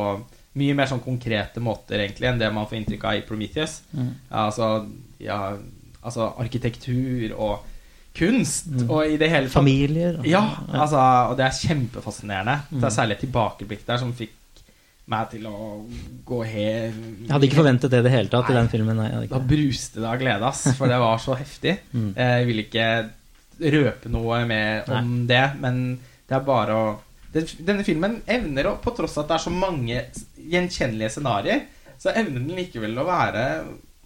mye 0.55 0.75
mer 0.75 0.87
sånn 0.90 1.02
konkrete 1.05 1.61
måter 1.61 1.99
egentlig 2.00 2.26
enn 2.31 2.38
det 2.40 2.49
man 2.55 2.67
får 2.67 2.78
inntrykk 2.81 3.05
av 3.05 3.14
i 3.19 3.21
Prometheus. 3.28 3.83
Mm. 3.93 4.14
Altså, 4.31 4.87
ja, 5.23 5.57
altså 6.02 6.33
arkitektur 6.40 7.35
og 7.37 7.67
kunst 8.19 8.67
Mm. 8.67 8.88
og 8.90 9.07
i 9.07 9.17
det 9.17 9.28
hele 9.31 9.47
tatt 9.47 9.52
Familier. 9.61 10.17
ja, 10.26 10.40
altså, 10.73 10.99
og 11.31 11.37
det 11.38 11.45
er 11.47 11.50
kjempefascinerende. 11.69 12.57
Det 12.73 12.83
er 12.85 12.90
særlig 12.90 13.12
et 13.19 13.21
tilbakeblikk 13.28 13.85
der 13.87 13.99
som 13.99 14.12
fikk 14.12 14.33
meg 15.09 15.31
til 15.31 15.47
å 15.47 15.87
gå 16.26 16.43
helt 16.45 16.97
Jeg 17.23 17.31
hadde 17.31 17.47
ikke 17.47 17.61
forventet 17.62 17.90
det 17.90 18.00
i 18.00 18.07
det 18.09 18.11
hele 18.12 18.28
tatt 18.28 18.50
i 18.50 18.57
den 18.57 18.69
filmen. 18.69 18.97
Nei, 18.99 19.26
Da 19.31 19.38
bruste 19.38 20.00
det 20.02 20.09
av 20.11 20.19
glede, 20.21 20.43
ass, 20.45 20.67
for 20.76 20.87
det 20.90 20.99
var 20.99 21.19
så 21.23 21.37
heftig. 21.38 21.78
Mm. 21.95 22.11
Jeg 22.17 22.47
vil 22.47 22.59
ikke 22.64 22.88
røpe 23.73 24.11
noe 24.11 24.45
mer 24.47 24.85
om 24.99 25.26
det, 25.26 25.45
men 25.61 25.99
det 26.28 26.35
er 26.37 26.45
bare 26.45 26.75
å 26.75 26.99
Denne 27.32 27.85
filmen 27.85 28.23
evner 28.26 28.70
å, 28.70 28.76
på 28.80 28.94
tross 28.97 29.18
av 29.18 29.25
at 29.26 29.28
det 29.28 29.37
er 29.37 29.44
så 29.44 29.52
mange 29.52 29.99
gjenkjennelige 30.49 31.11
scenarioer, 31.18 31.66
så 32.00 32.12
evner 32.16 32.40
den 32.40 32.56
likevel 32.56 32.97
å 33.02 33.04
være 33.08 33.42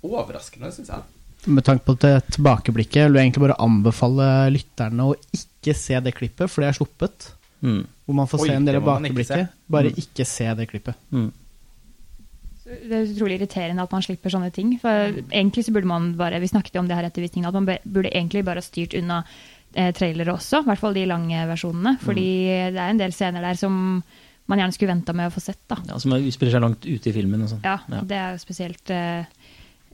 overraskende, 0.02 0.72
syns 0.74 0.90
jeg. 0.90 1.04
Med 1.52 1.64
tanke 1.66 1.84
på 1.86 1.94
det 2.02 2.14
tilbakeblikket, 2.34 3.06
vil 3.10 3.18
jeg 3.20 3.28
egentlig 3.28 3.44
bare 3.48 3.58
anbefale 3.62 4.26
lytterne 4.54 5.06
å 5.10 5.14
ikke 5.34 5.74
se 5.78 5.98
det 6.02 6.14
klippet, 6.18 6.50
for 6.50 6.62
det 6.62 6.70
er 6.72 6.78
sluppet. 6.78 7.28
Mm. 7.62 7.84
Hvor 8.06 8.14
man 8.18 8.26
får 8.30 8.42
Oi, 8.42 8.48
se 8.48 8.56
en 8.58 8.66
del 8.66 8.78
av 8.80 8.84
bakeblikket. 8.88 9.36
ikke. 9.38 9.48
Bare 9.70 9.90
Mm. 9.92 9.98
ikke 10.02 10.26
se 10.26 10.54
det 10.54 10.68
klippet. 10.70 10.94
Mm. 11.12 11.30
Det 12.64 12.92
er 12.94 13.08
utrolig 13.10 13.36
irriterende 13.40 13.82
at 13.82 13.90
man 13.92 14.02
slipper 14.02 14.30
sånne 14.30 14.52
ting. 14.54 14.78
For 14.80 14.88
egentlig 15.34 15.64
så 15.66 15.72
burde 15.74 15.86
man 15.90 16.14
bare, 16.16 16.38
Vi 16.40 16.46
snakket 16.48 16.74
jo 16.74 16.80
om 16.80 16.88
det 16.88 16.96
her 16.96 17.04
etter 17.04 17.22
visningen, 17.22 17.46
at 17.48 17.54
man 17.54 17.66
burde 17.84 18.10
egentlig 18.10 18.44
bare 18.44 18.62
ha 18.62 18.62
styrt 18.62 18.94
unna 18.94 19.24
trailere 19.72 20.34
også. 20.34 20.60
I 20.62 20.68
hvert 20.68 20.80
fall 20.82 20.96
de 20.96 21.06
lange 21.08 21.46
versjonene. 21.48 21.96
Fordi 22.02 22.28
det 22.74 22.80
er 22.80 22.92
en 22.92 23.00
del 23.00 23.14
scener 23.16 23.44
der 23.44 23.58
som 23.58 24.02
man 24.50 24.60
gjerne 24.60 24.74
skulle 24.74 24.92
venta 24.92 25.14
med 25.16 25.30
å 25.30 25.34
få 25.34 25.42
sett. 25.42 25.62
da. 25.70 25.78
Ja, 25.88 25.98
som 26.02 26.14
spiller 26.34 26.56
seg 26.56 26.64
langt 26.64 26.86
ute 26.86 27.10
i 27.10 27.14
filmen. 27.14 27.44
Og 27.44 27.54
sånn. 27.54 27.64
Ja, 27.64 27.78
Ja. 27.88 28.02
Det 28.02 28.18
er 28.18 28.34
jo 28.34 28.42
spesielt 28.42 28.92
uh, 28.92 29.24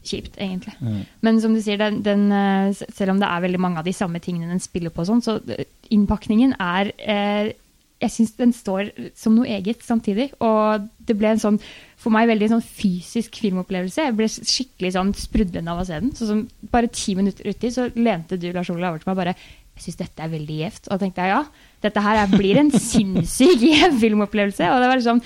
kjipt, 0.03 0.39
egentlig. 0.41 0.75
Mm. 0.81 1.05
Men 1.27 1.41
som 1.45 1.55
du 1.55 1.63
sier, 1.63 1.79
den, 1.79 2.03
den, 2.03 2.29
eh, 2.33 2.73
selv 2.95 3.13
om 3.15 3.21
det 3.21 3.29
er 3.29 3.45
veldig 3.45 3.61
mange 3.61 3.83
av 3.83 3.87
de 3.89 3.93
samme 3.93 4.21
tingene 4.25 4.49
den 4.51 4.63
spiller 4.63 4.95
på, 4.95 5.05
sånn, 5.05 5.23
så 5.25 5.39
eh, 5.53 5.67
innpakningen 5.95 6.55
er 6.63 6.93
uh, 7.03 7.51
Jeg 7.99 8.15
syns 8.15 8.37
den 8.39 8.53
står 8.55 8.93
som 9.19 9.35
noe 9.35 9.49
eget 9.51 9.83
samtidig. 9.83 10.29
Og 10.39 10.85
det 11.03 11.17
ble 11.19 11.33
en 11.35 11.41
sånn, 11.43 11.57
for 11.99 12.15
meg, 12.15 12.29
veldig 12.31 12.53
sånn 12.53 12.63
fysisk 12.63 13.41
filmopplevelse. 13.43 14.05
Jeg 14.07 14.15
ble 14.15 14.29
skikkelig 14.31 14.93
sånn 14.95 15.11
sprudlende 15.19 15.75
av 15.75 15.83
å 15.83 15.87
se 15.89 15.99
den. 15.99 16.13
Så 16.15 16.29
som 16.31 16.45
bare 16.71 16.93
ti 16.95 17.17
minutter 17.19 17.51
uti 17.51 17.73
så 17.75 17.89
lente 17.99 18.39
du 18.39 18.53
Lars 18.55 18.71
Ole 18.71 18.87
over 18.87 19.03
til 19.03 19.11
meg 19.11 19.19
bare 19.19 19.35
Jeg 19.79 19.87
syns 19.87 20.01
dette 20.03 20.25
er 20.25 20.33
veldig 20.33 20.59
gjevt. 20.63 20.89
Og 20.89 20.93
da 20.95 20.99
tenkte 21.05 21.25
jeg 21.25 21.35
ja, 21.37 21.45
dette 21.87 22.03
her 22.03 22.25
er, 22.25 22.35
blir 22.35 22.59
en 22.61 22.73
sinnssyk 22.75 23.65
filmopplevelse. 24.03 24.69
Og 24.75 24.83
det 24.83 24.91
var 24.91 25.01
liksom 25.01 25.23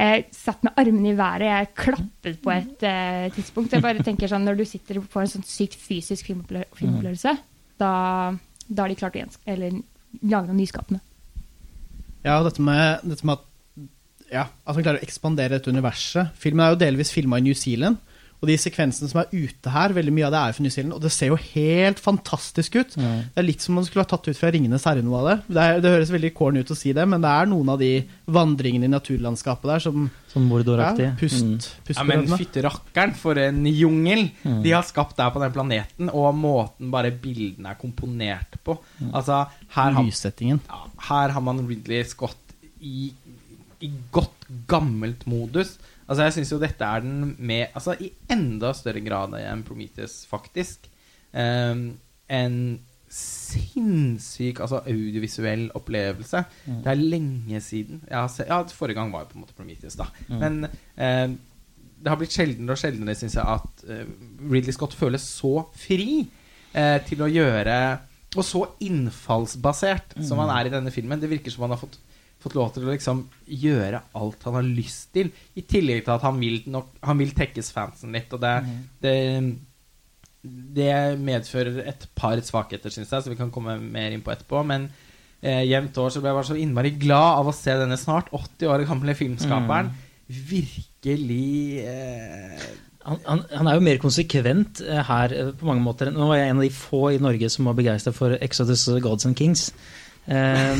jeg 0.00 0.22
satt 0.32 0.62
med 0.64 0.78
armene 0.80 1.10
i 1.10 1.16
været, 1.18 1.44
jeg 1.44 1.70
klappet 1.76 2.38
på 2.40 2.52
et 2.54 2.84
uh, 2.86 3.26
tidspunkt. 3.34 3.74
Jeg 3.74 3.84
bare 3.84 4.04
tenker 4.06 4.30
sånn, 4.30 4.46
Når 4.48 4.62
du 4.62 4.64
sitter 4.64 5.00
på 5.02 5.20
en 5.20 5.28
sånn 5.28 5.44
sykt 5.44 5.76
fysisk 5.76 6.30
filmopplevelse, 6.30 7.34
da, 7.80 7.92
da 8.64 8.84
har 8.86 8.92
de 8.92 8.96
klart 8.96 9.18
å 9.18 9.26
eller 9.50 9.76
lage 10.22 10.48
noe 10.48 10.56
nyskapende. 10.56 11.02
Ja, 12.24 12.38
og 12.38 12.48
dette 12.48 12.64
med, 12.64 13.04
dette 13.10 13.26
med 13.28 13.36
at, 13.36 13.90
ja, 14.30 14.46
at 14.48 14.78
man 14.78 14.86
klarer 14.86 15.02
å 15.02 15.06
ekspandere 15.06 15.58
dette 15.58 15.72
universet. 15.72 16.32
Filmen 16.38 16.64
er 16.64 16.74
jo 16.74 16.80
delvis 16.80 17.12
filma 17.12 17.40
i 17.40 17.44
New 17.44 17.56
Zealand. 17.56 18.00
Og 18.40 18.48
de 18.48 18.54
sekvensene 18.56 19.04
som 19.10 19.20
er 19.20 19.28
ute 19.36 19.68
her, 19.68 19.92
veldig 19.92 20.12
mye 20.16 20.24
av 20.24 20.32
det 20.32 20.38
er 20.40 20.52
fra 20.56 20.62
New 20.64 20.70
Zealand. 20.72 20.94
Og 20.96 21.02
det 21.04 21.10
ser 21.12 21.28
jo 21.28 21.36
helt 21.36 21.98
fantastisk 22.00 22.78
ut. 22.80 22.94
Mm. 22.96 23.18
Det 23.34 23.42
er 23.42 23.44
litt 23.44 23.60
som 23.60 23.74
om 23.74 23.80
man 23.82 23.84
skulle 23.84 24.00
ha 24.06 24.08
tatt 24.08 24.28
ut 24.30 24.38
fra 24.38 24.48
'Ringenes 24.50 24.86
herre' 24.88 25.02
noe 25.04 25.18
av 25.20 25.26
det. 25.28 25.36
Det, 25.54 25.62
er, 25.66 25.80
det 25.84 25.90
høres 25.92 26.10
veldig 26.14 26.30
corny 26.34 26.60
ut 26.64 26.70
å 26.72 26.76
si 26.76 26.94
det, 26.96 27.04
men 27.06 27.20
det 27.20 27.28
er 27.28 27.46
noen 27.52 27.68
av 27.68 27.78
de 27.78 27.90
vandringene 28.26 28.88
i 28.88 28.94
naturlandskapet 28.94 29.68
der 29.74 29.78
som 29.84 30.10
Som 30.32 30.48
mordoraktig. 30.48 31.04
ja, 31.04 31.16
pust, 31.20 31.42
Mm. 31.44 31.58
Ja, 31.96 32.02
men 32.04 32.26
fytte 32.38 32.62
rakkeren 32.64 33.14
for 33.14 33.36
en 33.36 33.64
jungel 33.66 34.30
Mm. 34.44 34.62
de 34.62 34.70
har 34.72 34.82
skapt 34.84 35.16
der 35.16 35.30
på 35.30 35.40
den 35.40 35.52
planeten, 35.52 36.08
og 36.08 36.34
måten 36.34 36.90
bare 36.90 37.10
bildene 37.10 37.70
er 37.70 37.74
komponert 37.74 38.56
på. 38.64 38.78
Altså, 39.12 39.48
her 39.76 39.90
har, 39.92 40.02
Lyssettingen. 40.02 40.60
ja, 40.68 40.86
her 41.10 41.28
har 41.30 41.40
man 41.42 41.66
Ridley 41.68 42.04
Scott 42.04 42.36
i, 42.80 43.12
i 43.82 43.90
godt 44.12 44.46
gammelt 44.66 45.26
modus. 45.26 45.76
Altså, 46.10 46.26
jeg 46.26 46.34
syns 46.36 46.52
jo 46.52 46.58
dette 46.58 46.86
er 46.86 47.04
den 47.04 47.34
med 47.38 47.70
Altså, 47.78 47.94
i 48.02 48.10
enda 48.34 48.72
større 48.74 49.02
grad 49.04 49.36
enn 49.38 49.62
Prometheus, 49.66 50.24
faktisk. 50.30 50.90
Um, 51.30 51.92
en 52.30 52.56
sinnssyk 53.10 54.60
altså, 54.62 54.82
audiovisuell 54.86 55.68
opplevelse. 55.74 56.42
Det 56.66 56.90
er 56.92 56.98
lenge 56.98 57.60
siden. 57.62 58.02
Sett, 58.30 58.50
ja, 58.50 58.60
Forrige 58.74 59.00
gang 59.00 59.12
var 59.12 59.24
jo 59.24 59.32
på 59.32 59.38
en 59.38 59.44
måte 59.46 59.56
Prometheus, 59.58 59.98
da. 59.98 60.06
Men 60.30 60.64
um, 60.66 61.38
det 62.00 62.08
har 62.08 62.20
blitt 62.20 62.34
sjeldnere 62.34 62.76
og 62.76 62.80
sjeldnere, 62.80 63.16
syns 63.18 63.36
jeg, 63.36 63.44
at 63.44 63.82
uh, 63.90 64.04
Ridley 64.50 64.74
Scott 64.74 64.94
føles 64.96 65.26
så 65.26 65.66
fri 65.76 66.22
uh, 66.74 66.98
til 67.06 67.26
å 67.26 67.28
gjøre 67.30 67.76
Og 68.38 68.46
så 68.46 68.62
innfallsbasert 68.86 70.14
som 70.22 70.38
han 70.38 70.52
er 70.54 70.68
i 70.68 70.72
denne 70.72 70.94
filmen. 70.94 71.20
Det 71.20 71.30
virker 71.30 71.50
som 71.50 71.66
han 71.66 71.74
har 71.74 71.82
fått, 71.82 71.98
fått 72.40 72.56
lov 72.58 72.72
til 72.74 72.86
å 72.86 72.92
liksom 72.92 73.24
gjøre 73.62 74.02
alt 74.20 74.46
han 74.48 74.58
har 74.58 74.68
lyst 74.68 75.10
til. 75.16 75.32
I 75.58 75.66
tillegg 75.68 76.04
til 76.06 76.14
at 76.16 76.26
han 76.26 76.40
vil, 76.40 76.62
nok, 76.72 76.94
han 77.06 77.20
vil 77.20 77.34
tekkes 77.36 77.72
fansen 77.76 78.16
litt. 78.16 78.32
Og 78.36 78.42
det, 78.42 78.54
det, 79.04 79.16
det 80.80 80.92
medfører 81.20 81.82
et 81.90 82.08
par 82.16 82.40
svakheter, 82.44 82.92
syns 82.92 83.12
jeg, 83.12 83.24
så 83.24 83.32
vi 83.32 83.40
kan 83.40 83.52
komme 83.54 83.78
mer 83.80 84.14
inn 84.14 84.24
på 84.24 84.32
etterpå. 84.34 84.64
Men 84.66 84.90
eh, 85.40 85.66
jevnt 85.68 85.98
år 86.00 86.14
så 86.14 86.22
ble 86.22 86.32
jeg 86.32 86.40
bare 86.40 86.50
så 86.52 86.60
innmari 86.60 86.94
glad 87.00 87.42
av 87.42 87.50
å 87.52 87.56
se 87.56 87.76
denne 87.80 88.00
snart 88.00 88.32
80 88.36 88.72
år 88.72 88.88
gamle 88.88 89.18
filmskaperen 89.18 89.92
virkelig 90.30 91.82
eh, 91.86 92.70
Han, 93.00 93.18
han, 93.24 93.42
han 93.50 93.68
er 93.68 93.78
jo 93.78 93.84
mer 93.84 94.00
konsekvent 94.00 94.82
eh, 94.84 95.00
her 95.08 95.32
eh, 95.34 95.52
på 95.56 95.66
mange 95.66 95.82
måter. 95.82 96.10
Nå 96.12 96.28
var 96.28 96.36
jeg 96.38 96.50
en 96.50 96.60
av 96.60 96.66
de 96.66 96.74
få 96.74 97.06
i 97.14 97.22
Norge 97.22 97.48
som 97.52 97.70
var 97.70 97.78
begeistra 97.78 98.12
for 98.14 98.36
Exodus 98.44 98.84
Gods 99.02 99.26
and 99.26 99.38
Kings. 99.38 99.70
Eh, 100.26 100.76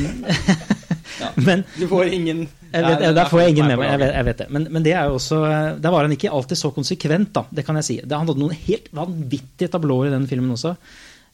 Men 1.46 1.64
Du 1.78 1.86
får 1.90 2.06
ingen 2.14 2.46
jeg 2.70 2.84
vet, 2.86 3.00
Nei, 3.02 3.12
Der 3.16 3.26
får 3.30 3.40
jeg 3.42 3.50
ingen 3.56 3.66
med 3.66 3.80
meg, 3.80 3.88
jeg 3.90 3.98
vet, 4.04 4.12
jeg 4.14 4.26
vet 4.28 4.38
det. 4.44 4.48
Men, 4.54 4.66
men 4.70 4.84
det 4.86 4.92
er 4.94 5.08
jo 5.10 5.16
også 5.18 5.38
eh, 5.48 5.70
Der 5.82 5.90
var 5.94 6.06
han 6.06 6.14
ikke 6.14 6.30
alltid 6.30 6.60
så 6.60 6.70
konsekvent, 6.76 7.32
da. 7.34 7.42
Det 7.50 7.64
kan 7.66 7.78
jeg 7.80 7.86
si. 7.88 7.96
Han 8.04 8.28
hadde 8.28 8.38
noen 8.40 8.54
helt 8.66 8.90
vanvittige 8.94 9.72
tablåer 9.72 10.06
i 10.10 10.12
den 10.14 10.28
filmen 10.30 10.52
også. 10.54 10.76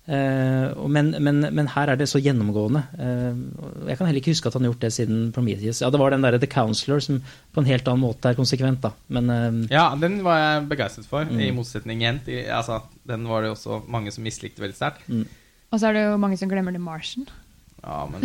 Eh, 0.06 0.86
men, 0.96 1.10
men, 1.20 1.40
men 1.52 1.68
her 1.74 1.92
er 1.92 1.98
det 2.00 2.06
så 2.08 2.20
gjennomgående. 2.22 2.82
Eh, 2.96 3.38
Jeg 3.90 3.98
kan 4.00 4.06
heller 4.08 4.22
ikke 4.22 4.32
huske 4.32 4.48
at 4.48 4.56
han 4.56 4.64
har 4.64 4.72
gjort 4.72 4.84
det 4.86 4.92
siden 4.96 5.24
Prometheus. 5.36 5.82
Ja, 5.84 5.90
Det 5.92 6.00
var 6.00 6.14
den 6.14 6.24
der 6.24 6.38
The 6.40 6.48
Counselor 6.56 7.02
som 7.04 7.20
på 7.52 7.60
en 7.64 7.68
helt 7.68 7.88
annen 7.90 8.04
måte 8.06 8.30
er 8.32 8.38
konsekvent, 8.38 8.80
da. 8.86 8.94
Men 9.12 9.66
Ja, 9.68 9.90
den 10.00 10.22
var 10.24 10.38
jeg 10.40 10.68
begeistret 10.72 11.10
for, 11.10 11.26
i 11.28 11.50
Mm. 11.50 11.58
motsetning 11.60 12.00
igjen 12.06 12.22
til 12.24 12.46
altså, 12.48 12.80
Den 13.06 13.28
var 13.28 13.42
det 13.44 13.50
også 13.52 13.82
mange 13.92 14.10
som 14.14 14.24
mislikte 14.24 14.62
veldig 14.64 14.78
sterkt. 14.78 15.04
Og 15.72 15.80
så 15.82 15.88
er 15.90 15.98
det 15.98 16.06
jo 16.06 16.16
mange 16.22 16.38
som 16.40 16.48
glemmer 16.48 16.72
The 16.72 16.80
Martian, 16.80 17.26
Ja, 17.86 18.00
men 18.10 18.24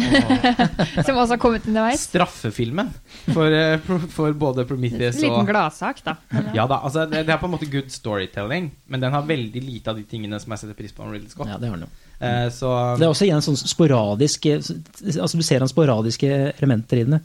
som 1.05 1.17
også 1.21 1.35
har 1.35 1.39
kommet 1.41 1.67
underveis. 1.69 2.07
Straffefilmen 2.09 2.87
for, 3.29 3.53
eh, 3.53 3.77
for 4.09 4.33
både 4.33 4.65
Prometheus 4.65 5.19
og 5.19 5.27
liten 5.27 5.49
gladsak, 5.51 6.01
da. 6.07 6.15
Ja 6.57 6.65
da, 6.65 6.79
altså 6.81 7.05
det, 7.11 7.27
det 7.27 7.35
er 7.35 7.41
på 7.41 7.45
en 7.45 7.53
måte 7.53 7.69
good 7.69 7.93
storytelling, 7.93 8.71
men 8.89 9.03
den 9.03 9.13
har 9.13 9.27
veldig 9.29 9.61
lite 9.61 9.93
av 9.93 10.01
de 10.01 10.07
tingene 10.09 10.39
som 10.41 10.55
jeg 10.55 10.63
setter 10.63 10.79
pris 10.79 10.95
på 10.97 11.05
med 11.05 11.19
Ridley 11.19 11.29
Scott. 11.29 11.51
ja, 11.51 11.59
det 11.61 11.69
har 11.69 11.77
den. 11.77 11.85
jo. 11.85 12.09
Eh, 12.25 12.49
så 12.53 12.73
Det 12.97 13.05
er 13.05 13.13
også 13.13 13.25
igjen 13.25 13.41
sånn 13.41 13.57
sporadisk 13.57 14.45
Altså 14.45 15.39
Du 15.39 15.41
ser 15.45 15.63
han 15.63 15.69
sporadiske 15.71 16.27
elementer 16.57 17.01
i 17.01 17.05
den. 17.07 17.21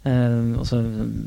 Eh, 0.00 0.60
også, 0.60 0.78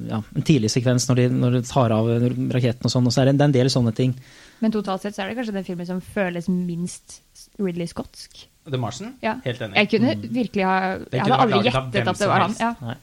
ja, 0.09 0.21
en 0.33 0.45
tidlig 0.47 0.71
sekvens 0.73 1.05
når 1.09 1.19
de, 1.21 1.27
når 1.43 1.59
de 1.59 1.61
tar 1.69 1.93
av 1.93 2.09
raketten 2.55 2.89
og 2.89 2.93
sånn. 2.93 3.09
Og 3.09 3.13
så 3.13 3.21
er 3.21 3.29
det, 3.29 3.37
det 3.37 3.45
er 3.45 3.51
en 3.51 3.57
del 3.59 3.69
sånne 3.73 3.93
ting. 3.97 4.15
men 4.63 4.71
totalt 4.73 5.03
sett 5.03 5.15
så 5.17 5.25
er 5.25 5.29
det 5.29 5.37
kanskje 5.41 5.53
den 5.57 5.67
filmen 5.67 5.89
som 5.89 6.01
føles 6.01 6.49
minst 6.49 7.19
Ridley 7.59 7.85
Scottsk. 7.87 8.47
The 8.69 8.77
Martian, 8.79 9.15
Ja. 9.21 9.35
helt 9.43 9.59
enig. 9.61 9.75
Jeg 9.75 9.89
kunne 9.89 10.15
virkelig 10.31 10.63
ha 10.65 10.75
Jeg 11.11 11.21
hadde 11.21 11.37
aldri 11.43 11.59
gjettet 11.63 12.07
at 12.07 12.17
det 12.19 12.27
var 12.27 12.39
han. 12.47 12.55
Ja. 12.59 12.95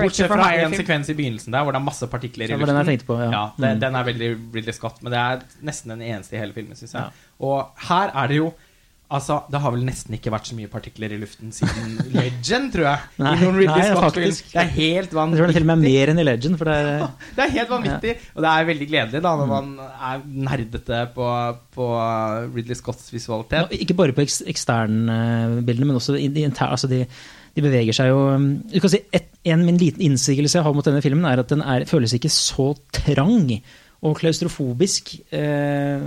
Bortsett 0.00 0.28
fra 0.28 0.46
en 0.54 0.70
film. 0.72 0.80
sekvens 0.80 1.08
i 1.10 1.14
begynnelsen 1.14 1.52
der 1.52 1.62
hvor 1.62 1.72
det 1.72 1.78
er 1.80 1.84
masse 1.84 2.06
partikler 2.08 2.46
i 2.48 2.56
luften. 2.56 2.86
den 2.86 2.98
på, 3.06 3.18
ja. 3.20 3.50
den, 3.58 3.74
Mm. 3.76 3.80
den 3.80 3.94
er 3.96 4.04
veldig 4.04 4.54
Ridley 4.54 4.72
Scott, 4.72 5.02
men 5.02 5.12
det 5.12 5.18
er 5.20 5.42
nesten 5.62 5.88
den 5.90 6.00
eneste 6.02 6.32
i 6.34 6.38
hele 6.38 6.52
filmen, 6.54 6.74
syns 6.74 6.92
jeg. 6.94 7.02
Ja. 7.02 7.08
Og 7.46 7.68
her 7.88 8.10
er 8.14 8.26
det 8.28 8.36
jo 8.36 8.54
Altså, 9.12 9.42
Det 9.52 9.60
har 9.60 9.72
vel 9.74 9.82
nesten 9.84 10.16
ikke 10.16 10.30
vært 10.32 10.48
så 10.48 10.56
mye 10.56 10.70
partikler 10.72 11.12
i 11.12 11.18
luften 11.20 11.52
siden 11.52 11.98
Legend, 12.16 12.70
tror 12.72 12.86
jeg. 12.88 13.10
Nei, 13.20 13.34
I 13.36 13.66
nei, 13.68 13.82
faktisk. 14.00 14.48
Det 14.54 14.62
er 14.62 14.70
helt 14.78 15.12
vanvittig. 15.14 15.36
Jeg 15.36 15.42
tror 15.42 15.52
det 15.52 15.56
til 15.58 15.66
og 15.66 15.68
med 15.68 15.76
er 15.76 15.82
mer 15.84 16.12
enn 16.12 16.22
i 16.22 16.26
Legend. 16.26 16.58
For 16.60 16.70
det 16.70 16.78
er, 16.80 17.04
Det 17.36 17.44
er 17.44 17.52
helt 17.58 17.74
vanvittig, 17.74 18.16
og 18.32 18.46
det 18.46 18.50
er 18.54 18.68
veldig 18.72 18.88
gledelig 18.90 19.22
da 19.28 19.34
når 19.40 19.50
man 19.52 19.70
er 19.84 20.24
nerdete 20.48 21.02
på, 21.14 21.28
på 21.76 21.88
Ridley 22.56 22.80
Scotts 22.80 23.12
visualitet. 23.12 23.68
visualitet. 23.68 23.84
ikke 23.84 23.98
bare 24.00 24.16
på 24.16 24.24
eks 24.24 24.40
eksternbildene, 24.54 25.86
men 25.90 26.00
også 26.00 26.16
de 26.16 26.46
interne. 26.48 26.74
Altså 26.74 26.90
de, 26.90 27.04
de 27.54 27.62
beveger 27.62 27.94
seg 27.94 28.10
jo 28.10 28.20
um, 28.34 28.48
Du 28.72 28.80
kan 28.82 28.90
si 28.90 29.02
et, 29.14 29.28
En 29.44 29.62
min 29.66 29.78
liten 29.78 30.02
innsigelse 30.02 30.58
jeg 30.58 30.64
har 30.66 30.74
mot 30.74 30.86
denne 30.86 31.02
filmen, 31.04 31.26
er 31.28 31.44
at 31.44 31.52
den 31.52 31.60
er, 31.62 31.84
føles 31.86 32.16
ikke 32.16 32.32
så 32.32 32.72
trang 32.96 33.52
og 34.04 34.18
klaustrofobisk. 34.18 35.14
Eh, 35.32 36.04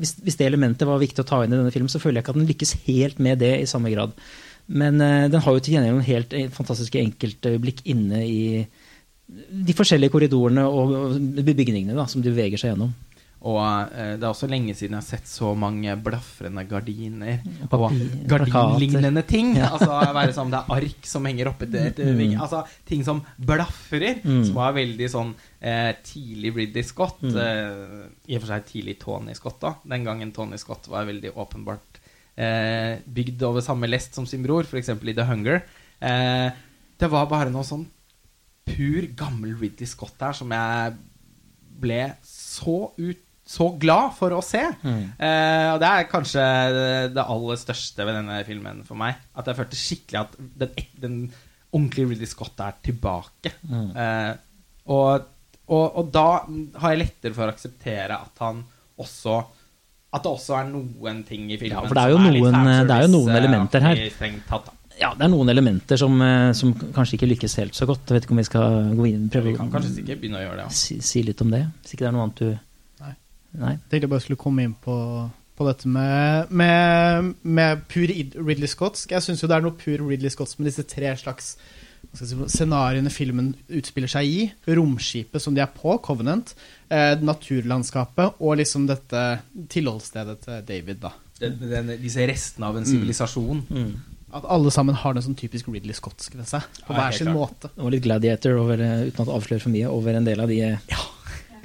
hvis, 0.00 0.14
hvis 0.24 0.36
det 0.36 0.48
elementet 0.48 0.88
var 0.88 1.00
viktig 1.00 1.24
å 1.24 1.28
ta 1.28 1.40
inn 1.44 1.54
i 1.54 1.56
denne 1.56 1.72
filmen, 1.72 1.90
så 1.90 2.00
føler 2.02 2.20
jeg 2.20 2.26
ikke 2.26 2.34
at 2.34 2.40
den 2.40 2.50
lykkes 2.50 2.74
helt 2.84 3.22
med 3.24 3.40
det 3.42 3.54
i 3.62 3.68
samme 3.70 3.92
grad. 3.94 4.12
Men 4.68 5.00
eh, 5.00 5.30
den 5.32 5.40
har 5.44 5.56
jo 5.56 5.64
til 5.64 5.78
gjengjeld 5.78 5.96
noen 5.96 6.08
helt 6.10 6.36
eh, 6.36 6.50
fantastiske 6.52 7.00
enkeltøyeblikk 7.00 7.86
inne 7.88 8.20
i 8.26 8.42
de 9.28 9.74
forskjellige 9.76 10.12
korridorene 10.12 10.64
og 10.64 11.16
bygningene 11.44 11.96
da, 11.96 12.06
som 12.08 12.22
de 12.24 12.32
beveger 12.32 12.60
seg 12.60 12.72
gjennom. 12.72 12.92
Og 13.46 13.58
eh, 13.94 14.16
det 14.18 14.24
er 14.26 14.32
også 14.32 14.48
lenge 14.50 14.72
siden 14.74 14.96
jeg 14.96 15.02
har 15.04 15.06
sett 15.06 15.28
så 15.30 15.52
mange 15.54 15.92
blafrende 16.02 16.64
gardiner 16.66 17.38
og 17.70 17.92
gardinlignende 18.26 19.22
ting. 19.28 19.52
Ja. 19.56 19.68
Altså 19.76 20.32
som 20.34 20.50
det 20.50 20.58
er 20.58 20.72
ark 20.74 21.06
som 21.06 21.28
henger 21.28 21.52
oppe 21.52 21.68
etter 21.70 22.08
Mm. 22.18 22.34
Altså 22.42 22.64
ting 22.88 23.04
som 23.06 23.20
blafrer, 23.38 24.18
Mm. 24.24 24.44
som 24.46 24.54
var 24.58 24.72
veldig 24.74 25.08
sånn 25.12 25.34
eh, 25.60 25.92
tidlig 26.02 26.54
Ridley 26.56 26.82
Scott. 26.82 27.20
Mm. 27.22 27.36
Eh, 27.36 28.08
I 28.32 28.36
og 28.36 28.42
for 28.42 28.48
seg 28.52 28.66
tidlig 28.66 28.98
Tony 28.98 29.34
Scott, 29.34 29.60
da. 29.60 29.74
Den 29.84 30.04
gangen 30.04 30.32
Tony 30.32 30.56
Scott 30.58 30.88
var 30.88 31.06
veldig 31.06 31.32
åpenbart 31.36 32.00
eh, 32.36 32.98
bygd 33.06 33.42
over 33.42 33.60
samme 33.60 33.86
lest 33.88 34.14
som 34.14 34.26
sin 34.26 34.42
bror, 34.42 34.62
f.eks. 34.66 34.88
i 34.88 35.14
The 35.14 35.24
Hunger. 35.30 35.62
Eh, 36.00 36.50
det 36.98 37.10
var 37.10 37.26
bare 37.30 37.50
noe 37.50 37.62
sånn 37.66 37.86
pur, 38.66 39.06
gammel 39.16 39.54
Ridley 39.58 39.86
Scott 39.86 40.18
der 40.18 40.32
som 40.36 40.50
jeg 40.50 40.96
ble 41.78 42.02
så 42.26 42.90
ut 42.98 43.22
så 43.48 43.70
glad 43.80 44.12
for 44.18 44.34
å 44.36 44.42
se. 44.44 44.60
Mm. 44.84 45.04
Eh, 45.16 45.66
og 45.72 45.78
det 45.80 45.88
er 45.88 46.08
kanskje 46.10 46.42
det 47.16 47.24
aller 47.24 47.56
største 47.60 48.04
ved 48.04 48.18
denne 48.20 48.42
filmen 48.44 48.82
for 48.84 48.98
meg. 49.00 49.16
At 49.40 49.48
jeg 49.48 49.56
følte 49.56 49.78
skikkelig 49.80 50.20
at 50.20 50.34
den, 50.60 50.74
den 51.00 51.16
ordentlige 51.72 52.10
Ridley 52.12 52.28
Scott 52.28 52.60
er 52.64 52.76
tilbake. 52.84 53.54
Mm. 53.64 53.86
Eh, 53.96 54.34
og, 54.92 55.24
og, 55.68 55.86
og 56.02 56.10
da 56.12 56.26
har 56.82 56.92
jeg 56.94 57.02
lettere 57.06 57.36
for 57.36 57.48
å 57.48 57.54
akseptere 57.54 58.16
at 58.20 58.44
han 58.44 58.60
også 58.98 59.34
At 60.16 60.24
det 60.24 60.30
også 60.32 60.54
er 60.56 60.68
noen 60.70 61.18
ting 61.28 61.50
i 61.52 61.58
filmen 61.60 61.76
Ja, 61.76 61.82
for 61.86 61.94
det 61.98 62.04
er 62.06 62.12
jo 62.14 62.20
litt 62.24 62.40
noen- 62.48 62.86
det 62.88 62.94
er 62.96 63.02
jo 63.04 63.10
noen 63.12 63.28
eh, 63.34 63.40
elementer 63.42 63.84
her. 63.84 64.00
tatt. 64.48 64.70
Ja, 64.98 65.12
det 65.14 65.26
er 65.28 65.30
noen 65.30 65.48
elementer 65.52 66.00
som, 66.00 66.16
eh, 66.24 66.52
som 66.58 66.72
kanskje 66.74 67.18
ikke 67.18 67.28
lykkes 67.34 67.56
helt 67.60 67.76
så 67.76 67.86
godt. 67.86 68.08
Jeg 68.08 68.16
vet 68.16 68.24
ikke 68.26 68.34
om 68.34 68.40
vi 68.40 68.46
skal 68.48 68.78
gå 68.98 69.08
inn 69.12 69.28
prøve 69.30 69.52
Vi 69.52 69.58
kan 69.60 69.68
kanskje 69.70 69.92
sikkert 70.00 70.20
begynne 70.22 70.40
å 70.40 70.46
gjøre 70.46 70.56
det. 70.62 70.64
Ja. 70.64 70.74
si, 70.80 70.96
si 71.04 71.22
litt 71.22 71.40
om 71.44 71.52
det. 71.52 71.60
Hvis 71.84 71.94
ikke 71.94 72.06
det 72.06 72.08
er 72.08 72.16
noe 72.16 72.24
annet 72.26 72.42
du 72.42 72.48
Nei. 73.56 73.76
Tenkte 73.88 74.04
jeg 74.04 74.12
bare 74.12 74.24
skulle 74.24 74.40
komme 74.40 74.64
inn 74.66 74.74
på, 74.84 74.94
på 75.56 75.66
dette 75.68 75.88
med, 75.88 76.50
med, 76.52 77.34
med 77.42 77.84
pur 77.90 78.08
Ridley 78.10 78.68
Scottsk. 78.70 79.14
Jeg 79.14 79.24
syns 79.24 79.42
jo 79.42 79.48
det 79.50 79.56
er 79.58 79.64
noe 79.64 79.76
pur 79.78 80.04
Ridley 80.04 80.32
Scottsk 80.32 80.60
med 80.60 80.68
disse 80.70 80.84
tre 80.88 81.14
slags 81.18 81.54
si, 82.14 82.28
scenarioene 82.28 83.10
filmen 83.12 83.54
utspiller 83.80 84.10
seg 84.12 84.28
i. 84.28 84.44
Romskipet 84.68 85.42
som 85.42 85.56
de 85.56 85.64
er 85.64 85.72
på, 85.74 85.96
Covenant. 86.04 86.52
Eh, 86.88 87.16
naturlandskapet 87.24 88.38
og 88.44 88.60
liksom 88.60 88.86
dette 88.90 89.24
tilholdsstedet 89.72 90.38
til 90.44 90.62
David, 90.68 91.02
da. 91.08 91.14
Den, 91.38 91.58
den, 91.70 91.90
disse 92.02 92.24
restene 92.26 92.68
av 92.68 92.78
en 92.80 92.86
sivilisasjon. 92.88 93.64
Mm. 93.70 93.90
At 94.38 94.44
alle 94.52 94.70
sammen 94.74 94.96
har 94.98 95.14
noe 95.16 95.24
sånn 95.24 95.38
typisk 95.38 95.70
Ridley 95.72 95.96
Scottsk 95.96 96.34
ved 96.36 96.48
seg. 96.50 96.66
På 96.84 96.92
Ja, 96.92 96.98
hver 96.98 97.14
sin 97.16 97.30
klart. 97.30 97.38
måte. 97.38 97.70
Og 97.80 97.94
litt 97.94 98.04
Gladiator, 98.04 98.58
over, 98.60 98.82
eh, 98.84 99.06
uten 99.08 99.24
at 99.24 99.30
avslører 99.32 99.62
for 99.64 99.72
mye, 99.72 99.88
over 99.88 100.18
en 100.18 100.26
del 100.28 100.42
av 100.44 100.50
de 100.52 100.60
eh, 100.66 100.98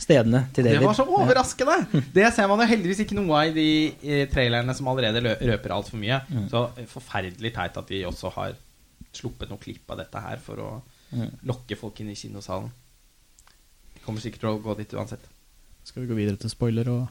stedene 0.03 0.43
til 0.53 0.67
David. 0.67 0.79
Det 0.83 0.87
var 0.89 0.97
så 0.99 1.05
overraskende! 1.07 2.03
Det 2.13 2.27
ser 2.35 2.47
man 2.51 2.59
jo 2.63 2.67
heldigvis 2.69 3.01
ikke 3.05 3.15
noe 3.17 3.39
av 3.39 3.57
i 3.57 3.67
de 4.03 4.17
trailerne 4.33 4.75
som 4.77 4.87
allerede 4.91 5.23
røper 5.39 5.73
altfor 5.75 5.97
mye. 6.01 6.19
Mm. 6.29 6.45
Så 6.51 6.65
forferdelig 6.91 7.53
teit 7.55 7.79
at 7.81 7.87
de 7.89 8.03
også 8.09 8.31
har 8.35 8.55
sluppet 9.13 9.49
noe 9.51 9.61
klipp 9.61 9.89
av 9.93 9.99
dette 10.03 10.21
her 10.27 10.41
for 10.43 10.61
å 10.63 10.71
Mm. 11.13 11.27
lokke 11.45 11.75
folk 11.77 11.99
inn 12.01 12.07
i 12.09 12.15
kinosalen. 12.17 12.71
De 13.93 13.99
kommer 14.01 14.19
sikkert 14.23 14.41
til 14.41 14.49
å 14.49 14.61
gå 14.63 14.73
dit 14.79 14.93
uansett. 14.97 15.21
Skal 15.85 16.01
vi 16.01 16.07
gå 16.09 16.15
videre 16.17 16.39
til 16.41 16.49
spoiler 16.49 16.87
og 16.89 17.03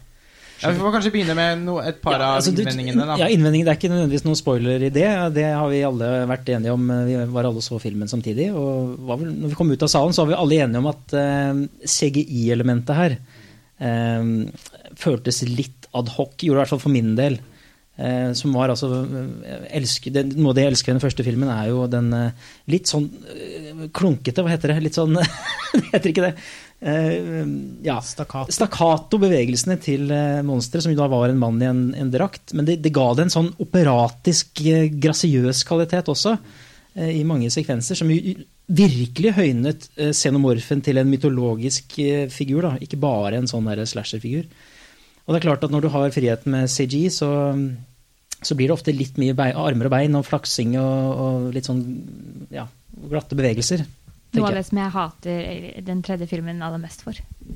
Ja, 0.63 0.71
vi 0.71 0.79
får 0.81 0.93
kanskje 0.95 1.13
begynne 1.15 1.35
med 1.37 1.63
no, 1.67 1.77
et 1.83 1.99
par 2.03 2.15
Ja, 2.17 2.29
av 2.31 2.37
altså, 2.41 2.55
du- 2.55 2.63
innvendingene. 2.63 3.07
da 3.07 3.17
Ja, 3.19 3.27
innvendingen, 3.29 3.67
Det 3.67 3.73
er 3.75 3.79
ikke 3.81 3.93
nødvendigvis 3.93 4.25
noen 4.29 4.39
spoiler 4.39 4.83
i 4.87 4.91
det. 4.95 5.09
Det 5.35 5.45
har 5.53 5.69
vi 5.73 5.83
alle 5.83 6.11
vært 6.31 6.49
enige 6.55 6.73
om. 6.73 6.89
Vi 7.09 7.17
var 7.35 7.45
alle 7.51 7.61
så 7.65 7.81
filmen 7.83 8.09
samtidig. 8.09 8.49
Og 8.55 8.97
var 9.09 9.17
vel, 9.19 9.33
når 9.35 9.49
vi 9.49 9.59
kom 9.59 9.71
ut 9.73 9.83
av 9.83 9.89
salen, 9.93 10.13
så 10.15 10.25
var 10.25 10.33
vi 10.33 10.41
alle 10.41 10.61
enige 10.67 10.79
om 10.83 10.91
at 10.93 11.17
uh, 11.19 11.63
CGI-elementet 11.85 12.95
her 12.95 13.17
uh, 13.83 14.25
føltes 14.99 15.43
litt 15.49 15.89
adhoc. 15.95 16.37
Gjorde 16.39 16.57
det 16.57 16.61
i 16.61 16.63
hvert 16.63 16.73
fall 16.77 16.85
for 16.87 16.95
min 16.95 17.15
del. 17.19 17.39
Uh, 18.01 18.33
som 18.33 18.55
var 18.57 18.71
altså 18.73 18.89
eh, 19.05 19.67
elsker, 19.77 20.11
det, 20.15 20.23
Noe 20.33 20.55
av 20.55 20.57
det 20.57 20.63
jeg 20.65 20.73
elsker 20.73 20.91
i 20.91 20.95
den 20.97 21.03
første 21.03 21.25
filmen, 21.27 21.51
er 21.53 21.67
jo 21.69 21.83
den 21.93 22.07
eh, 22.17 22.31
litt 22.73 22.89
sånn 22.89 23.05
eh, 23.29 23.83
klunkete, 23.93 24.41
hva 24.43 24.49
heter 24.55 24.73
det? 24.73 24.79
Litt 24.87 24.97
sånn 24.97 25.13
Det 25.77 25.83
heter 25.93 26.09
ikke 26.15 26.25
det. 26.25 26.33
Eh, 26.83 27.47
ja, 27.87 28.01
stakkato-bevegelsene 28.03 29.77
til 29.83 30.11
eh, 30.11 30.41
monsteret, 30.43 30.83
som 30.83 30.95
da 30.99 31.07
var 31.11 31.31
en 31.31 31.39
mann 31.39 31.61
i 31.63 31.69
en, 31.69 31.83
en 31.95 32.11
drakt. 32.11 32.51
Men 32.59 32.67
det, 32.67 32.81
det 32.83 32.91
ga 32.95 33.07
det 33.15 33.29
en 33.29 33.37
sånn 33.37 33.53
operatisk, 33.63 34.65
eh, 34.67 34.89
grasiøs 34.91 35.63
kvalitet 35.69 36.11
også, 36.11 36.35
eh, 36.97 37.13
i 37.21 37.23
mange 37.29 37.53
sekvenser, 37.55 38.01
som 38.01 38.11
virkelig 38.11 39.35
høynet 39.37 39.87
scenomorfen 39.93 40.19
xenomorfen 40.19 40.83
til 40.83 40.99
en 40.99 41.11
mytologisk 41.11 41.97
figur, 42.33 42.67
da, 42.67 42.75
ikke 42.83 42.99
bare 43.03 43.39
en 43.39 43.51
sånn 43.51 43.69
slasher-figur. 43.69 44.47
Og 45.23 45.35
det 45.35 45.39
er 45.39 45.47
klart 45.47 45.65
at 45.67 45.71
når 45.71 45.85
du 45.85 45.91
har 45.93 46.15
friheten 46.15 46.55
med 46.55 46.71
CG, 46.71 46.97
så, 47.15 47.31
så 48.43 48.59
blir 48.59 48.71
det 48.71 48.75
ofte 48.75 48.95
litt 48.95 49.19
mye 49.23 49.37
bein, 49.39 49.55
armer 49.55 49.87
og 49.87 49.95
bein 49.95 50.19
og 50.19 50.27
flaksing 50.27 50.75
og, 50.81 51.19
og 51.27 51.51
litt 51.55 51.69
sånn 51.69 51.83
ja, 52.55 52.67
glatte 53.13 53.39
bevegelser. 53.39 53.85
Noe 54.33 54.49
av 54.49 54.55
det 54.57 54.65
som 54.67 54.79
jeg 54.81 54.91
hater 54.95 55.83
den 55.85 56.03
tredje 56.03 56.27
filmen 56.31 56.63
aller 56.65 56.79
mest 56.81 57.03
for. 57.05 57.13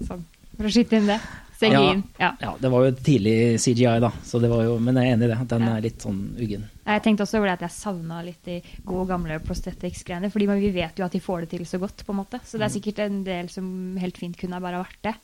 Sånn, 0.06 0.24
for 0.56 0.68
å 0.68 0.72
skyte 0.72 0.98
inn 0.98 1.06
det. 1.08 1.20
CGI-en. 1.56 2.02
Ja. 2.20 2.34
Ja, 2.42 2.50
det 2.60 2.68
var 2.68 2.82
jo 2.84 2.90
tidlig 3.00 3.36
CGI, 3.62 3.94
da, 4.04 4.10
så 4.28 4.36
det 4.42 4.50
var 4.52 4.60
jo, 4.66 4.74
men 4.78 4.98
jeg 5.00 5.08
er 5.08 5.14
enig 5.16 5.24
i 5.24 5.30
det. 5.32 5.38
Den 5.48 5.62
Ja. 5.64 5.76
er 5.78 5.80
litt 5.86 6.02
sånn 6.04 6.18
uggen. 6.36 6.66
Jeg 6.84 7.02
tenkte 7.02 7.24
også 7.24 7.38
over 7.38 7.46
det 7.48 7.54
at 7.56 7.64
jeg 7.64 7.70
savna 7.78 8.18
litt 8.22 8.42
de 8.44 8.58
gode, 8.84 9.06
gamle 9.08 9.38
prosthetics-greiene. 9.40 10.28
Fordi 10.30 10.46
vi 10.60 10.70
vet 10.70 10.96
jo 11.00 11.04
at 11.06 11.12
de 11.12 11.18
får 11.20 11.40
det 11.40 11.48
til 11.56 11.64
så 11.64 11.80
godt, 11.80 12.04
på 12.04 12.12
en 12.12 12.20
måte. 12.20 12.40
Så 12.44 12.58
det 12.60 12.66
er 12.68 12.74
sikkert 12.78 12.98
en 13.06 13.24
del 13.24 13.48
som 13.48 13.96
helt 13.96 14.18
fint 14.18 14.36
kunne 14.36 14.52
ha 14.52 14.60
bare 14.60 14.84
vært 14.84 15.00
det. 15.02 15.14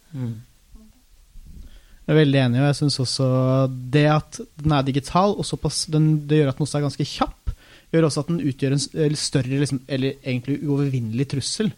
Jeg 2.02 2.16
er 2.16 2.18
veldig 2.24 2.40
enig, 2.46 2.58
og 2.60 2.66
jeg 2.66 2.78
syns 2.80 2.98
også 3.04 3.26
det 3.92 4.06
at 4.10 4.40
den 4.58 4.72
er 4.72 4.82
digital, 4.88 5.36
og 5.38 5.44
såpass, 5.46 5.84
den, 5.92 6.26
det 6.26 6.40
gjør 6.40 6.48
at 6.50 6.56
den 6.58 6.66
også 6.66 6.78
er 6.80 6.86
ganske 6.88 7.06
kjapp, 7.06 7.52
gjør 7.92 8.06
også 8.08 8.22
at 8.24 8.30
den 8.32 8.40
utgjør 8.48 8.74
en 8.78 9.16
større, 9.18 9.58
liksom, 9.62 9.82
eller 9.88 10.14
egentlig 10.22 10.58
uovervinnelig 10.64 11.28
trussel. 11.34 11.72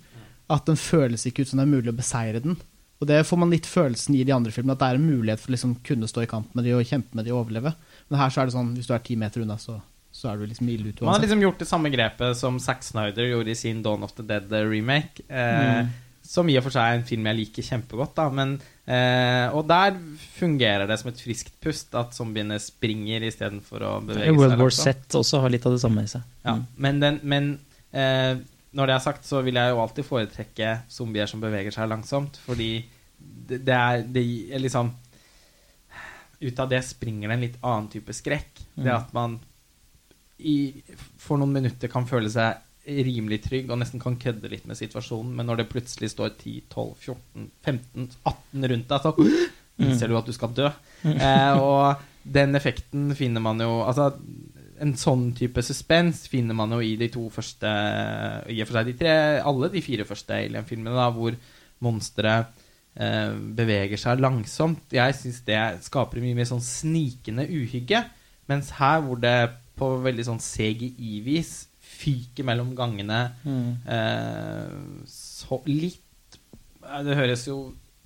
At 0.52 0.66
den 0.68 0.76
føles 0.78 1.24
ikke 1.26 1.42
ut 1.42 1.48
som 1.50 1.58
det 1.60 1.64
er 1.66 1.72
mulig 1.74 1.90
å 1.92 1.96
beseire 1.98 2.40
den. 2.44 2.56
Og 3.02 3.08
det 3.10 3.22
får 3.26 3.40
man 3.42 3.50
litt 3.50 3.66
følelsen 3.66 4.14
i 4.16 4.22
de 4.24 4.32
andre 4.32 4.52
filmene, 4.54 4.76
at 4.76 4.80
det 4.84 4.88
er 4.92 5.00
en 5.00 5.08
mulighet 5.08 5.40
for 5.42 5.50
å 5.50 5.54
liksom 5.56 5.72
kunne 5.84 6.08
stå 6.08 6.22
i 6.24 6.28
kamp 6.30 6.54
med 6.54 6.64
de 6.64 6.76
og 6.76 6.86
kjempe 6.86 7.16
med 7.18 7.26
de 7.26 7.32
og 7.34 7.42
overleve. 7.42 7.74
Men 8.08 8.20
her 8.20 8.30
så 8.32 8.40
er 8.42 8.48
det 8.48 8.54
sånn, 8.54 8.70
hvis 8.78 8.86
du 8.88 8.94
er 8.94 9.02
ti 9.04 9.16
meter 9.20 9.42
unna, 9.42 9.56
så, 9.60 9.80
så 10.14 10.30
er 10.30 10.38
du 10.38 10.46
liksom 10.46 10.68
ille 10.70 10.92
ute 10.92 11.04
Man 11.04 11.16
har 11.16 11.24
liksom 11.24 11.42
gjort 11.42 11.58
det 11.64 11.68
samme 11.68 11.90
grepet 11.92 12.38
som 12.38 12.60
Zack 12.62 12.84
Snyder 12.86 13.26
gjorde 13.32 13.50
i 13.50 13.58
sin 13.58 13.82
Dawn 13.84 14.06
of 14.06 14.14
the 14.14 14.22
Dead-remake. 14.22 15.26
Eh, 15.28 15.84
Mm. 15.84 15.92
Som 16.24 16.48
i 16.48 16.54
og 16.56 16.64
for 16.64 16.72
seg 16.72 16.80
er 16.88 16.96
en 16.98 17.04
film 17.04 17.26
jeg 17.28 17.36
liker 17.36 17.62
kjempegodt. 17.66 18.14
da 18.16 18.28
men, 18.32 18.54
eh, 18.86 19.48
Og 19.52 19.66
der 19.68 19.98
fungerer 20.38 20.86
det 20.88 20.98
som 20.98 21.10
et 21.10 21.20
friskt 21.20 21.52
pust 21.60 21.94
at 21.94 22.14
zombiene 22.16 22.56
springer 22.58 23.20
istedenfor 23.28 23.84
å 23.84 23.92
bevege 24.06 24.30
seg. 24.32 24.38
World 24.38 24.58
War. 24.58 24.70
Z 24.70 25.18
også 25.20 25.40
har 25.42 25.50
litt 25.52 25.66
av 25.66 25.72
det 25.76 25.80
samme 25.84 26.02
i 26.02 26.06
seg. 26.06 26.22
Ja, 26.44 26.54
Mm. 26.56 26.66
men, 26.78 27.00
den, 27.00 27.20
men 27.22 27.50
eh, 27.92 28.36
når 28.74 28.86
det 28.86 28.94
er 28.94 29.04
sagt, 29.04 29.24
så 29.28 29.42
vil 29.44 29.54
jeg 29.54 29.70
jo 29.70 29.80
alltid 29.84 30.04
foretrekke 30.08 30.80
zombier 30.88 31.26
som 31.28 31.40
beveger 31.40 31.70
seg 31.76 31.88
langsomt, 31.88 32.36
fordi 32.46 32.84
det, 33.46 33.64
det 33.64 33.74
er 33.74 34.02
det 34.02 34.60
liksom 34.62 34.92
Ut 36.44 36.58
av 36.60 36.68
det 36.68 36.82
springer 36.84 37.28
det 37.30 37.34
en 37.36 37.40
litt 37.40 37.60
annen 37.62 37.86
type 37.88 38.12
skrekk. 38.12 38.58
Det 38.76 38.84
Mm. 38.84 38.96
at 38.96 39.12
man 39.14 39.40
i, 40.40 40.82
for 41.16 41.38
noen 41.38 41.52
minutter 41.54 41.88
kan 41.88 42.04
føle 42.04 42.28
seg 42.28 42.56
rimelig 42.84 43.40
trygg 43.46 43.70
og 43.72 43.78
nesten 43.80 44.02
kan 44.02 44.16
kødde 44.20 44.50
litt 44.52 44.66
med 44.68 44.78
situasjonen, 44.78 45.32
men 45.36 45.48
når 45.48 45.62
det 45.62 45.70
plutselig 45.72 46.10
står 46.12 46.34
10, 46.36 46.56
12, 46.72 46.90
14, 47.00 47.46
15, 47.64 48.08
18 48.30 48.66
rundt 48.72 48.90
deg, 48.90 49.06
så 49.06 49.14
innser 49.84 50.10
du 50.10 50.18
at 50.18 50.28
du 50.28 50.34
skal 50.36 50.52
dø. 50.56 50.68
Eh, 51.14 51.60
og 51.60 52.02
den 52.24 52.56
effekten 52.56 53.10
finner 53.16 53.42
man 53.44 53.60
jo 53.60 53.82
Altså, 53.84 54.10
en 54.80 54.94
sånn 54.98 55.26
type 55.36 55.62
suspens 55.62 56.24
finner 56.30 56.56
man 56.56 56.72
jo 56.72 56.80
i 56.82 56.94
de 56.98 57.10
to 57.12 57.26
første 57.32 57.68
I 58.50 58.56
og 58.62 58.68
for 58.68 58.78
seg 58.78 58.88
de 58.88 58.94
tre 58.98 59.12
Alle 59.44 59.68
de 59.70 59.82
fire 59.84 60.06
første 60.08 60.38
Alien-filmene, 60.38 60.94
da, 60.96 61.10
hvor 61.14 61.36
monsteret 61.84 62.64
eh, 62.96 63.34
beveger 63.34 64.00
seg 64.00 64.22
langsomt. 64.24 64.86
Jeg 64.94 65.16
syns 65.18 65.42
det 65.46 65.60
skaper 65.84 66.22
mye 66.24 66.38
mer 66.38 66.48
sånn 66.48 66.64
snikende 66.64 67.46
uhygge. 67.50 68.04
Mens 68.50 68.72
her, 68.78 69.02
hvor 69.04 69.20
det 69.20 69.36
på 69.78 69.88
veldig 70.04 70.26
sånn 70.28 70.42
CGI-vis 70.42 71.54
fyker 72.04 72.44
mellom 72.46 72.74
gangene 72.78 73.22
Mm. 73.44 73.70
eh, 73.88 75.04
så 75.08 75.58
litt 75.66 76.00
Det 77.04 77.16
høres 77.16 77.46
jo 77.48 77.58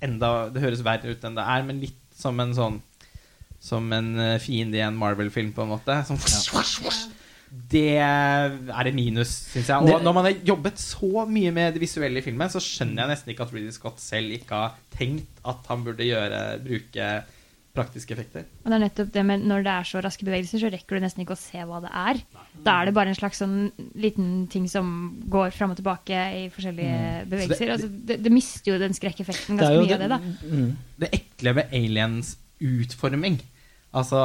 enda 0.02 0.48
Det 0.54 0.62
høres 0.62 0.84
verre 0.86 1.10
ut 1.10 1.24
enn 1.26 1.34
det 1.38 1.44
er, 1.44 1.62
men 1.66 1.80
litt 1.82 1.98
som 2.18 2.38
en 2.40 2.52
sånn 2.54 2.80
Som 3.60 3.90
en 3.92 4.12
eh, 4.22 4.36
fiende 4.38 4.78
i 4.78 4.84
en 4.86 4.94
Marvel-film, 4.98 5.50
på 5.52 5.64
en 5.64 5.72
måte. 5.72 5.96
Sånn, 6.06 6.18
Det 7.72 7.96
er 7.98 8.86
et 8.86 8.94
minus, 8.94 9.30
syns 9.50 9.70
jeg. 9.72 9.88
Og 9.88 10.02
når 10.04 10.14
man 10.14 10.26
har 10.28 10.34
jobbet 10.46 10.78
så 10.78 11.24
mye 11.26 11.50
med 11.56 11.74
det 11.74 11.80
visuelle 11.82 12.20
i 12.20 12.24
filmen, 12.24 12.50
så 12.52 12.60
skjønner 12.62 13.02
jeg 13.02 13.10
nesten 13.14 13.32
ikke 13.32 13.46
at 13.46 13.54
Ridley 13.56 13.72
Scott 13.74 13.98
selv 14.04 14.34
ikke 14.36 14.52
har 14.62 14.74
tenkt 14.94 15.40
at 15.48 15.64
han 15.70 15.82
burde 15.86 16.04
gjøre, 16.06 16.42
bruke 16.62 17.08
praktiske 17.78 18.12
effekter. 18.16 18.44
Og 18.64 18.68
det 18.70 18.76
er 18.76 18.82
nettopp 18.84 19.12
det 19.14 19.24
med 19.24 19.46
Når 19.48 19.64
det 19.64 19.72
er 19.78 19.88
så 19.88 20.02
raske 20.04 20.26
bevegelser, 20.26 20.60
så 20.60 20.70
rekker 20.74 20.98
du 20.98 21.04
nesten 21.06 21.24
ikke 21.24 21.36
å 21.36 21.40
se 21.40 21.62
hva 21.64 21.80
det 21.86 21.90
er. 21.94 22.20
Da 22.66 22.74
er 22.82 22.90
det 22.90 22.94
bare 22.98 23.08
en 23.14 23.18
slags 23.18 23.38
sånn 23.40 23.70
liten 23.94 24.46
ting 24.52 24.66
som 24.68 24.90
går 25.30 25.50
fram 25.56 25.70
og 25.72 25.78
tilbake 25.80 26.18
i 26.42 26.44
forskjellige 26.50 27.24
bevegelser. 27.30 27.64
Det- 27.66 27.74
altså, 27.78 27.88
det, 28.12 28.18
det 28.26 28.32
mister 28.34 28.72
jo 28.74 28.78
den 28.82 28.92
skrekkeffekten 28.98 29.56
Det 29.56 29.64
ganske 29.64 29.80
mye 29.80 29.86
mye 29.86 29.94
av 29.94 30.00
det, 30.04 30.08
da. 30.10 30.18
Mm. 30.48 30.76
det 30.98 31.10
ekle 31.22 31.54
ved 31.60 31.72
aliens 31.72 32.36
utforming. 32.60 33.38
Altså 33.94 34.18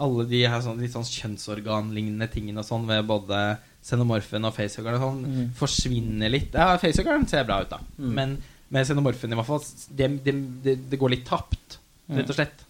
alle 0.00 0.24
de 0.28 0.42
her 0.46 0.60
sånn, 0.64 0.78
litt 0.80 0.92
sånn 0.94 1.04
kjønnsorganlignende 1.08 2.28
tingene 2.32 2.62
og 2.62 2.66
sånn 2.68 2.86
ved 2.88 3.06
både 3.08 3.58
xenomorfen 3.84 4.44
og 4.44 4.54
facehuggeren 4.54 5.00
og 5.00 5.04
sånn, 5.06 5.20
Mm. 5.26 5.50
forsvinner 5.56 6.30
litt. 6.30 6.52
Ja, 6.54 6.76
facehuggeren 6.76 7.26
ser 7.28 7.44
bra 7.44 7.60
ut, 7.62 7.70
da. 7.70 7.78
Mm. 7.98 8.12
Men 8.14 8.38
med 8.70 8.86
xenomorfen 8.86 9.32
i 9.32 9.36
hvert 9.38 9.46
fall, 9.46 9.62
det, 9.96 10.08
det, 10.24 10.34
det, 10.62 10.74
det 10.90 10.98
går 11.00 11.10
litt 11.10 11.24
tapt, 11.26 11.78
rett 12.10 12.28
og 12.28 12.36
slett. 12.36 12.64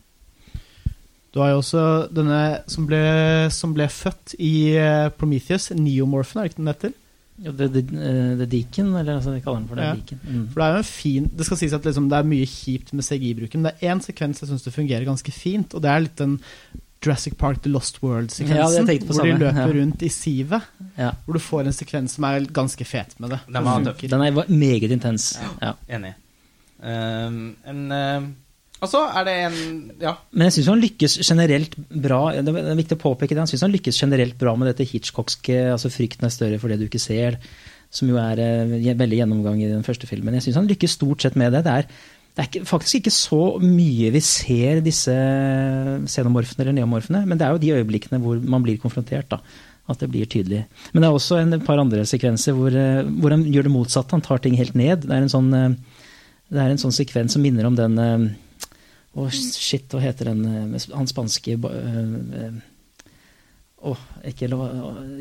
Du 1.31 1.39
har 1.39 1.53
jo 1.53 1.61
også 1.61 1.83
denne 2.11 2.41
som 2.71 2.89
ble, 2.89 3.03
som 3.55 3.75
ble 3.77 3.87
født 3.93 4.35
i 4.43 4.75
eh, 4.75 5.07
Prometheus, 5.15 5.71
Neomorphen, 5.77 6.41
er 6.41 6.49
det 6.49 6.53
ikke 6.53 6.63
den 6.63 6.73
heter? 6.73 6.97
Ja, 7.41 7.55
The, 7.57 7.71
the, 7.73 7.81
eh, 7.81 8.33
the 8.37 8.47
Deacon, 8.51 8.91
eller 8.99 9.15
altså, 9.17 9.33
de 9.33 9.41
kaller 9.41 9.63
den 9.63 9.69
for 9.71 9.81
det. 9.81 9.87
Ja. 9.87 9.95
Deacon. 9.97 10.21
Mm. 10.27 10.43
For 10.51 10.61
det 10.61 10.67
er 10.67 10.75
jo 10.75 10.83
en 10.83 10.91
fin 10.91 11.31
Det 11.39 11.47
skal 11.49 11.61
sies 11.63 11.77
at 11.77 11.87
liksom, 11.89 12.11
det 12.11 12.19
er 12.19 12.29
mye 12.35 12.51
kjipt 12.51 12.93
med 12.93 13.07
CGI-bruken, 13.07 13.63
men 13.63 13.71
det 13.71 13.79
er 13.79 13.95
én 13.95 14.05
sekvens 14.05 14.43
jeg 14.43 14.51
syns 14.51 14.67
det 14.67 14.75
fungerer 14.75 15.09
ganske 15.09 15.35
fint, 15.35 15.75
og 15.75 15.85
det 15.87 15.93
er 15.93 16.05
litt 16.05 16.19
den 16.21 16.37
Jurassic 17.01 17.39
Park 17.41 17.63
The 17.63 17.71
Lost 17.73 18.03
World-sekvensen. 18.03 18.59
ja, 18.61 18.67
hvor 19.07 19.17
samme. 19.17 19.33
de 19.33 19.39
løper 19.41 19.63
ja. 19.63 19.73
rundt 19.79 20.03
i 20.05 20.11
sivet. 20.13 20.67
Ja. 20.99 21.15
Hvor 21.25 21.39
du 21.39 21.41
får 21.41 21.71
en 21.71 21.73
sekvens 21.73 22.19
som 22.19 22.27
er 22.29 22.45
ganske 22.53 22.85
fet 22.85 23.15
med 23.19 23.33
det. 23.33 23.39
Den 23.49 23.65
var 23.65 23.81
Det. 23.87 24.11
Den 24.11 24.21
er 24.21 24.45
meget 24.49 24.91
intens. 24.93 25.39
Ja. 25.63 25.73
Enig. 25.89 26.13
Um, 26.81 27.57
en, 27.65 27.93
um, 27.93 28.29
og 28.81 28.89
så 28.89 29.03
er 29.21 29.27
det 29.29 29.35
en 29.47 29.57
Ja. 30.01 30.15
Men 30.33 30.49
jeg 30.49 30.59
syns 30.59 30.71
han 30.73 30.83
lykkes 30.83 31.17
generelt 31.21 31.75
bra 31.77 32.21
Det 32.33 32.55
er 32.55 32.79
viktig 32.79 32.97
å 32.97 33.03
påpeke 33.03 33.35
det, 33.35 33.43
han 33.43 33.51
synes 33.51 33.67
han 33.67 33.75
lykkes 33.75 34.01
generelt 34.01 34.39
bra 34.41 34.55
med 34.57 34.71
dette 34.71 34.89
Hitchcockske 34.89 35.59
altså 35.75 35.93
frykten 35.93 36.27
er 36.27 36.35
større 36.35 36.61
for 36.63 36.73
det 36.73 36.81
du 36.81 36.87
ikke 36.89 37.03
ser, 37.03 37.37
som 37.93 38.09
jo 38.09 38.17
er 38.21 38.41
eh, 38.41 38.95
veldig 38.97 39.21
gjennomgang 39.21 39.61
i 39.61 39.69
den 39.71 39.85
første 39.87 40.09
filmen. 40.09 40.37
Jeg 40.39 40.49
syns 40.49 40.63
han 40.63 40.71
lykkes 40.71 40.97
stort 40.97 41.27
sett 41.27 41.37
med 41.37 41.53
det. 41.53 41.65
Det 41.67 41.77
er, 41.77 41.89
det 42.37 42.45
er 42.45 42.49
ikke, 42.49 42.67
faktisk 42.71 43.01
ikke 43.01 43.15
så 43.15 43.43
mye 43.63 44.13
vi 44.15 44.23
ser 44.25 44.81
disse 44.85 45.17
xenomorfene 46.07 46.65
eller 46.65 46.79
neomorfene, 46.79 47.25
men 47.27 47.41
det 47.41 47.47
er 47.47 47.57
jo 47.57 47.63
de 47.65 47.75
øyeblikkene 47.81 48.23
hvor 48.23 48.41
man 48.41 48.65
blir 48.65 48.81
konfrontert. 48.81 49.29
da 49.35 49.43
at 49.91 49.99
det 49.99 50.11
blir 50.13 50.29
tydelig. 50.31 50.61
Men 50.93 51.03
det 51.03 51.09
er 51.09 51.17
også 51.17 51.41
en 51.41 51.65
par 51.67 51.81
andre 51.83 52.05
sekvenser 52.07 52.55
hvor, 52.55 52.71
eh, 52.71 53.03
hvor 53.03 53.35
han 53.35 53.43
gjør 53.43 53.67
det 53.67 53.73
motsatte. 53.75 54.15
Han 54.15 54.23
tar 54.23 54.39
ting 54.39 54.55
helt 54.55 54.77
ned. 54.79 55.03
Det 55.03 55.11
er 55.11 55.25
en 55.25 55.33
sånn, 55.33 55.51
eh, 55.51 55.75
er 56.55 56.71
en 56.71 56.79
sånn 56.79 56.95
sekvens 56.95 57.35
som 57.35 57.43
minner 57.43 57.67
om 57.67 57.75
den 57.75 57.99
Å, 59.19 59.25
shit, 59.35 59.89
hva 59.91 60.01
heter 60.05 60.29
den 60.31 60.45
eh, 60.47 60.85
Han 60.95 61.09
spanske 61.11 61.57
eh, 61.57 62.11
eh, 62.41 62.59
Å, 63.91 63.95
ikke, 64.29 64.47
lo- 64.53 64.69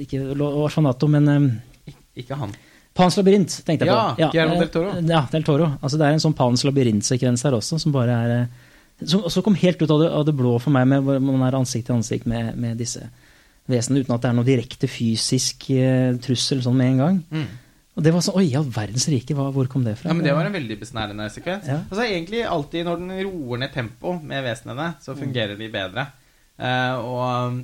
ikke 0.04 0.20
lo- 0.38 0.52
Orfanato, 0.66 1.08
men 1.10 1.30
eh, 1.34 1.94
Ikke 2.22 2.38
han. 2.38 2.52
Pans 3.00 3.16
labyrint, 3.16 3.54
tenkte 3.66 3.88
jeg 3.88 3.94
Ja, 3.94 4.02
på. 4.18 4.28
Guillermo 4.34 4.58
eh, 4.58 4.60
del 4.66 4.72
Toro. 4.74 4.92
Ja, 5.08 5.22
del 5.32 5.46
Toro. 5.48 5.70
Altså, 5.80 5.98
det 6.02 6.06
er 6.10 6.18
en 6.18 6.24
sånn 6.26 6.36
Pans 6.38 6.66
labyrintsekvens 6.68 7.46
her 7.48 7.56
også, 7.58 7.80
som 7.80 7.94
bare 7.96 8.18
er 8.26 8.34
Som 9.08 9.24
også 9.30 9.42
kom 9.46 9.56
helt 9.56 9.80
ut 9.82 9.90
av 9.96 10.02
det, 10.04 10.10
av 10.20 10.26
det 10.28 10.36
blå 10.36 10.58
for 10.60 10.76
meg, 10.76 10.86
med 10.92 11.06
hvor 11.08 11.22
man 11.24 11.46
er 11.48 11.56
ansikt 11.62 11.88
til 11.88 11.96
ansikt 11.96 12.28
med, 12.28 12.52
med 12.60 12.78
disse 12.82 13.06
vesenene, 13.70 14.02
uten 14.04 14.16
at 14.18 14.22
det 14.26 14.30
er 14.32 14.36
noe 14.36 14.48
direkte 14.48 14.90
fysisk 14.92 15.70
eh, 15.78 16.18
trussel 16.20 16.60
sånn 16.66 16.76
med 16.78 16.92
en 16.96 17.02
gang. 17.06 17.20
Mm. 17.32 17.48
Og 18.00 18.06
det 18.06 18.14
var 18.16 18.24
sånn 18.24 18.38
Oi, 18.40 18.46
i 18.48 18.56
all 18.56 18.70
verdens 18.72 19.10
rike, 19.12 19.36
hva, 19.36 19.50
hvor 19.52 19.68
kom 19.72 19.84
det 19.84 19.98
fra? 20.00 20.08
Ja, 20.10 20.16
men 20.16 20.24
Det 20.24 20.36
var 20.38 20.48
en 20.48 20.56
veldig 20.56 20.78
besnærende 20.80 21.28
sekvens. 21.34 21.68
Ja. 21.68 21.82
Altså 21.90 22.06
egentlig 22.06 22.46
alltid 22.48 22.88
Når 22.88 23.04
den 23.04 23.12
roer 23.28 23.58
ned 23.66 23.76
tempo 23.76 24.16
med 24.24 24.46
vesenene, 24.48 24.94
så 25.04 25.18
fungerer 25.20 25.60
de 25.60 25.68
bedre. 25.74 26.08
Uh, 26.60 26.96
og 27.04 27.60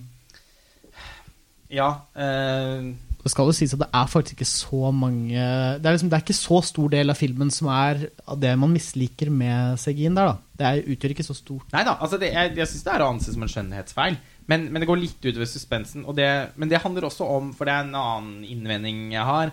Ja 1.72 1.90
uh, 2.16 2.84
Det 3.24 3.32
skal 3.34 3.50
jo 3.50 3.56
sies 3.58 3.74
at 3.76 3.82
det 3.82 3.90
er 3.90 4.08
faktisk 4.12 4.38
ikke 4.38 4.48
så 4.48 4.92
mange 4.96 5.36
Det 5.36 5.84
er, 5.88 5.96
liksom, 5.96 6.12
det 6.12 6.16
er 6.20 6.24
ikke 6.24 6.38
så 6.38 6.62
stor 6.64 6.94
del 6.94 7.12
av 7.12 7.20
filmen 7.20 7.52
som 7.52 7.72
er 7.74 8.06
av 8.28 8.40
det 8.40 8.54
man 8.60 8.72
misliker 8.76 9.32
med 9.34 9.80
CGI-en 9.82 10.20
der, 10.20 10.32
da. 10.32 10.36
Det 10.56 10.68
er, 10.68 10.86
utgjør 10.94 11.12
ikke 11.16 11.28
så 11.28 11.36
stort. 11.36 11.68
Nei 11.74 11.84
da, 11.88 11.98
altså 12.00 12.20
det, 12.22 12.30
jeg, 12.36 12.54
jeg 12.60 12.72
syns 12.72 12.86
det 12.86 12.94
er 12.94 13.04
å 13.04 13.12
anse 13.12 13.34
som 13.36 13.44
en 13.44 13.52
skjønnhetsfeil. 13.52 14.16
Men, 14.52 14.68
men 14.70 14.80
det 14.84 14.88
går 14.88 15.00
litt 15.02 15.26
utover 15.26 15.48
suspensen. 15.50 16.06
Og 16.06 16.16
det, 16.16 16.30
men 16.56 16.70
det 16.72 16.80
handler 16.84 17.08
også 17.08 17.28
om, 17.28 17.50
for 17.58 17.68
det 17.68 17.74
er 17.74 17.88
en 17.88 17.98
annen 18.00 18.46
innvending 18.48 19.10
jeg 19.16 19.26
har, 19.28 19.52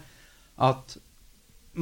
at 0.62 0.96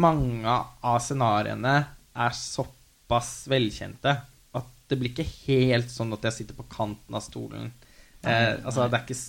mange 0.00 0.56
av 0.86 1.00
scenarioene 1.02 1.76
er 2.20 2.36
såpass 2.36 3.44
velkjente 3.50 4.14
at 4.56 4.68
det 4.90 4.98
blir 4.98 5.12
ikke 5.12 5.26
helt 5.46 5.90
sånn 5.92 6.14
at 6.16 6.26
jeg 6.28 6.40
sitter 6.40 6.58
på 6.58 6.68
kanten 6.70 7.16
av 7.16 7.24
stolen. 7.24 7.70
Eh, 8.22 8.56
altså, 8.62 8.86
det 8.86 8.98
er 8.98 9.04
ikke 9.06 9.20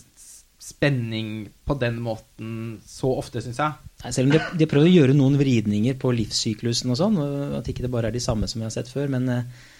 spenning 0.62 1.50
på 1.66 1.74
den 1.82 1.98
måten 2.04 2.80
så 2.86 3.16
ofte, 3.18 3.42
syns 3.42 3.60
jeg. 3.60 3.92
Nei, 4.04 4.14
selv 4.14 4.30
om 4.30 4.36
de, 4.36 4.42
de 4.62 4.70
prøver 4.70 4.90
å 4.90 4.94
gjøre 4.94 5.18
noen 5.18 5.38
vridninger 5.40 5.98
på 6.02 6.14
livssyklusen 6.14 6.94
og 6.94 7.00
sånn, 7.00 7.18
at 7.58 7.70
ikke 7.72 7.86
det 7.86 7.92
bare 7.94 8.12
er 8.12 8.16
de 8.16 8.22
samme 8.24 8.50
som 8.50 8.62
vi 8.62 8.68
har 8.68 8.74
sett 8.74 8.92
før, 8.92 9.10
men, 9.14 9.26
eh, 9.32 9.72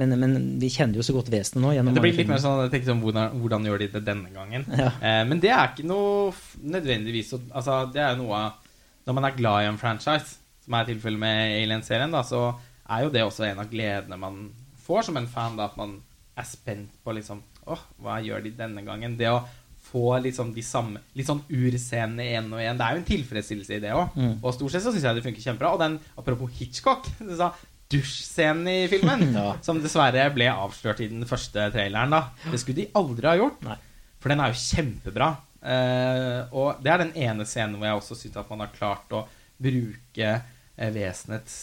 men, 0.00 0.16
men 0.22 0.38
vi 0.62 0.70
kjenner 0.72 0.96
jo 1.00 1.04
så 1.04 1.16
godt 1.16 1.28
vesenet 1.32 1.60
nå 1.60 1.74
gjennom 1.76 1.96
Det 1.96 2.04
blir 2.06 2.16
litt 2.16 2.30
mer 2.30 2.40
sånn 2.40 2.62
jeg 2.64 2.72
tenker 2.72 2.92
sånn, 2.92 3.04
hvordan, 3.04 3.36
hvordan 3.42 3.68
gjør 3.68 3.82
de 3.82 3.90
det 3.98 4.02
denne 4.06 4.32
gangen? 4.32 4.64
Ja. 4.80 4.88
Eh, 4.96 5.22
men 5.28 5.42
det 5.44 5.52
er 5.52 5.74
ikke 5.74 5.88
noe 5.90 6.32
nødvendigvis 6.62 7.34
altså, 7.36 7.82
Det 7.92 8.00
er 8.06 8.16
noe 8.20 8.46
Når 9.06 9.16
man 9.16 9.24
er 9.28 9.36
glad 9.38 9.62
i 9.64 9.68
en 9.70 9.78
franchise, 9.80 10.36
som 10.64 10.74
er 10.76 10.84
tilfellet 10.90 11.18
med 11.22 11.54
Alien-serien, 11.62 12.12
da, 12.12 12.20
så 12.26 12.42
er 12.90 13.04
jo 13.06 13.12
det 13.14 13.22
også 13.24 13.46
en 13.48 13.62
av 13.62 13.70
gledene 13.70 14.18
man 14.20 14.42
får 14.84 15.06
som 15.08 15.16
en 15.20 15.28
fan. 15.30 15.56
Da, 15.58 15.70
at 15.70 15.76
man 15.80 15.96
er 16.38 16.46
spent 16.48 16.90
på 17.04 17.14
liksom 17.16 17.42
Åh, 17.70 17.80
hva 18.02 18.16
gjør 18.24 18.40
de 18.42 18.50
denne 18.56 18.82
gangen? 18.82 19.12
Det 19.20 19.28
å 19.30 19.42
få 19.90 20.16
liksom 20.24 20.52
de 20.54 20.62
samme 20.64 21.00
Litt 21.18 21.26
sånn 21.28 21.42
urscenene 21.50 22.24
igjen 22.24 22.48
og 22.54 22.58
igjen. 22.62 22.78
Det 22.78 22.86
er 22.86 22.94
jo 22.96 23.00
en 23.02 23.08
tilfredsstillelse 23.10 23.76
i 23.76 23.82
det 23.84 23.92
òg. 23.94 24.16
Mm. 24.16 24.32
Og 24.40 24.54
stort 24.56 24.72
sett 24.74 24.82
så 24.86 24.92
syns 24.94 25.04
jeg 25.06 25.18
det 25.18 25.24
funker 25.26 25.44
kjempebra. 25.44 25.72
Og 25.76 25.82
den, 25.82 25.98
apropos 26.18 26.50
Hitchcock 26.58 27.06
du 27.20 27.34
sa 27.38 27.50
Dusjscenen 27.90 28.68
i 28.70 28.88
filmen, 28.90 29.32
Ja. 29.38 29.52
som 29.66 29.80
dessverre 29.82 30.28
ble 30.34 30.46
avslørt 30.50 31.00
i 31.04 31.08
den 31.10 31.26
første 31.28 31.68
traileren. 31.74 32.10
da 32.14 32.22
Det 32.50 32.60
skulle 32.62 32.82
de 32.84 32.90
aldri 32.98 33.26
ha 33.28 33.36
gjort. 33.38 33.62
Nei. 33.66 33.76
For 34.22 34.30
den 34.32 34.42
er 34.44 34.52
jo 34.52 34.60
kjempebra. 34.62 35.30
Eh, 35.62 36.40
og 36.56 36.80
det 36.82 36.92
er 36.92 37.02
den 37.04 37.12
ene 37.20 37.44
scenen 37.48 37.76
hvor 37.76 37.86
jeg 37.90 37.98
også 38.00 38.16
syns 38.22 38.38
at 38.40 38.48
man 38.52 38.62
har 38.64 38.72
klart 38.76 39.12
å 39.12 39.26
bruke 39.60 40.30
eh, 40.30 40.90
vesenets 40.94 41.58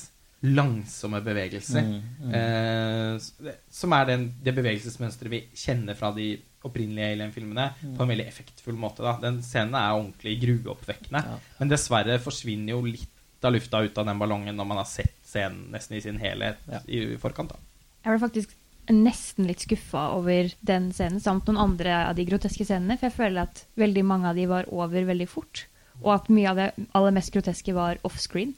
langsomme 0.46 1.18
bevegelser. 1.26 1.82
Mm, 1.82 2.02
mm. 2.30 2.34
Eh, 2.38 3.56
som 3.74 3.96
er 3.98 4.06
den, 4.12 4.28
det 4.46 4.54
bevegelsesmønsteret 4.60 5.34
vi 5.34 5.40
kjenner 5.58 5.98
fra 5.98 6.12
de 6.14 6.36
opprinnelige 6.68 7.16
Alien-filmene 7.16 7.68
på 7.98 8.04
en 8.06 8.12
veldig 8.12 8.26
effektfull 8.28 8.78
måte. 8.78 9.02
da. 9.06 9.16
Den 9.24 9.40
scenen 9.46 9.78
er 9.80 9.96
ordentlig 9.98 10.36
gruoppvekkende. 10.44 11.22
Ja. 11.26 11.38
Men 11.62 11.72
dessverre 11.72 12.20
forsvinner 12.22 12.76
jo 12.76 12.84
litt 12.86 13.46
av 13.46 13.54
lufta 13.54 13.80
ut 13.86 13.98
av 14.02 14.08
den 14.10 14.18
ballongen 14.20 14.58
når 14.58 14.66
man 14.68 14.80
har 14.82 14.88
sett 14.90 15.14
scenen 15.28 15.68
nesten 15.74 15.98
i 15.98 16.02
sin 16.04 16.18
helhet 16.22 16.58
Ja. 16.70 16.82
i 16.90 17.16
forkant. 17.22 17.54
da. 17.54 17.60
Jeg 18.04 18.14
ble 18.14 18.22
faktisk 18.24 18.57
nesten 18.94 19.48
litt 19.50 19.64
skuffa 19.66 20.10
over 20.16 20.52
den 20.68 20.92
scenen, 20.96 21.22
samt 21.24 21.50
noen 21.50 21.60
andre 21.60 21.96
av 22.06 22.16
de 22.18 22.26
groteske 22.28 22.66
scenene. 22.68 22.98
For 23.00 23.10
jeg 23.10 23.18
føler 23.18 23.44
at 23.44 23.66
veldig 23.80 24.06
mange 24.08 24.32
av 24.32 24.40
de 24.40 24.48
var 24.50 24.70
over 24.74 25.08
veldig 25.10 25.28
fort. 25.32 25.66
Og 26.04 26.14
at 26.14 26.32
mye 26.32 26.50
av 26.52 26.60
det 26.60 26.72
aller 26.98 27.16
mest 27.16 27.34
groteske 27.34 27.76
var 27.76 28.02
offscreen. 28.08 28.54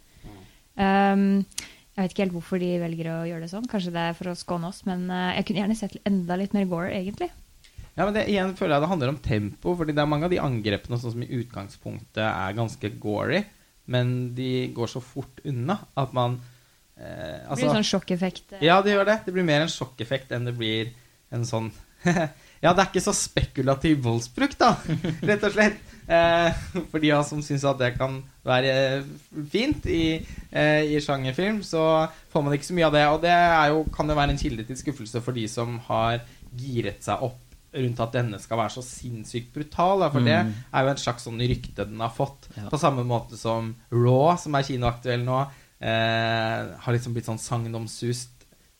Um, 0.80 1.44
jeg 2.00 2.06
vet 2.06 2.14
ikke 2.14 2.24
helt 2.24 2.36
hvorfor 2.38 2.62
de 2.62 2.72
velger 2.80 3.12
å 3.12 3.18
gjøre 3.28 3.44
det 3.44 3.52
sånn. 3.52 3.68
Kanskje 3.68 3.92
det 3.96 4.04
er 4.08 4.16
for 4.16 4.32
å 4.32 4.38
skåne 4.40 4.70
oss, 4.72 4.86
men 4.88 5.10
eh, 5.12 5.34
jeg 5.36 5.50
kunne 5.50 5.64
gjerne 5.66 5.76
sett 5.76 5.98
enda 6.08 6.38
litt 6.40 6.54
mer 6.56 6.70
gore, 6.72 6.94
egentlig. 6.96 7.28
Ja, 7.98 8.06
men 8.06 8.14
det, 8.16 8.30
igjen 8.32 8.54
føler 8.56 8.78
jeg 8.78 8.86
det 8.86 8.92
handler 8.94 9.12
om 9.12 9.18
tempo, 9.20 9.74
fordi 9.76 9.96
det 9.98 10.06
er 10.06 10.08
mange 10.08 10.30
av 10.30 10.32
de 10.32 10.40
angrepene 10.40 11.00
sånn 11.02 11.18
som 11.18 11.26
i 11.26 11.42
utgangspunktet 11.42 12.24
er 12.24 12.56
ganske 12.56 12.94
gory, 13.04 13.42
men 13.92 14.14
de 14.38 14.70
går 14.72 14.94
så 14.94 15.02
fort 15.04 15.42
unna 15.44 15.76
at 16.00 16.16
man 16.16 16.38
eh, 17.00 17.40
Det 17.40 17.48
altså, 17.50 17.66
blir 17.66 17.76
sånn 17.80 17.90
sjokkeffekt. 17.94 18.54
eh. 18.60 18.66
Ja, 18.68 18.82
det 18.82 18.92
gjør 18.94 19.06
det. 19.06 19.18
Det 19.26 19.34
blir 19.34 19.44
mer 19.48 19.62
en 19.66 19.72
sjokkeffekt 19.72 20.32
enn 20.36 20.46
det 20.46 20.56
blir 20.58 20.92
en 21.32 21.46
sånn 21.46 21.72
Ja, 22.62 22.74
det 22.76 22.82
er 22.84 22.90
ikke 22.90 23.02
så 23.04 23.14
spekulativ 23.16 24.02
voldsbruk, 24.04 24.58
da, 24.60 24.74
rett 25.30 25.44
og 25.48 25.54
slett. 25.54 25.78
Eh, 26.12 26.50
for 26.92 27.00
de 27.00 27.12
av 27.14 27.22
oss 27.22 27.30
som 27.32 27.40
syns 27.46 27.64
at 27.70 27.78
det 27.80 27.94
kan 27.96 28.18
være 28.44 28.72
eh, 29.00 29.04
fint 29.52 29.86
i, 29.88 30.20
eh, 30.52 30.82
i 30.92 31.00
sjangerfilm, 31.00 31.62
så 31.64 31.84
får 32.34 32.44
man 32.44 32.56
ikke 32.58 32.68
så 32.68 32.76
mye 32.76 32.88
av 32.90 32.96
det. 32.98 33.04
Og 33.14 33.22
det 33.24 33.32
er 33.32 33.70
jo, 33.72 33.86
kan 33.96 34.10
jo 34.12 34.18
være 34.18 34.34
en 34.36 34.42
kilde 34.42 34.66
til 34.68 34.76
skuffelse 34.80 35.22
for 35.24 35.38
de 35.38 35.46
som 35.48 35.78
har 35.88 36.20
giret 36.52 37.00
seg 37.06 37.24
opp 37.30 37.38
rundt 37.80 38.00
at 38.02 38.16
denne 38.18 38.40
skal 38.42 38.58
være 38.60 38.74
så 38.76 38.84
sinnssykt 38.84 39.54
brutal. 39.56 40.00
Da, 40.04 40.10
for 40.12 40.26
det 40.26 40.40
Mm. 40.44 40.52
er 40.74 40.84
jo 40.84 40.90
en 40.96 41.04
slags 41.06 41.28
sånn 41.30 41.40
rykte 41.40 41.86
den 41.88 42.00
har 42.04 42.10
fått. 42.12 42.50
Ja. 42.58 42.68
På 42.74 42.80
samme 42.82 43.06
måte 43.08 43.38
som 43.40 43.76
Raw, 43.94 44.36
som 44.42 44.56
er 44.60 44.64
kinoaktuell 44.68 45.24
nå, 45.24 45.44
har 45.82 46.92
liksom 46.94 47.14
blitt 47.16 47.26
sånn 47.30 47.40
sagnomsust 47.40 48.36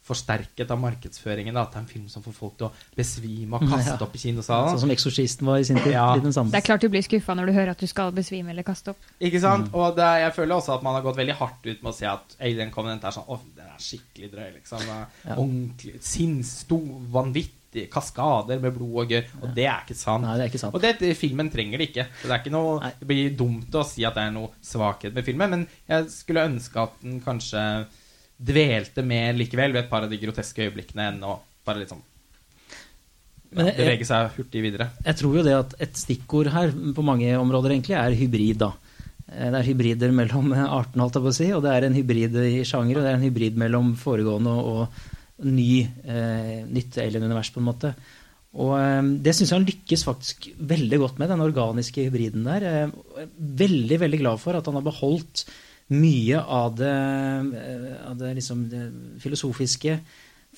forsterket 0.10 0.72
av 0.74 0.80
markedsføringen. 0.82 1.54
Da, 1.54 1.62
at 1.68 1.74
det 1.76 1.78
er 1.78 1.84
en 1.84 1.90
film 1.92 2.08
som 2.10 2.24
får 2.26 2.34
folk 2.34 2.56
til 2.58 2.66
å 2.66 2.72
besvime 2.98 3.60
og 3.60 3.66
kaste 3.70 3.92
Ja. 3.94 3.98
opp 4.02 4.16
i 4.16 4.22
kinosalen. 4.24 4.72
Sånn 4.74 4.80
som 4.80 4.90
'Eksorsisten' 4.90 5.46
var 5.46 5.58
i 5.60 5.64
sin 5.64 5.78
tid. 5.78 5.94
Ja. 5.94 6.18
Den 6.18 6.34
samme. 6.34 6.50
Det 6.52 6.58
er 6.64 6.66
klart 6.66 6.82
du 6.82 6.90
blir 6.90 7.04
skuffa 7.06 7.36
når 7.36 7.46
du 7.46 7.54
hører 7.54 7.70
at 7.72 7.78
du 7.78 7.86
skal 7.86 8.12
besvime 8.12 8.50
eller 8.50 8.64
kaste 8.64 8.90
opp. 8.90 8.98
Ikke 9.22 9.40
sant? 9.40 9.70
Og 9.74 9.96
det, 9.96 10.02
jeg 10.04 10.34
føler 10.34 10.56
også 10.56 10.74
at 10.76 10.84
man 10.84 10.96
har 10.96 11.04
gått 11.04 11.18
veldig 11.18 11.36
hardt 11.36 11.62
ut 11.66 11.84
med 11.84 11.94
å 11.94 11.96
si 11.96 12.06
at 12.06 12.36
Alien 12.42 12.72
Covenant 12.72 13.04
er 13.04 13.12
sånn 13.12 13.28
Å, 13.28 13.40
den 13.56 13.66
er 13.68 13.78
skikkelig 13.78 14.32
drøy, 14.32 14.54
liksom. 14.56 14.80
Ja. 14.88 15.36
Ordentlig 15.36 16.02
sinnsto, 16.02 16.80
vanvittig 17.12 17.54
kaskader 17.94 18.60
med 18.64 18.74
blod 18.74 18.96
og 19.04 19.12
gørr. 19.14 19.28
Og 19.44 19.54
det 19.56 19.68
er 19.70 19.84
ikke 19.86 19.98
sant. 19.98 20.26
Nei, 20.26 20.36
det 20.40 20.46
er 20.48 20.52
ikke 20.52 20.62
sant. 20.62 20.76
Og 20.76 20.82
det, 20.82 21.14
filmen 21.18 21.52
trenger 21.54 21.78
det 21.82 21.90
ikke. 21.92 22.06
Så 22.22 22.28
det 22.28 22.36
er 22.36 22.42
ikke 22.44 22.54
noe 22.56 22.76
Nei. 22.82 22.92
Det 23.00 23.10
blir 23.12 23.36
dumt 23.38 23.76
å 23.78 23.84
si 23.86 24.06
at 24.08 24.18
det 24.18 24.24
er 24.28 24.34
noe 24.36 24.50
svakhet 24.66 25.14
med 25.14 25.28
filmen, 25.28 25.54
men 25.54 25.66
jeg 25.90 26.10
skulle 26.14 26.48
ønske 26.50 26.82
at 26.82 26.98
den 27.06 27.20
kanskje 27.26 27.64
dvelte 28.40 29.04
mer 29.04 29.34
likevel 29.36 29.74
ved 29.76 29.84
et 29.86 29.90
par 29.92 30.06
av 30.08 30.12
de 30.14 30.18
groteske 30.22 30.70
øyeblikkene 30.70 31.10
enn 31.12 31.24
å 31.28 31.38
bare 31.68 31.82
liksom 31.84 32.00
ja, 33.52 33.66
bevege 33.76 34.06
seg 34.08 34.30
hurtig 34.38 34.62
videre. 34.64 34.90
Jeg 35.06 35.18
tror 35.20 35.40
jo 35.40 35.44
det 35.46 35.56
at 35.58 35.74
et 35.84 35.98
stikkord 36.00 36.52
her 36.54 36.72
på 36.72 37.04
mange 37.06 37.34
områder 37.38 37.74
egentlig 37.76 37.98
er 38.00 38.16
hybrid. 38.16 38.60
da. 38.62 38.72
Eh, 39.28 39.50
Det 39.52 39.60
er 39.60 39.68
hybrider 39.72 40.14
mellom 40.16 40.54
artene, 40.80 41.04
holdt 41.04 41.18
jeg 41.20 41.26
på 41.26 41.34
å 41.34 41.38
si, 41.40 41.50
og 41.54 41.64
det 41.66 41.74
er 41.76 41.88
en 41.88 41.98
hybrid 41.98 42.38
i 42.46 42.64
sjanger, 42.64 43.00
og 43.00 43.06
det 43.08 43.12
er 43.14 43.18
en 43.20 43.26
hybrid 43.28 43.58
mellom 43.60 43.96
foregående 44.00 44.54
og, 44.54 44.70
og 44.70 45.09
ny, 45.48 45.84
eh, 46.04 46.66
nytt 46.68 46.98
alien-univers, 47.00 47.52
på 47.54 47.62
en 47.62 47.70
måte. 47.70 47.94
Og 48.58 48.76
eh, 48.80 49.02
det 49.24 49.36
syns 49.38 49.52
jeg 49.52 49.60
han 49.60 49.68
lykkes 49.68 50.06
faktisk 50.08 50.50
veldig 50.58 51.02
godt 51.04 51.20
med, 51.22 51.32
den 51.32 51.46
organiske 51.46 52.08
hybriden 52.08 52.48
der. 52.48 52.66
Er 52.66 53.28
veldig, 53.38 54.00
veldig 54.06 54.22
glad 54.24 54.42
for 54.42 54.58
at 54.58 54.70
han 54.70 54.80
har 54.80 54.88
beholdt 54.88 55.46
mye 55.94 56.40
av 56.40 56.76
det, 56.78 56.96
eh, 57.60 57.94
av 58.10 58.18
det, 58.18 58.34
liksom, 58.38 58.66
det 58.70 58.84
filosofiske 59.22 60.00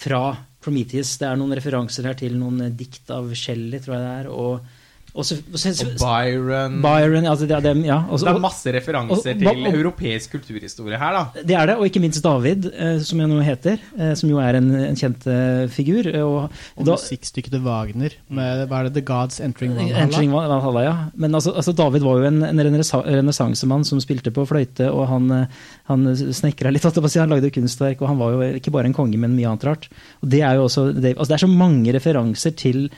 fra 0.02 0.24
Prometheus. 0.64 1.18
Det 1.20 1.28
er 1.28 1.40
noen 1.40 1.56
referanser 1.58 2.08
her 2.10 2.20
til 2.20 2.38
noen 2.40 2.68
eh, 2.68 2.76
dikt 2.76 3.12
av 3.14 3.32
Shelley, 3.36 3.80
tror 3.80 3.98
jeg 3.98 4.06
det 4.06 4.14
er. 4.20 4.32
og 4.32 4.78
og 5.14 5.26
så, 5.28 5.36
så, 5.60 5.72
Og 5.84 5.98
Byron 6.00 6.78
Byron, 6.82 7.26
altså 7.28 7.48
det 7.48 7.56
er 7.58 7.64
dem, 7.66 7.82
ja. 7.84 7.98
også, 8.10 8.26
Det 8.26 8.36
er 8.36 8.40
masse 8.40 8.72
referanser 8.74 9.18
og- 9.18 9.24
til 9.24 9.48
og- 9.48 9.58
og- 9.68 9.74
europeisk 9.76 10.32
kulturhistorie 10.32 10.98
her, 10.98 11.12
da. 11.18 11.42
det 11.44 11.56
er 11.58 11.66
det, 11.66 11.76
og 11.76 11.86
ikke 11.86 12.00
minst 12.00 12.24
David, 12.24 12.70
eh, 12.74 13.00
som 13.04 13.20
jeg 13.20 13.28
nå 13.28 13.42
heter, 13.44 13.78
eh, 14.00 14.14
som 14.16 14.30
jo 14.30 14.38
er 14.40 14.56
en, 14.56 14.70
en 14.76 14.96
kjent 14.96 15.28
eh, 15.28 15.68
figur. 15.68 16.08
Og, 16.24 16.50
Og 16.78 16.86
da, 16.86 16.92
musikkstykket 16.96 17.52
til 17.52 17.62
Wagner 17.66 18.16
med 18.30 18.68
hva 18.70 18.80
er 18.80 18.84
det, 18.90 18.94
The 18.94 19.02
Gods 19.02 19.40
Entering 19.40 19.76
Valhalla. 19.76 20.04
Entering 20.06 20.32
Valhalla, 20.32 20.82
ja. 20.84 20.96
Men 21.16 21.36
altså, 21.36 21.52
altså 21.56 21.76
David 21.76 22.02
var 22.08 22.18
jo 22.22 22.26
en, 22.32 22.44
en 22.44 22.60
renessansemann 22.60 23.84
som 23.86 24.00
spilte 24.00 24.32
på 24.32 24.46
fløyte, 24.48 24.90
og 24.92 25.08
han, 25.12 25.48
han 25.90 26.08
snekra 26.16 26.72
litt. 26.72 26.84
Han 26.88 27.30
lagde 27.30 27.52
kunstverk, 27.52 28.02
og 28.02 28.08
han 28.08 28.18
var 28.22 28.32
jo 28.32 28.42
ikke 28.58 28.72
bare 28.72 28.86
en 28.90 28.94
konge, 28.96 29.18
men 29.20 29.36
mye 29.36 29.48
annet 29.52 29.66
rart. 29.68 29.90
Og 30.24 30.30
det 30.32 30.42
er 30.42 30.56
jo 30.56 30.66
også 30.68 30.88
det, 30.96 31.18
altså 31.18 31.34
det 31.34 31.38
er 31.40 31.46
så 31.48 31.52
mange 31.52 31.94
referanser 31.96 32.56
til, 32.56 32.90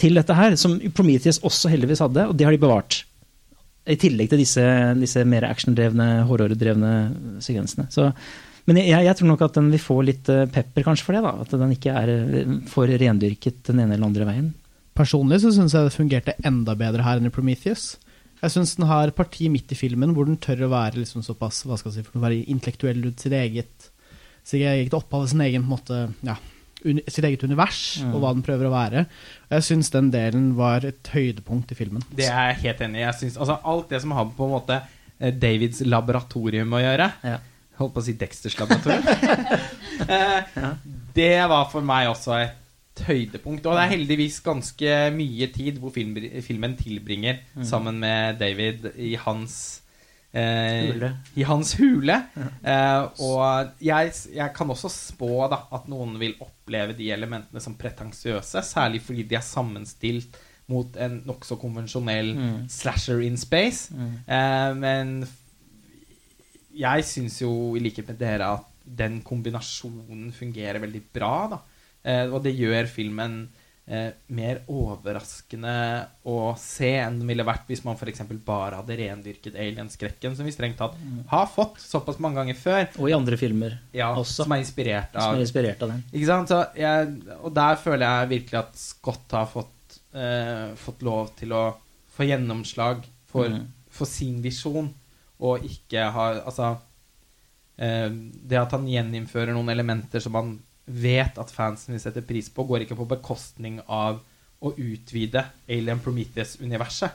til 0.00 0.18
dette 0.18 0.36
her, 0.36 0.56
som 0.60 0.76
Prometheus 0.94 1.40
også 1.46 1.70
heldigvis 1.72 2.02
hadde, 2.04 2.26
og 2.28 2.36
det 2.36 2.46
har 2.46 2.54
de 2.54 2.60
bevart. 2.60 3.00
I 3.86 3.96
tillegg 4.00 4.32
til 4.32 4.42
disse, 4.42 4.64
disse 4.98 5.22
mer 5.28 5.46
actiondrevne, 5.48 6.08
horrordrevne 6.28 6.92
sekvensene. 7.44 7.86
Så, 7.94 8.10
men 8.66 8.80
jeg, 8.82 9.04
jeg 9.06 9.18
tror 9.18 9.30
nok 9.30 9.44
at 9.46 9.58
den 9.60 9.70
vil 9.72 9.82
få 9.82 10.00
litt 10.04 10.28
eh, 10.32 10.48
pepper 10.52 10.88
kanskje 10.88 11.06
for 11.06 11.16
det. 11.16 11.22
da, 11.24 11.34
At 11.44 11.54
den 11.54 11.74
ikke 11.76 11.94
er 11.94 12.12
eh, 12.12 12.56
for 12.70 12.90
rendyrket 12.90 13.62
den 13.70 13.84
ene 13.84 13.94
eller 13.94 14.10
andre 14.10 14.26
veien. 14.28 14.50
Personlig 14.96 15.38
så 15.44 15.52
syns 15.54 15.76
jeg 15.76 15.86
det 15.86 15.94
fungerte 15.94 16.34
enda 16.48 16.74
bedre 16.78 17.04
her 17.06 17.20
enn 17.20 17.30
i 17.30 17.32
Prometheus. 17.32 17.94
Jeg 18.42 18.52
syns 18.52 18.74
den 18.76 18.88
har 18.90 19.14
parti 19.16 19.48
midt 19.52 19.72
i 19.72 19.78
filmen 19.78 20.12
hvor 20.16 20.28
den 20.28 20.40
tør 20.42 20.66
å 20.66 20.72
være 20.72 21.00
liksom 21.00 21.24
såpass 21.24 21.62
hva 21.64 21.78
skal 21.78 21.92
jeg 21.92 22.02
si, 22.02 22.08
for 22.08 22.18
å 22.18 22.26
være 22.26 22.42
intellektuell 22.52 23.00
ut 23.06 23.22
sitt 23.22 23.36
eget, 23.36 23.88
sitt 24.44 24.60
eget 24.60 24.96
opphav, 24.96 25.24
sin 25.30 25.44
egen 25.46 25.64
på 25.64 25.70
en 25.70 25.76
måte, 25.76 26.02
ja, 26.26 26.36
sitt 27.08 27.24
eget 27.24 27.42
univers, 27.44 27.80
Mm. 28.02 28.14
og 28.14 28.20
hva 28.22 28.32
den 28.34 28.42
prøver 28.46 28.66
å 28.68 28.72
være. 28.74 29.06
Jeg 29.50 29.62
syns 29.66 29.90
den 29.90 30.10
delen 30.10 30.54
var 30.56 30.84
et 30.84 31.10
høydepunkt 31.12 31.72
i 31.72 31.74
filmen. 31.78 32.02
Det 32.14 32.26
er 32.28 32.52
jeg 32.52 32.62
helt 32.62 32.80
enig 32.86 33.00
i. 33.00 33.04
Jeg 33.06 33.14
synes, 33.20 33.36
altså, 33.38 33.58
alt 33.64 33.88
det 33.90 34.00
som 34.02 34.10
har 34.16 34.24
på 34.36 34.44
en 34.46 34.54
måte 34.56 34.80
eh, 35.20 35.30
Davids 35.32 35.80
laboratorium 35.86 36.72
å 36.76 36.82
gjøre 36.82 37.12
Ja. 37.24 37.38
Holdt 37.78 37.92
på 37.94 38.00
å 38.00 38.04
si 38.06 38.12
Dexters 38.16 38.56
laboratorium. 38.58 39.04
Eh, 40.08 40.42
Det 41.14 41.48
var 41.48 41.68
for 41.72 41.80
meg 41.84 42.08
også 42.10 42.34
et 42.44 43.00
høydepunkt. 43.06 43.64
Og 43.66 43.76
det 43.76 43.82
er 43.86 43.92
heldigvis 43.96 44.40
ganske 44.44 45.10
mye 45.16 45.48
tid 45.52 45.78
hvor 45.80 45.90
film, 45.92 46.14
filmen 46.44 46.76
tilbringer 46.76 47.38
sammen 47.64 47.98
med 48.00 48.38
David 48.40 48.90
i 48.96 49.14
hans 49.16 49.80
eh, 50.36 51.12
I 51.40 51.44
hans 51.48 51.74
hule. 51.80 52.16
Eh, 52.36 53.02
og 53.24 53.70
jeg, 53.80 54.12
jeg 54.36 54.52
kan 54.56 54.70
også 54.74 54.90
spå 54.92 55.30
da, 55.52 55.62
at 55.72 55.88
noen 55.88 56.18
vil 56.20 56.34
oppleve 56.44 56.96
de 56.98 57.08
elementene 57.14 57.62
som 57.64 57.74
pretensiøse, 57.78 58.62
særlig 58.66 59.00
fordi 59.06 59.24
de 59.30 59.38
er 59.38 59.46
sammenstilt 59.46 60.36
mot 60.68 60.96
en 60.98 61.20
nokså 61.28 61.56
konvensjonell 61.62 62.32
Mm. 62.36 62.54
slasher 62.68 63.20
in 63.22 63.36
space. 63.38 63.92
Mm. 63.94 64.14
Eh, 64.26 64.72
men 64.74 65.12
jeg 66.76 67.04
syns 67.08 67.38
jo, 67.42 67.50
i 67.78 67.80
likhet 67.84 68.08
med 68.10 68.18
dere, 68.20 68.48
at 68.58 68.72
den 68.98 69.20
kombinasjonen 69.26 70.28
fungerer 70.36 70.78
veldig 70.82 71.02
bra. 71.14 71.34
da. 71.54 71.58
Eh, 72.04 72.26
og 72.30 72.42
det 72.44 72.52
gjør 72.58 72.86
filmen 72.90 73.48
eh, 73.88 74.10
mer 74.34 74.60
overraskende 74.72 75.74
å 76.26 76.54
se 76.58 76.88
enn 76.98 77.20
den 77.20 77.28
ville 77.30 77.44
vært 77.46 77.68
hvis 77.70 77.84
man 77.86 77.96
f.eks. 77.98 78.22
bare 78.44 78.80
hadde 78.80 78.96
rendyrket 78.98 79.54
alien-skrekken, 79.56 80.34
som 80.36 80.44
vi 80.48 80.52
strengt 80.54 80.78
tatt 80.80 80.96
har 81.30 81.46
fått 81.46 81.78
såpass 81.82 82.18
mange 82.22 82.40
ganger 82.40 82.58
før. 82.58 82.86
Og 82.98 83.08
i 83.10 83.14
andre 83.16 83.36
filmer 83.40 83.78
Ja, 83.94 84.12
også, 84.14 84.42
Som 84.44 84.52
er 84.56 84.62
inspirert 84.64 85.12
som 85.14 85.22
av 85.32 85.36
er 85.38 85.44
inspirert 85.46 85.82
av 85.82 85.88
den. 85.94 86.04
ikke 86.12 86.26
sant? 86.26 86.48
Så 86.52 86.60
jeg, 86.76 87.14
og 87.42 87.54
der 87.54 87.76
føler 87.76 88.06
jeg 88.06 88.28
virkelig 88.34 88.58
at 88.64 88.76
Scott 88.76 89.30
har 89.38 89.46
fått, 89.46 90.00
eh, 90.14 90.74
fått 90.76 91.02
lov 91.06 91.34
til 91.36 91.52
å 91.52 91.64
få 92.16 92.26
gjennomslag 92.26 93.04
for, 93.26 93.48
Mm. 93.48 93.66
for 93.90 94.06
sin 94.06 94.40
visjon, 94.42 94.92
og 95.40 95.60
ikke 95.62 96.10
har 96.12 96.40
Altså 96.46 96.78
eh, 97.78 98.08
Det 98.08 98.56
at 98.56 98.70
han 98.72 98.86
gjeninnfører 98.88 99.52
noen 99.52 99.68
elementer 99.68 100.18
som 100.20 100.34
han 100.34 100.58
vet 100.86 101.38
at 101.42 101.50
fansen 101.50 101.94
vil 101.96 102.02
sette 102.02 102.22
pris 102.26 102.48
på, 102.52 102.64
går 102.68 102.84
ikke 102.84 102.98
på 102.98 103.08
bekostning 103.10 103.80
av 103.90 104.20
å 104.62 104.70
utvide 104.80 105.42
Alien 105.68 105.98
Prometheus-universet. 106.00 107.10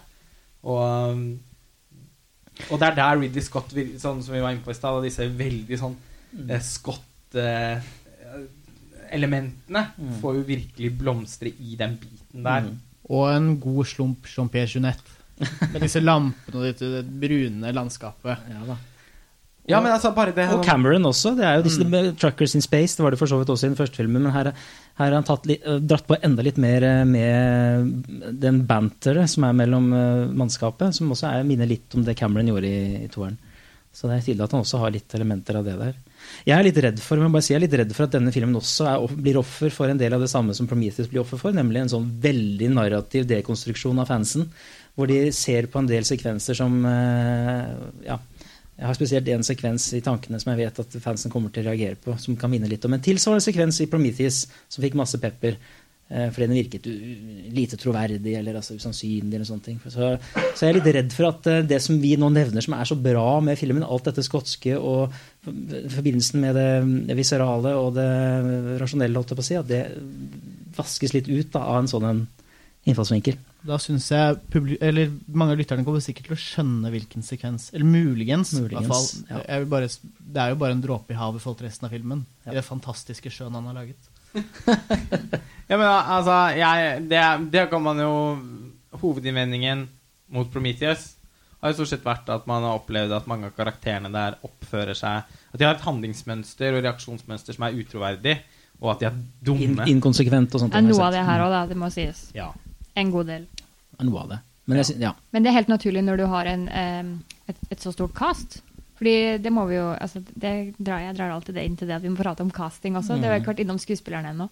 Og, 0.67 1.21
og 2.69 2.75
det 2.81 2.89
er 2.91 2.97
der 2.99 3.19
Ridley 3.23 3.41
Scott, 3.45 3.71
sånn 3.73 4.21
som 4.21 4.35
vi 4.35 4.41
var 4.43 4.53
inne 4.53 4.63
på 4.65 4.73
i 4.73 4.77
stad, 4.77 4.99
disse 5.05 5.25
veldig 5.25 5.79
sånn 5.81 5.95
eh, 6.49 6.61
Scott 6.61 7.39
eh, 7.39 7.81
Mm. 9.97 10.13
får 10.21 10.37
jo 10.37 10.43
virkelig 10.47 10.91
blomstre 10.99 11.49
i 11.59 11.75
den 11.79 11.97
biten 11.99 12.45
der. 12.45 12.67
Mm. 12.69 12.77
Og 13.11 13.25
en 13.33 13.49
god 13.59 13.87
slump 13.89 14.27
Jean-Pierre 14.29 14.69
Junette. 14.71 15.17
Med 15.73 15.81
disse 15.81 15.99
lampene 15.99 16.59
og 16.59 16.67
dette 16.67 16.87
det 16.93 17.01
brune 17.19 17.71
landskapet. 17.73 18.45
Ja 18.51 18.61
da. 18.67 18.77
Ja, 19.71 19.81
men 19.83 19.93
altså, 19.93 20.11
bare 20.15 20.33
det 20.35 20.47
Og 20.53 20.63
Cameron 20.65 21.05
også. 21.09 21.33
Det 21.37 21.45
er 21.47 21.59
jo 21.59 21.65
disse 21.65 21.85
mm. 21.85 22.15
Truckers 22.19 22.55
in 22.57 22.63
Space, 22.63 22.97
det 22.97 23.05
var 23.05 23.15
det 23.15 23.19
for 23.21 23.31
så 23.31 23.39
vidt 23.39 23.51
også 23.53 23.67
i 23.67 23.71
den 23.71 23.79
første 23.79 24.01
filmen, 24.01 24.25
men 24.25 24.33
her, 24.35 24.51
her 24.99 25.13
har 25.13 25.17
han 25.17 25.47
litt, 25.49 25.63
øh, 25.65 25.79
dratt 25.81 26.07
på 26.07 26.17
enda 26.21 26.45
litt 26.45 26.59
mer 26.61 26.85
øh, 26.87 27.05
med 27.07 28.35
den 28.41 28.63
banteret 28.69 29.31
som 29.31 29.47
er 29.47 29.55
mellom 29.57 29.91
øh, 29.93 30.27
mannskapet, 30.37 30.95
som 30.97 31.11
også 31.13 31.31
er, 31.31 31.47
minner 31.47 31.69
litt 31.69 31.95
om 31.97 32.05
det 32.05 32.17
Cameron 32.19 32.51
gjorde 32.51 32.69
i, 32.69 33.05
i 33.05 33.09
toeren. 33.11 33.39
Så 33.91 34.07
det 34.07 34.17
er 34.17 34.23
tydelig 34.23 34.45
at 34.45 34.53
han 34.55 34.63
også 34.63 34.79
har 34.79 34.93
litt 34.93 35.13
elementer 35.17 35.57
av 35.59 35.65
det 35.67 35.75
der. 35.75 35.95
Jeg 36.47 36.55
er 36.55 36.63
litt 36.63 36.77
redd 36.85 36.99
for 37.03 37.19
men 37.19 37.33
bare 37.33 37.43
si, 37.43 37.51
jeg 37.51 37.59
er 37.59 37.65
litt 37.65 37.79
redd 37.81 37.95
for 37.95 38.05
at 38.05 38.13
denne 38.13 38.31
filmen 38.31 38.55
også 38.55 38.87
er, 38.87 39.15
blir 39.19 39.39
offer 39.41 39.73
for 39.73 39.91
en 39.91 39.99
del 39.99 40.15
av 40.15 40.23
det 40.23 40.29
samme 40.31 40.55
som 40.55 40.69
Prometheus 40.69 41.09
blir 41.11 41.23
offer 41.25 41.41
for, 41.41 41.55
nemlig 41.55 41.81
en 41.81 41.91
sånn 41.97 42.07
veldig 42.23 42.69
narrativ 42.77 43.27
dekonstruksjon 43.27 43.99
av 43.99 44.07
fansen, 44.13 44.47
hvor 44.95 45.11
de 45.11 45.25
ser 45.35 45.67
på 45.71 45.81
en 45.81 45.89
del 45.89 46.07
sekvenser 46.07 46.55
som 46.55 46.77
ja, 48.05 48.17
jeg 48.77 48.87
har 48.87 48.97
spesielt 48.97 49.27
en 49.29 49.43
sekvens 49.45 49.91
i 49.93 50.01
tankene 50.01 50.39
som 50.41 50.53
jeg 50.53 50.63
vet 50.63 50.79
at 50.81 50.95
fansen 51.03 51.29
kommer 51.33 51.51
til 51.53 51.65
å 51.65 51.69
reagere 51.69 51.99
på, 52.01 52.15
som 52.17 52.37
kan 52.39 52.49
minne 52.49 52.69
litt 52.71 52.85
om 52.87 52.95
en 52.95 53.03
tilsvarende 53.03 53.43
sekvens 53.45 53.77
i 53.83 53.89
Prometheus 53.91 54.47
som 54.71 54.81
fikk 54.81 54.97
masse 54.97 55.19
pepper. 55.21 55.57
eh, 56.09 56.31
Fordi 56.33 56.47
den 56.47 56.57
virket 56.57 56.87
lite 57.53 57.77
troverdig 57.77 58.33
eller 58.39 58.57
altså 58.57 58.75
usannsynlig. 58.79 59.35
eller 59.35 59.45
sånne 59.45 59.67
ting. 59.67 59.79
Så, 59.85 60.17
så 60.55 60.65
jeg 60.65 60.73
er 60.73 60.79
litt 60.79 60.95
redd 60.95 61.13
for 61.13 61.29
at 61.29 61.47
eh, 61.51 61.61
det 61.67 61.81
som 61.83 61.99
vi 62.01 62.15
nå 62.17 62.31
nevner 62.33 62.65
som 62.65 62.73
er 62.73 62.89
så 62.89 62.97
bra 62.97 63.39
med 63.39 63.59
filmen, 63.59 63.85
alt 63.85 64.09
dette 64.09 64.25
skotske 64.25 64.73
og 64.79 65.13
forbindelsen 65.45 66.41
med 66.41 66.57
det 67.07 67.15
viserale 67.17 67.75
og 67.77 67.93
det 67.99 68.09
rasjonelle, 68.81 69.15
holdt 69.15 69.35
jeg 69.35 69.39
på 69.39 69.45
å 69.45 69.49
si, 69.51 69.59
at 69.61 69.69
det 69.69 69.85
vaskes 70.77 71.13
litt 71.13 71.29
ut 71.29 71.51
da, 71.53 71.67
av 71.67 71.83
en 71.83 71.91
sånn 71.91 72.09
en 72.09 72.27
innfallsvinkel. 72.89 73.37
Da 73.67 73.77
syns 73.77 74.07
jeg 74.09 74.39
publi 74.49 74.77
eller 74.81 75.11
mange 75.29 75.53
av 75.53 75.59
lytterne 75.59 75.83
kommer 75.85 76.01
sikkert 76.01 76.31
til 76.31 76.33
å 76.33 76.39
skjønne 76.41 76.89
hvilken 76.93 77.21
sekvens. 77.25 77.67
Eller 77.75 77.85
muligens, 77.85 78.55
i 78.57 78.63
hvert 78.63 78.87
fall. 78.89 79.05
Muligens, 79.05 79.29
ja. 79.29 79.41
Jeg 79.45 79.63
vil 79.65 79.69
bare, 79.75 79.89
det 80.33 80.41
er 80.41 80.49
jo 80.55 80.59
bare 80.63 80.77
en 80.77 80.81
dråpe 80.81 81.13
i 81.13 81.19
havet 81.19 81.37
i 81.37 81.43
forhold 81.43 81.59
til 81.61 81.67
resten 81.69 81.85
av 81.85 81.93
filmen. 81.93 82.23
Ja. 82.45 82.51
I 82.53 82.57
det 82.57 82.65
fantastiske 82.65 83.29
sjøen 83.33 83.53
han 83.59 83.69
har 83.69 83.77
laget. 83.83 84.09
Ja, 85.71 85.77
men 85.79 85.87
altså, 85.87 86.33
jeg, 86.57 87.03
det, 87.07 87.19
det 87.53 87.61
kan 87.71 87.83
man 87.83 87.99
jo 88.01 88.11
Hovedinnvendingen 88.99 89.85
mot 90.35 90.49
Prometheus 90.51 91.13
har 91.61 91.71
jo 91.71 91.77
stort 91.77 91.91
sett 91.93 92.03
vært 92.03 92.27
at 92.33 92.47
man 92.49 92.65
har 92.65 92.79
opplevd 92.79 93.13
at 93.15 93.27
mange 93.29 93.47
av 93.47 93.53
karakterene 93.55 94.09
der 94.11 94.35
oppfører 94.43 94.97
seg 94.97 95.29
At 95.53 95.59
de 95.61 95.67
har 95.67 95.77
et 95.77 95.85
handlingsmønster 95.85 96.75
og 96.75 96.83
reaksjonsmønster 96.87 97.55
som 97.55 97.67
er 97.67 97.77
utroverdig, 97.77 98.35
og 98.81 98.95
at 98.95 99.03
de 99.03 99.07
er 99.11 99.15
In, 99.15 99.23
dumme. 99.45 99.87
inkonsekvent 99.91 100.57
og 100.57 100.63
sånt. 100.65 100.73
Det 100.73 100.81
er 100.81 100.87
noe 100.89 101.05
av 101.07 101.13
det 101.15 101.23
her 101.27 101.43
òg. 101.45 101.55
Det 101.69 101.77
må 101.77 101.91
sies. 101.93 102.23
Ja. 102.35 102.49
En 102.95 103.11
god 103.11 103.25
del. 103.31 103.45
Mm, 103.99 104.07
Noe 104.09 104.19
av 104.25 104.29
det. 104.33 104.39
Men 104.67 104.77
jeg, 104.81 104.85
sy- 104.91 104.99
ja. 105.01 105.13
Men 105.31 105.43
det 105.43 105.49
er 105.51 105.57
helt 105.59 105.71
naturlig 105.71 106.03
når 106.03 106.17
du 106.21 106.25
har 106.31 106.45
en, 106.51 106.67
et, 107.49 107.57
et 107.71 107.79
så 107.81 107.91
stort 107.93 108.13
cast. 108.17 108.61
Fordi 109.01 109.37
det 109.41 109.49
må 109.49 109.63
vi 109.65 109.79
jo 109.79 109.87
altså 109.97 110.19
det 110.37 110.75
drar, 110.77 110.99
Jeg 111.01 111.15
drar 111.17 111.31
alltid 111.33 111.55
det 111.57 111.63
inn 111.65 111.75
til 111.75 111.87
det 111.89 111.95
at 111.95 112.03
vi 112.03 112.09
må 112.13 112.19
prate 112.19 112.43
om 112.45 112.51
casting 112.53 112.93
også. 112.99 113.15
Det 113.17 113.25
har 113.25 113.33
vi 113.33 113.39
ikke 113.41 113.49
vært 113.55 113.63
innom 113.63 113.79
skuespillerne 113.81 114.29
ennå. 114.35 114.45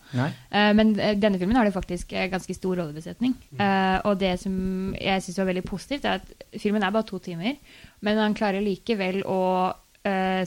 Eh, 0.49 0.71
men 0.73 0.95
eh, 0.99 1.13
denne 1.21 1.37
filmen 1.37 1.55
har 1.59 1.65
det 1.69 1.73
faktisk 1.75 2.13
eh, 2.17 2.25
ganske 2.31 2.55
stor 2.57 2.79
rollebesetning. 2.81 3.35
Eh, 3.61 3.99
og 4.09 4.17
det 4.17 4.31
som 4.41 4.55
jeg 4.97 5.21
syns 5.21 5.37
var 5.37 5.51
veldig 5.51 5.65
positivt, 5.69 6.05
er 6.09 6.17
at 6.17 6.57
filmen 6.59 6.81
er 6.83 6.95
bare 6.95 7.05
to 7.05 7.19
timer, 7.21 7.59
men 8.01 8.17
han 8.17 8.33
klarer 8.33 8.65
likevel 8.65 9.21
å 9.29 9.39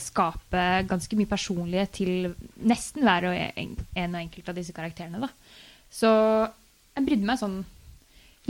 skape 0.03 0.63
ganske 0.89 1.17
mye 1.19 1.29
personlighet 1.31 1.93
til 1.95 2.31
nesten 2.67 3.05
hver 3.07 3.27
og 3.29 3.37
en, 3.37 3.75
en 4.01 4.15
og 4.17 4.21
enkelt 4.25 4.49
av 4.49 4.57
disse 4.59 4.73
karakterene. 4.75 5.21
Da. 5.23 5.29
Så 5.93 6.09
jeg 6.97 7.07
brydde 7.07 7.29
meg 7.29 7.39
sånn 7.39 7.59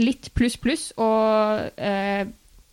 litt 0.01 0.31
pluss 0.33 0.55
pluss, 0.57 0.87
og 0.97 1.67
eh, 1.77 2.23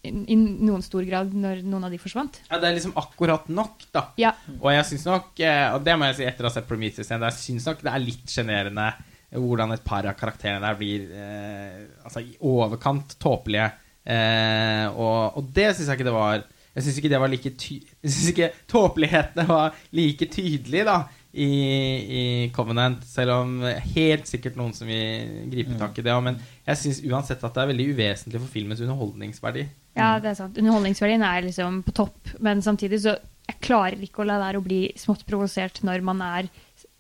i 0.09 0.37
noen 0.39 0.81
stor 0.81 1.05
grad 1.05 1.35
når 1.37 1.59
noen 1.69 1.85
av 1.85 1.93
de 1.93 1.99
forsvant. 2.01 2.39
ja, 2.49 2.57
det 2.57 2.71
er 2.71 2.77
liksom 2.79 2.95
akkurat 2.97 3.51
nok, 3.53 3.83
da. 3.93 4.07
Ja, 4.17 4.31
Og 4.57 4.71
jeg 4.73 4.87
syns 4.89 5.05
nok, 5.05 5.35
eh, 5.45 5.67
og 5.75 5.83
det 5.85 5.97
må 6.01 6.09
jeg 6.09 6.17
si 6.21 6.25
etter 6.31 6.47
å 6.47 6.49
ha 6.49 6.55
sett 6.55 6.69
Prometheus 6.71 7.11
igjen, 7.11 7.27
jeg 7.29 7.37
syns 7.37 7.67
nok 7.69 7.83
det 7.85 7.93
er 7.93 8.05
litt 8.07 8.33
sjenerende 8.33 8.87
hvordan 9.31 9.71
et 9.77 9.85
par 9.87 10.09
av 10.09 10.17
karakterene 10.19 10.65
der 10.65 10.79
blir 10.81 11.05
eh, 11.15 11.85
altså 12.03 12.23
i 12.25 12.33
overkant 12.49 13.13
tåpelige. 13.23 13.69
Eh, 14.11 14.87
og, 14.97 15.37
og 15.39 15.53
det 15.55 15.69
syns 15.77 15.91
jeg 15.93 16.01
ikke 16.01 16.09
det 16.09 16.15
var 16.17 16.41
Jeg 16.73 16.85
syns 16.87 16.99
ikke 16.99 17.11
det 17.13 17.19
var 17.21 17.29
like 17.31 17.51
ty 17.61 17.77
Jeg 18.03 18.11
syns 18.15 18.31
ikke 18.33 18.49
tåpelighetene 18.73 19.45
var 19.47 19.77
like 19.93 20.27
tydelige 20.33 20.87
da 20.89 20.97
i, 21.31 21.47
i 21.47 22.23
Covenant, 22.55 23.05
selv 23.07 23.37
om 23.37 23.53
helt 23.95 24.27
sikkert 24.27 24.57
noen 24.59 24.73
som 24.75 24.89
vil 24.91 25.47
gripe 25.53 25.77
tak 25.79 25.99
i 26.01 26.05
det. 26.07 26.17
Men 26.27 26.41
jeg 26.67 26.81
syns 26.81 27.03
uansett 27.07 27.45
at 27.47 27.55
det 27.55 27.63
er 27.63 27.71
veldig 27.71 27.87
uvesentlig 27.95 28.43
for 28.43 28.55
filmens 28.55 28.83
underholdningsverdi. 28.83 29.67
Ja, 29.99 30.17
det 30.23 30.33
er 30.33 30.39
sant. 30.39 30.59
Underholdningsverdien 30.59 31.23
er 31.27 31.47
liksom 31.47 31.83
på 31.87 31.95
topp, 32.03 32.35
men 32.43 32.63
samtidig 32.67 33.03
så 33.05 33.17
jeg 33.51 33.59
klarer 33.67 34.03
ikke 34.03 34.23
å 34.23 34.29
la 34.29 34.39
være 34.39 34.61
å 34.61 34.65
bli 34.65 34.85
smått 34.99 35.25
provosert 35.27 35.81
når 35.87 36.05
man 36.07 36.21
er 36.23 36.51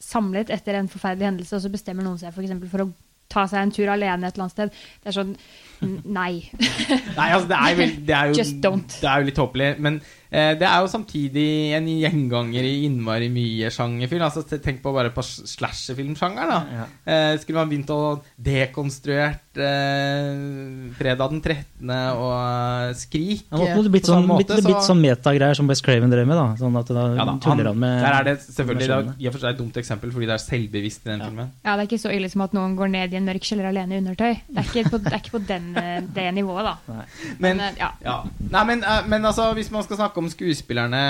samlet 0.03 0.51
etter 0.51 0.78
en 0.78 0.89
forferdelig 0.91 1.28
hendelse, 1.28 1.57
og 1.57 1.62
så 1.64 1.70
bestemmer 1.72 2.07
noen 2.07 2.18
seg 2.18 2.35
for, 2.35 2.43
eksempel 2.43 2.70
for 2.72 2.87
å 2.87 2.91
ta 3.31 3.45
seg 3.51 3.62
en 3.62 3.74
tur 3.74 3.93
alene 3.93 4.26
et 4.26 4.35
eller 4.35 4.49
annet 4.49 4.57
sted. 4.57 4.78
Det 5.03 5.12
er 5.12 5.18
sånn 5.20 5.37
Nei. 5.81 6.51
Nei, 7.18 7.28
altså 7.33 7.49
det 7.51 7.59
er, 7.59 7.76
vel, 7.78 7.93
det 8.07 8.14
er 8.16 8.33
jo 8.33 8.39
Just 8.41 8.59
don't. 8.64 8.99
Det 9.01 9.09
er 9.09 9.20
jo 9.22 9.28
litt 9.31 9.39
tåpelig. 9.39 9.68
Men 9.81 10.01
eh, 10.31 10.53
det 10.61 10.66
er 10.68 10.81
jo 10.85 10.91
samtidig 10.93 11.47
en 11.78 11.87
gjenganger 11.89 12.66
i 12.68 12.74
innmari 12.89 13.31
mye 13.33 13.70
sjangerfilm. 13.72 14.22
Altså, 14.26 14.45
tenk 14.61 14.83
på 14.85 14.93
bare 14.95 15.11
på 15.14 15.24
slasherfilmsjangeren. 15.24 16.49
da 16.51 16.61
Ja. 16.81 16.87
eh, 17.07 17.39
Skulle 17.41 17.62
man 17.62 17.70
begynt 17.72 17.91
å 17.95 18.01
dekonstruert 18.37 19.59
eh, 19.61 20.93
Fredag 20.99 21.31
den 21.33 21.41
13. 21.43 21.91
og 21.91 22.35
eh, 22.37 22.95
Skrik 22.99 23.45
Det 23.49 23.59
måtte 23.61 23.83
det 23.87 23.93
blitt 23.95 24.07
på 24.07 24.12
sånn, 24.12 24.26
samme 24.26 24.39
blitt, 24.41 24.53
så... 24.55 24.66
blitt 24.68 24.87
sånn 24.87 25.01
metagreier 25.03 25.59
som 25.59 25.70
best 25.70 25.85
Craven 25.87 26.12
drev 26.12 26.28
med. 26.28 26.39
da 26.39 26.47
Sånn 26.61 26.76
at 26.81 26.93
da 26.93 27.07
ja, 27.16 27.26
da, 27.28 27.37
tuller 27.43 27.70
han, 27.72 27.81
med 27.83 28.05
Der 28.05 28.18
er 28.20 28.28
det 28.31 28.37
selvfølgelig 28.45 28.89
Det 28.91 28.99
er 28.99 29.11
i 29.24 29.31
og 29.31 29.35
for 29.37 29.45
seg 29.45 29.55
et 29.55 29.61
dumt 29.62 29.81
eksempel, 29.81 30.12
fordi 30.14 30.28
det 30.31 30.37
er 30.37 30.45
selvbevisst 30.45 31.07
i 31.07 31.11
den 31.12 31.20
Ja. 31.24 31.28
filmen. 31.31 31.51
Ja, 31.64 31.74
det 31.76 31.85
er 31.85 31.89
ikke 31.91 32.03
så 32.05 32.12
ille 32.14 32.31
som 32.33 32.45
at 32.47 32.55
noen 32.57 32.76
går 32.78 32.91
ned 32.93 33.12
i 33.14 33.18
en 33.20 33.26
mørk 33.28 33.45
kjeller 33.47 33.68
alene 33.70 33.97
i 33.97 34.01
undertøy. 34.03 34.33
Det 34.49 34.62
er 34.62 34.68
ikke 34.70 34.91
på, 34.95 34.99
det 35.05 35.12
er 35.12 35.20
ikke 35.20 35.35
på 35.37 35.43
den, 35.49 35.69
eh, 35.76 36.00
det 36.14 36.26
nivået, 36.34 36.64
da. 36.64 36.74
Nei. 36.92 37.04
Men, 37.38 37.56
Men, 37.56 37.60
eh, 37.60 37.78
ja. 37.78 37.90
Ja. 38.04 38.16
Nei, 38.50 38.64
men, 38.72 38.82
eh, 38.84 39.06
men 39.08 39.24
altså, 39.24 39.52
hvis 39.54 39.70
man 39.70 39.82
skal 39.86 39.96
snakke 39.96 40.18
om 40.18 40.28
skuespillerne 40.32 41.04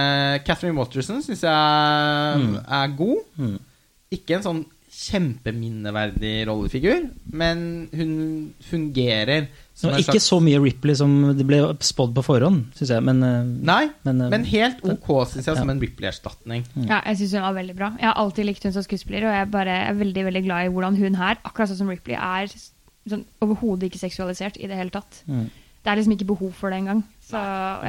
Catherine 0.46 0.76
Watterson 0.78 1.22
syns 1.22 1.40
jeg 1.42 2.40
Mm. 2.40 2.54
er 2.68 2.96
god. 2.96 3.24
Mm. 3.38 3.58
Ikke 4.12 4.36
en 4.36 4.42
sånn 4.42 4.64
kjempeminneverdig 5.00 6.46
rollefigur, 6.48 7.08
men 7.32 7.88
hun 7.94 8.11
fungerer 8.68 9.46
som 9.74 9.90
Nå, 9.94 10.00
ikke 10.02 10.18
slags 10.18 10.26
så 10.28 10.38
mye 10.44 10.58
Ripley 10.61 10.94
som 10.98 11.12
det 11.38 11.46
ble 11.48 11.61
spådd 11.80 12.12
på 12.18 12.24
forhånd, 12.26 12.66
syns 12.76 12.90
jeg. 12.92 13.04
Men, 13.06 13.22
Nei, 13.64 13.86
men, 14.04 14.20
men 14.32 14.44
helt 14.50 14.82
ok, 14.84 15.08
syns 15.30 15.48
jeg, 15.48 15.56
som 15.56 15.70
en 15.72 15.80
Ripley-erstatning. 15.80 16.66
Ja, 16.84 17.00
jeg 17.06 17.16
syns 17.22 17.32
hun 17.38 17.46
var 17.46 17.56
veldig 17.56 17.76
bra. 17.78 17.92
Jeg 17.96 18.11
har 18.11 18.18
alltid 18.20 18.50
likt 18.50 18.66
hun 18.68 18.74
som 18.76 18.84
skuespiller, 18.84 19.24
og 19.30 19.32
jeg 19.38 19.46
er 19.46 19.54
bare 19.54 19.78
er 19.88 19.96
veldig 20.02 20.26
veldig 20.28 20.44
glad 20.44 20.66
i 20.68 20.74
hvordan 20.74 21.00
hun 21.00 21.16
her, 21.22 21.40
akkurat 21.48 21.72
sånn 21.72 21.80
som 21.80 21.88
Ripley, 21.94 22.18
er 22.18 22.52
sånn, 23.12 23.26
overhodet 23.44 23.88
ikke 23.90 24.00
seksualisert 24.02 24.56
i 24.61 24.66
det 24.70 24.78
hele 24.78 24.90
tatt. 24.94 25.24
mm. 25.26 25.48
Det 25.80 25.88
er 25.88 25.96
liksom 25.96 26.12
ikke 26.12 26.26
behov 26.28 26.50
for 26.52 26.68
det 26.68 26.76
engang. 26.82 26.98
Så 27.24 27.40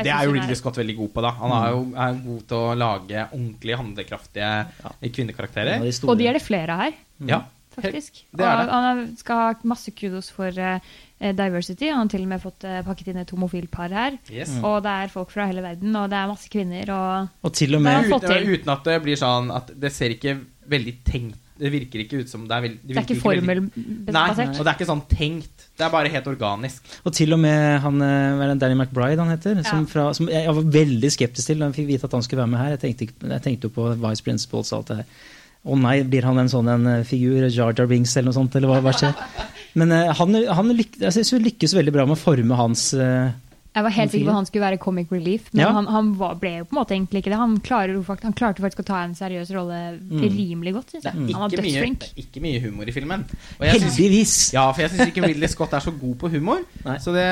Det 0.05 0.07
er 0.13 0.24
jo 0.24 0.32
Ridley 0.32 0.55
Scott 0.55 0.78
veldig 0.80 0.93
god 0.95 1.09
på. 1.11 1.22
da 1.26 1.32
Han 1.41 1.51
er 1.51 1.72
jo 1.74 1.80
er 1.99 2.13
god 2.24 2.43
til 2.47 2.55
å 2.57 2.76
lage 2.80 3.24
ordentlig 3.34 3.76
handlekraftige 3.82 4.51
ja. 4.80 4.91
kvinnekarakterer. 5.11 5.74
Ja, 5.84 5.91
de 5.91 6.07
Og 6.07 6.17
de 6.17 6.28
er 6.30 6.38
det 6.39 6.41
flere 6.41 6.78
her, 6.80 6.93
Ja, 7.28 7.41
faktisk. 7.76 8.24
Det 8.32 8.45
er 8.47 8.61
og 8.61 8.65
det. 8.69 8.72
han 8.88 9.17
skal 9.17 9.36
ha 9.36 9.53
masse 9.67 9.91
kudos 9.91 10.30
for 10.32 10.47
uh, 10.55 10.80
diversity. 11.19 11.89
Han 11.91 12.07
har 12.07 12.07
til 12.15 12.24
og 12.24 12.32
med 12.32 12.41
fått 12.41 12.63
uh, 12.63 12.80
pakket 12.88 13.11
inn 13.11 13.17
et 13.26 13.30
homofilpar 13.36 13.91
her. 13.91 14.17
yes. 14.32 14.55
Og 14.63 14.80
det 14.84 14.91
er 15.03 15.07
folk 15.11 15.30
fra 15.30 15.47
hele 15.51 15.61
verden, 15.61 15.93
og 15.93 16.09
det 16.09 16.17
er 16.17 16.32
masse 16.32 16.47
kvinner, 16.47 16.89
og 16.95 17.28
Og 17.43 17.53
til 17.53 17.76
og 17.76 17.82
med 17.82 18.07
Uten, 18.07 18.55
uten 18.55 18.69
at 18.72 18.84
det 18.88 19.01
blir 19.03 19.19
sånn 19.19 19.51
at 19.51 19.67
det 19.76 19.91
ser 19.91 20.15
ikke 20.15 20.39
veldig 20.72 20.95
tenkt 21.03 21.41
Det 21.62 21.70
virker 21.74 22.01
ikke 22.03 22.22
ut 22.24 22.32
som 22.32 22.47
det 22.49 22.55
er 22.55 22.64
veldig 22.66 22.80
det 22.89 22.95
er 22.97 23.05
ikke 23.05 23.22
formelbasert. 23.22 24.07
Nei, 24.16 24.47
og 24.49 24.64
det 24.64 24.72
er 24.72 24.78
ikke 24.80 24.89
sånn 24.89 25.03
tenkt. 25.12 25.68
Det 25.78 25.86
er 25.86 25.91
bare 25.93 26.09
helt 26.14 26.30
organisk. 26.32 26.88
Og 27.05 27.14
til 27.16 27.36
og 27.36 27.41
med 27.43 27.78
han 27.84 28.01
eh, 28.05 28.45
det 28.51 28.55
Danny 28.64 28.78
McBride 28.78 29.22
han 29.22 29.30
heter, 29.34 29.62
som, 29.68 29.86
fra, 29.89 30.07
som 30.18 30.30
jeg 30.32 30.49
var 30.49 30.72
veldig 30.78 31.12
skeptisk 31.14 31.51
til 31.51 31.62
da 31.62 31.70
jeg 31.70 31.82
fikk 31.82 31.91
vite 31.91 32.09
at 32.09 32.18
han 32.18 32.26
skulle 32.26 32.43
være 32.43 32.53
med 32.55 32.64
her. 32.64 32.74
Jeg 32.76 32.97
tenkte, 32.99 33.30
jeg 33.36 33.45
tenkte 33.45 33.70
jo 33.70 33.76
på 33.78 33.91
Vice 34.01 34.26
Principles 34.26 34.74
og 34.74 34.82
alt 34.82 34.91
det 34.91 34.99
her. 35.03 35.30
Å 35.62 35.78
nei, 35.78 35.99
blir 36.09 36.26
han 36.26 36.41
en 36.41 36.49
sånn 36.49 36.70
en 36.74 36.89
eh, 36.89 37.03
figur, 37.05 37.45
Jar 37.45 37.76
Jar 37.78 37.89
Binks 37.89 38.16
eller 38.18 38.32
noe 38.32 38.39
sånt, 38.39 38.57
eller 38.57 38.72
hva, 38.72 38.82
hva 38.82 38.95
skjer? 38.97 39.14
Men 39.80 39.93
uh, 39.93 40.09
han, 40.18 40.36
han 40.57 40.74
lyk, 40.76 40.97
jeg 40.99 41.16
synes 41.16 41.45
lykkes 41.45 41.78
veldig 41.78 41.93
bra 41.95 42.07
med 42.09 42.18
å 42.18 42.20
forme 42.20 42.57
hans 42.59 42.89
eh, 42.97 43.30
Jeg 43.72 43.84
var 43.86 43.93
helt 43.95 44.11
sikker 44.11 44.26
på 44.28 44.32
at 44.34 44.36
han 44.41 44.45
skulle 44.49 44.65
være 44.65 44.78
comic 44.84 45.11
relief, 45.13 45.45
men 45.53 45.61
Ja. 45.63 45.69
han, 45.72 45.86
han 45.88 46.09
var, 46.19 46.34
ble 46.41 46.49
jo 46.57 46.65
på 46.67 46.76
en 46.76 46.80
måte 46.82 46.91
egentlig 46.95 47.22
ikke 47.22 47.32
det. 47.32 47.38
Han, 47.39 47.53
klarer 47.63 47.95
han 48.26 48.34
klarte 48.36 48.59
faktisk 48.65 48.82
å 48.84 48.88
ta 48.89 48.97
en 49.05 49.13
seriøs 49.15 49.51
rolle 49.55 49.78
rimelig 50.11 50.74
godt, 50.76 50.91
syns 50.91 51.05
Det 51.05 51.13
jeg. 51.13 51.22
er 51.30 51.34
Han 51.38 51.41
var 51.45 51.53
ikke, 51.55 51.61
mye, 51.63 51.72
dødsflink. 51.72 51.99
det 52.03 52.09
er 52.11 52.26
ikke 52.26 52.43
mye 52.43 52.59
humor 52.65 52.91
i 52.91 52.95
filmen. 52.97 53.24
Og 53.59 53.63
jeg 53.65 53.80
synes, 53.80 53.95
Heldigvis! 53.97 54.34
ja, 54.57 54.65
for 54.72 54.82
jeg 54.84 54.91
syns 54.91 55.07
ikke 55.13 55.24
Ridley 55.28 55.47
Scott 55.53 55.74
er 55.80 55.80
så 55.88 55.93
god 56.01 56.15
på 56.19 56.30
humor. 56.36 56.65
Nei. 56.89 56.97
Så 56.99 57.13
det 57.15 57.30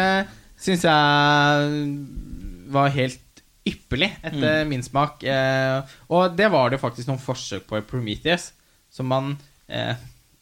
syns 0.59 0.85
jeg 0.87 2.69
var 2.71 2.89
helt 2.95 3.43
ypperlig, 3.69 4.09
etter 4.25 4.63
min 4.69 4.81
smak. 4.85 5.23
Eh, 5.27 5.81
og 6.09 6.37
det 6.39 6.47
var 6.53 6.71
det 6.71 6.79
faktisk 6.81 7.09
noen 7.11 7.19
forsøk 7.21 7.67
på 7.69 7.77
i 7.79 7.85
Prometheus, 7.85 8.51
som 8.89 9.09
man 9.11 9.33
eh, 9.67 9.95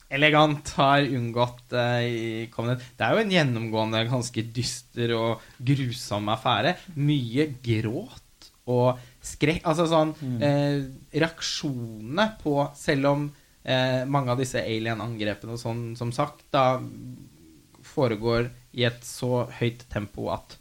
elegant 0.09 0.69
har 0.77 1.03
unngått 1.03 1.73
eh. 1.75 2.47
Det 2.47 3.03
er 3.03 3.13
jo 3.13 3.23
en 3.23 3.33
gjennomgående 3.33 4.05
ganske 4.09 4.45
dyster 4.55 5.13
og 5.17 5.43
grusom 5.59 6.29
affære. 6.33 6.77
Mye 6.95 7.49
gråt 7.63 8.51
og 8.67 8.99
skrekk 9.23 9.63
Altså 9.67 9.85
sånn 9.87 10.09
eh, 10.43 10.81
Reaksjonene 11.15 12.25
på 12.41 12.55
Selv 12.75 13.11
om 13.13 13.27
eh, 13.63 14.03
mange 14.07 14.33
av 14.33 14.41
disse 14.41 14.59
alien-angrepene 14.59 15.55
og 15.55 15.61
sånn, 15.61 15.83
som 15.99 16.11
sagt, 16.15 16.45
da 16.51 16.79
foregår 17.87 18.49
i 18.77 18.85
et 18.87 19.03
så 19.07 19.45
høyt 19.59 19.85
tempo 19.91 20.27
at 20.33 20.57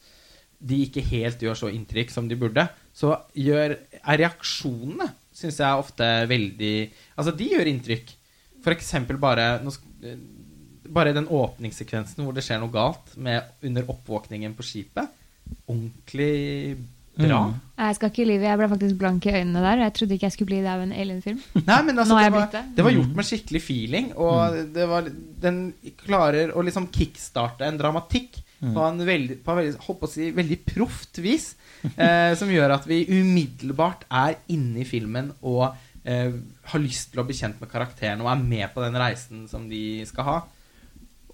de 0.66 0.78
ikke 0.86 1.04
helt 1.10 1.42
gjør 1.42 1.58
så 1.58 1.70
inntrykk 1.74 2.12
som 2.14 2.30
de 2.30 2.38
burde, 2.38 2.64
så 2.96 3.12
gjør, 3.36 3.74
er 3.98 4.20
reaksjonene, 4.22 5.10
syns 5.36 5.58
jeg 5.60 5.82
ofte 5.82 6.06
veldig 6.30 6.76
Altså, 7.18 7.34
de 7.36 7.50
gjør 7.52 7.68
inntrykk. 7.70 8.14
Eksempel 8.74 9.20
bare 9.22 9.46
eh, 9.60 10.18
Bare 10.86 11.14
den 11.14 11.28
åpningssekvensen 11.28 12.24
hvor 12.24 12.34
det 12.34 12.44
skjer 12.46 12.60
noe 12.62 12.72
galt 12.72 13.14
med 13.18 13.42
under 13.66 13.88
oppvåkningen 13.90 14.54
på 14.54 14.64
skipet. 14.66 15.10
Ordentlig 15.66 16.76
bra. 17.16 17.40
Mm. 17.48 17.56
Jeg 17.80 17.96
skal 17.98 18.12
ikke 18.12 18.26
lyve, 18.28 18.46
jeg 18.46 18.60
ble 18.60 18.68
faktisk 18.70 18.98
blank 19.00 19.26
i 19.26 19.34
øynene 19.34 19.64
der. 19.64 19.82
Jeg 19.82 19.94
trodde 19.96 20.16
ikke 20.16 20.28
jeg 20.28 20.36
skulle 20.36 20.52
bli 20.52 20.62
det 20.62 20.72
av 20.72 20.84
en 20.84 20.94
alien-film. 20.94 21.42
Nei, 21.70 21.80
men 21.88 21.98
altså, 21.98 22.14
Nå 22.14 22.20
har 22.20 22.28
det, 22.28 22.32
var, 22.36 22.46
blitt 22.46 22.56
det. 22.56 22.64
det 22.76 22.86
var 22.86 22.96
gjort 22.96 23.14
med 23.18 23.28
skikkelig 23.30 23.62
feeling, 23.64 24.10
og 24.14 24.58
det 24.76 24.88
var, 24.90 25.10
den 25.42 25.60
klarer 26.04 26.54
å 26.54 26.64
liksom 26.66 26.90
kickstarte 26.94 27.66
en 27.66 27.80
dramatikk 27.80 28.44
på 28.58 28.82
en 28.82 29.02
veldig, 29.04 29.40
på 29.44 29.52
en 29.52 29.58
veldig, 29.60 29.80
å 29.92 30.08
si, 30.10 30.30
veldig 30.34 30.58
proft 30.64 31.20
vis, 31.24 31.50
eh, 31.92 32.32
som 32.38 32.50
gjør 32.50 32.78
at 32.78 32.86
vi 32.88 33.02
umiddelbart 33.10 34.06
er 34.08 34.38
inne 34.52 34.80
i 34.82 34.88
filmen 34.88 35.28
og 35.42 35.68
eh, 36.06 36.32
har 36.70 36.82
lyst 36.82 37.12
til 37.12 37.22
å 37.22 37.26
bli 37.26 37.36
kjent 37.36 37.60
med 37.60 37.70
karakteren 37.70 38.22
og 38.24 38.30
er 38.32 38.44
med 38.44 38.70
på 38.74 38.84
den 38.84 38.96
reisen 39.00 39.46
som 39.50 39.66
de 39.70 40.04
skal 40.08 40.28
ha. 40.30 40.38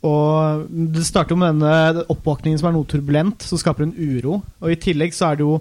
Og 0.03 0.67
det 0.67 1.05
starter 1.07 1.37
jo 1.37 1.39
med 1.39 1.61
denne 1.61 2.05
oppvåkningen 2.11 2.59
som 2.59 2.73
er 2.73 2.75
noe 2.75 2.89
turbulent, 2.91 3.45
som 3.47 3.61
skaper 3.61 3.87
en 3.87 3.95
uro. 3.95 4.41
Og 4.63 4.75
i 4.75 4.81
tillegg 4.83 5.15
så 5.15 5.31
er 5.31 5.39
det 5.39 5.47
jo 5.47 5.61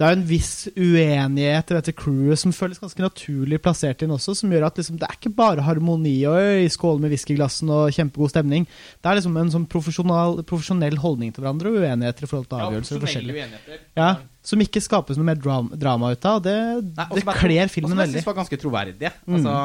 det 0.00 0.06
er 0.08 0.14
en 0.16 0.22
viss 0.24 0.64
uenighet 0.72 1.70
i 1.70 1.74
dette 1.76 1.92
crewet 1.92 2.40
som 2.40 2.54
føles 2.56 2.78
ganske 2.80 3.02
naturlig 3.04 3.58
plassert 3.60 4.00
inn 4.00 4.14
også, 4.14 4.32
som 4.38 4.52
gjør 4.52 4.64
at 4.70 4.78
liksom, 4.80 4.96
det 4.96 5.04
er 5.04 5.18
ikke 5.18 5.32
bare 5.36 5.64
harmoni 5.66 6.14
og 6.24 6.38
skålen 6.40 6.70
skål 6.72 7.02
med 7.02 7.12
whiskyglassen 7.12 7.72
og 7.74 7.90
kjempegod 7.92 8.32
stemning. 8.32 8.64
Det 8.96 9.10
er 9.10 9.18
liksom 9.18 9.34
en 9.36 9.50
sånn 9.52 9.66
profesjonell 9.68 10.96
holdning 11.02 11.34
til 11.36 11.44
hverandre 11.44 11.68
og 11.68 11.82
uenigheter 11.82 12.24
i 12.24 12.30
forhold 12.30 12.48
til 12.48 12.62
avgjørelser. 12.64 12.96
og 12.96 13.04
forskjellig. 13.04 13.34
uenigheter. 13.36 13.82
Ja, 14.00 14.08
Som 14.42 14.64
ikke 14.64 14.80
skapes 14.80 15.20
noe 15.20 15.28
mer 15.28 15.36
dram 15.36 15.68
drama 15.76 16.14
ut 16.14 16.24
av. 16.24 16.40
Det, 16.46 16.56
Nei, 16.96 17.06
og 17.10 17.20
det 17.20 17.36
kler 17.42 17.68
filmen 17.68 17.92
veldig. 17.92 17.92
og 17.92 18.00
som 18.00 18.00
jeg 18.00 18.14
syns 18.14 18.30
var 18.30 18.38
ganske 18.38 18.60
troverdig. 18.62 19.10
Mm. 19.26 19.34
Altså, 19.36 19.56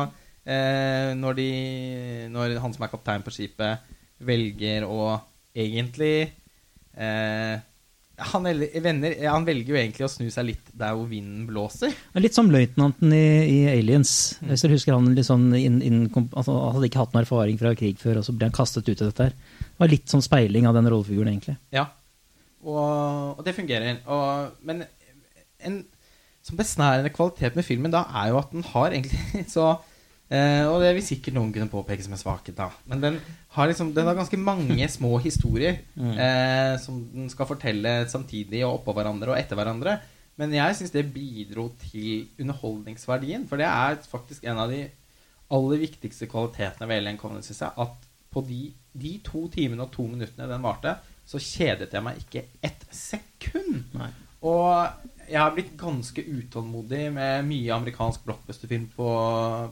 eh, 0.44 1.14
når, 1.22 1.40
de, 1.40 1.48
når 2.36 2.58
han 2.66 2.76
som 2.76 2.84
er 2.84 2.92
kaptein 2.92 3.24
på 3.24 3.32
skipet, 3.32 3.88
velger 4.20 4.84
å 4.84 5.16
egentlig 5.56 6.18
eh, 7.00 7.56
han, 8.18 8.45
venner, 8.84 9.16
han 9.28 9.45
velger 9.47 9.74
jo 9.74 9.78
egentlig 9.80 10.05
å 10.05 10.11
snu 10.11 10.30
seg 10.32 10.47
litt 10.47 10.70
der 10.78 10.93
hvor 10.95 11.07
vinden 11.09 11.43
blåser. 11.49 11.91
Er 12.16 12.24
Litt 12.24 12.38
som 12.38 12.51
løytnanten 12.51 13.11
i, 13.16 13.26
i 13.51 13.57
Aliens. 13.74 14.13
Hvis 14.39 14.63
dere 14.63 14.78
husker 14.78 14.95
han 14.95 15.11
sånn 15.28 15.49
inn, 15.59 15.82
inn, 15.84 16.05
altså, 16.13 16.53
Han 16.53 16.78
hadde 16.78 16.89
ikke 16.89 17.01
hatt 17.03 17.16
noen 17.16 17.26
erfaring 17.26 17.59
fra 17.59 17.74
krig 17.76 17.99
før, 17.99 18.22
og 18.22 18.28
så 18.28 18.36
ble 18.36 18.47
han 18.47 18.55
kastet 18.55 18.88
ut 18.88 18.95
i 18.95 19.01
dette 19.03 19.28
her. 19.28 19.36
Det 19.66 19.84
var 19.84 19.91
litt 19.91 20.11
sånn 20.11 20.24
speiling 20.24 20.70
av 20.70 20.78
den 20.78 20.88
rollefiguren, 20.88 21.34
egentlig. 21.34 21.57
Ja. 21.76 21.89
Og, 22.63 23.36
og 23.36 23.43
det 23.45 23.55
fungerer. 23.57 23.99
Og, 24.07 24.55
men 24.66 24.86
en 25.66 25.82
som 26.45 26.59
besnærende 26.59 27.11
kvalitet 27.11 27.57
med 27.57 27.66
filmen 27.66 27.93
da 27.93 28.05
er 28.22 28.32
jo 28.32 28.39
at 28.39 28.51
den 28.53 28.66
har 28.70 28.93
egentlig 28.93 29.45
så 29.55 29.74
eh, 30.30 30.65
Og 30.69 30.82
det 30.84 30.93
vil 30.97 31.05
sikkert 31.05 31.38
noen 31.38 31.53
kunne 31.55 31.71
påpeke 31.71 32.05
som 32.05 32.15
en 32.15 32.21
svakhet, 32.21 32.55
da. 32.57 32.69
Men 32.89 33.03
den 33.03 33.19
har, 33.55 33.69
liksom, 33.69 33.93
den 33.95 34.07
har 34.09 34.17
ganske 34.17 34.39
mange 34.41 34.89
små 34.97 35.17
historier 35.23 35.82
eh, 35.95 36.76
som 36.82 36.99
den 37.13 37.30
skal 37.32 37.49
fortelle 37.49 37.97
samtidig 38.11 38.65
og 38.65 38.82
oppå 38.82 38.95
hverandre 38.97 39.34
og 39.34 39.39
etter 39.39 39.59
hverandre. 39.59 39.99
Men 40.39 40.51
jeg 40.51 40.76
syns 40.76 40.91
det 40.91 41.05
bidro 41.15 41.69
til 41.86 42.28
underholdningsverdien. 42.43 43.45
For 43.47 43.61
det 43.61 43.69
er 43.69 44.01
faktisk 44.11 44.43
en 44.43 44.59
av 44.59 44.73
de 44.73 44.84
aller 45.55 45.80
viktigste 45.86 46.28
kvalitetene 46.28 46.89
ved 46.89 46.99
Alien 47.03 47.19
Covenant, 47.21 47.45
synes 47.47 47.61
jeg. 47.63 47.71
At 47.80 48.09
på 48.36 48.43
de, 48.43 48.73
de 48.91 49.13
to 49.23 49.45
timene 49.53 49.86
og 49.86 49.93
to 49.95 50.03
minuttene 50.09 50.49
den 50.49 50.65
varte, 50.65 50.97
så 51.26 51.39
kjedet 51.41 51.93
jeg 51.93 52.03
meg 52.05 52.19
ikke 52.21 52.43
ett 52.65 52.84
sekund. 52.93 53.86
Nei. 53.95 54.11
Og 54.46 55.26
jeg 55.26 55.41
har 55.41 55.54
blitt 55.56 55.74
ganske 55.80 56.22
utålmodig 56.22 57.08
med 57.16 57.48
mye 57.48 57.74
amerikansk 57.74 58.26
blockbusterfilm 58.28 58.88
på, 58.93 59.10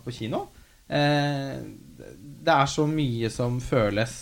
på 0.03 0.13
kino. 0.15 0.47
Eh, 0.89 1.59
det 2.43 2.53
er 2.55 2.69
så 2.69 2.87
mye 2.89 3.29
som 3.33 3.59
føles 3.63 4.15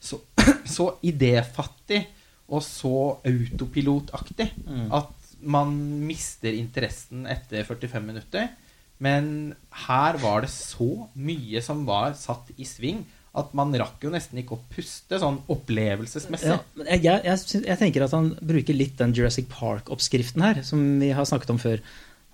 så, 0.00 0.18
så 0.76 0.88
idéfattig 1.04 2.00
og 2.48 2.64
så 2.64 2.96
autopilotaktig 3.24 4.50
Mm. 4.64 4.88
at 4.92 5.12
man 5.44 5.72
mister 6.06 6.54
interessen 6.56 7.26
etter 7.28 7.64
45 7.68 8.04
minutter. 8.04 8.48
Men 8.98 9.54
her 9.86 10.16
var 10.22 10.40
det 10.44 10.50
så 10.52 11.08
mye 11.14 11.60
som 11.64 11.82
var 11.84 12.14
satt 12.16 12.52
i 12.56 12.64
sving 12.64 13.02
at 13.34 13.50
man 13.58 13.74
rakk 13.74 14.04
jo 14.06 14.12
nesten 14.14 14.38
ikke 14.40 14.54
å 14.54 14.62
puste 14.70 15.18
sånn 15.18 15.40
opplevelsesmessig. 15.50 16.52
Ja, 16.52 16.60
jeg, 16.86 17.02
jeg, 17.26 17.62
jeg, 17.64 17.78
tenker 17.80 18.06
at 18.06 18.14
han 18.14 18.30
bruker 18.38 18.76
litt 18.76 18.96
den 19.00 19.14
Jurassic 19.16 19.48
Park-oppskriften 19.50 20.44
her, 20.44 20.60
som 20.66 20.82
vi 21.00 21.10
har 21.16 21.26
snakket 21.26 21.54
om 21.56 21.58
før. 21.62 21.82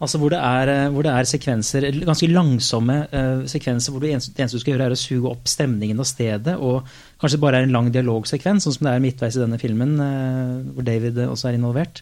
Altså 0.01 0.17
hvor 0.21 0.33
det 0.33 0.41
er, 0.41 0.71
eh, 0.73 0.91
hvor 0.93 1.05
det 1.05 1.13
er 1.13 1.29
sekvenser, 1.29 1.87
ganske 2.09 2.29
langsomme 2.31 2.95
uh, 3.13 3.43
sekvenser 3.49 3.93
hvor 3.93 4.01
du 4.01 4.09
eneste, 4.09 4.33
det 4.33 4.45
eneste 4.45 4.61
du 4.61 4.63
skal 4.63 4.75
gjøre, 4.75 4.87
er 4.89 4.97
å 4.97 5.01
suge 5.01 5.33
opp 5.33 5.49
stemningen 5.49 6.01
og 6.01 6.09
stedet, 6.09 6.55
og 6.57 6.89
kanskje 7.21 7.41
bare 7.43 7.61
er 7.61 7.69
en 7.69 7.75
lang 7.75 7.91
dialogsekvens, 7.93 8.65
sånn 8.65 8.79
som 8.79 8.89
det 8.89 8.95
er 8.95 9.05
midtveis 9.05 9.37
i 9.37 9.43
denne 9.43 9.61
filmen, 9.61 9.99
uh, 10.01 10.73
hvor 10.73 10.89
David 10.89 11.21
også 11.27 11.51
er 11.51 11.61
involvert. 11.61 12.01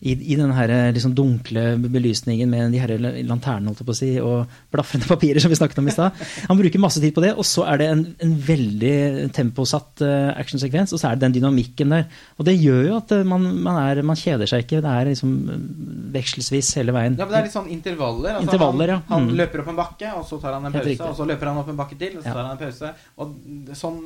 I, 0.00 0.12
i 0.32 0.36
den 0.38 0.52
her 0.54 0.70
eh, 0.70 0.92
liksom 0.94 1.10
dunkle 1.18 1.62
belysningen 1.90 2.46
med 2.52 2.70
de 2.70 2.78
her 2.78 2.92
lanternene 3.26 3.72
holdt 3.72 3.80
jeg 3.82 3.86
på 3.88 3.94
å 3.94 3.98
si, 3.98 4.10
og 4.22 4.52
blafrende 4.70 5.08
papirer 5.14 5.42
som 5.42 5.50
vi 5.50 5.58
snakket 5.58 5.80
om 5.82 5.88
i 5.90 5.94
stad. 5.94 6.20
Han 6.46 6.60
bruker 6.60 6.78
masse 6.82 7.02
tid 7.02 7.14
på 7.16 7.24
det, 7.24 7.32
og 7.34 7.42
så 7.48 7.64
er 7.66 7.80
det 7.82 7.88
en, 7.90 8.04
en 8.22 8.34
veldig 8.46 8.92
temposatt 9.34 10.04
eh, 10.06 10.28
actionsekvens, 10.38 10.94
og 10.94 11.02
så 11.02 11.10
er 11.10 11.18
det 11.18 11.26
den 11.26 11.34
dynamikken 11.40 11.96
der. 11.96 12.06
Og 12.38 12.46
det 12.46 12.54
gjør 12.60 12.84
jo 12.92 12.96
at 13.00 13.16
eh, 13.18 13.24
man, 13.26 13.48
man, 13.66 13.80
er, 13.88 14.02
man 14.06 14.18
kjeder 14.20 14.46
seg 14.50 14.62
ikke. 14.66 14.82
Det 14.86 14.92
er 15.00 15.10
liksom 15.10 15.34
vekselvis 16.14 16.70
hele 16.78 16.94
veien. 16.94 17.18
Ja, 17.18 17.26
men 17.26 17.34
Det 17.34 17.40
er 17.42 17.48
litt 17.48 17.56
sånn 17.58 17.70
intervaller. 17.74 18.36
Altså, 18.38 18.46
Intervaller, 18.52 18.94
ja. 18.94 19.00
han, 19.08 19.12
han 19.18 19.28
Mm. 19.28 19.34
løper 19.42 19.60
opp 19.64 19.68
en 19.74 19.76
bakke, 19.82 20.12
og 20.14 20.22
så 20.30 20.38
tar 20.40 20.54
han 20.56 20.70
en 20.70 20.72
pause. 20.78 20.94
Og 21.10 21.16
så 21.18 21.26
løper 21.28 21.50
han 21.50 21.58
opp 21.60 21.68
en 21.74 21.76
bakke 21.82 21.98
til, 22.00 22.14
og 22.16 22.22
så 22.22 22.30
tar 22.32 22.44
han 22.46 22.54
en 22.54 22.62
pause. 22.62 22.92
Og 23.18 23.74
sånn 23.76 23.98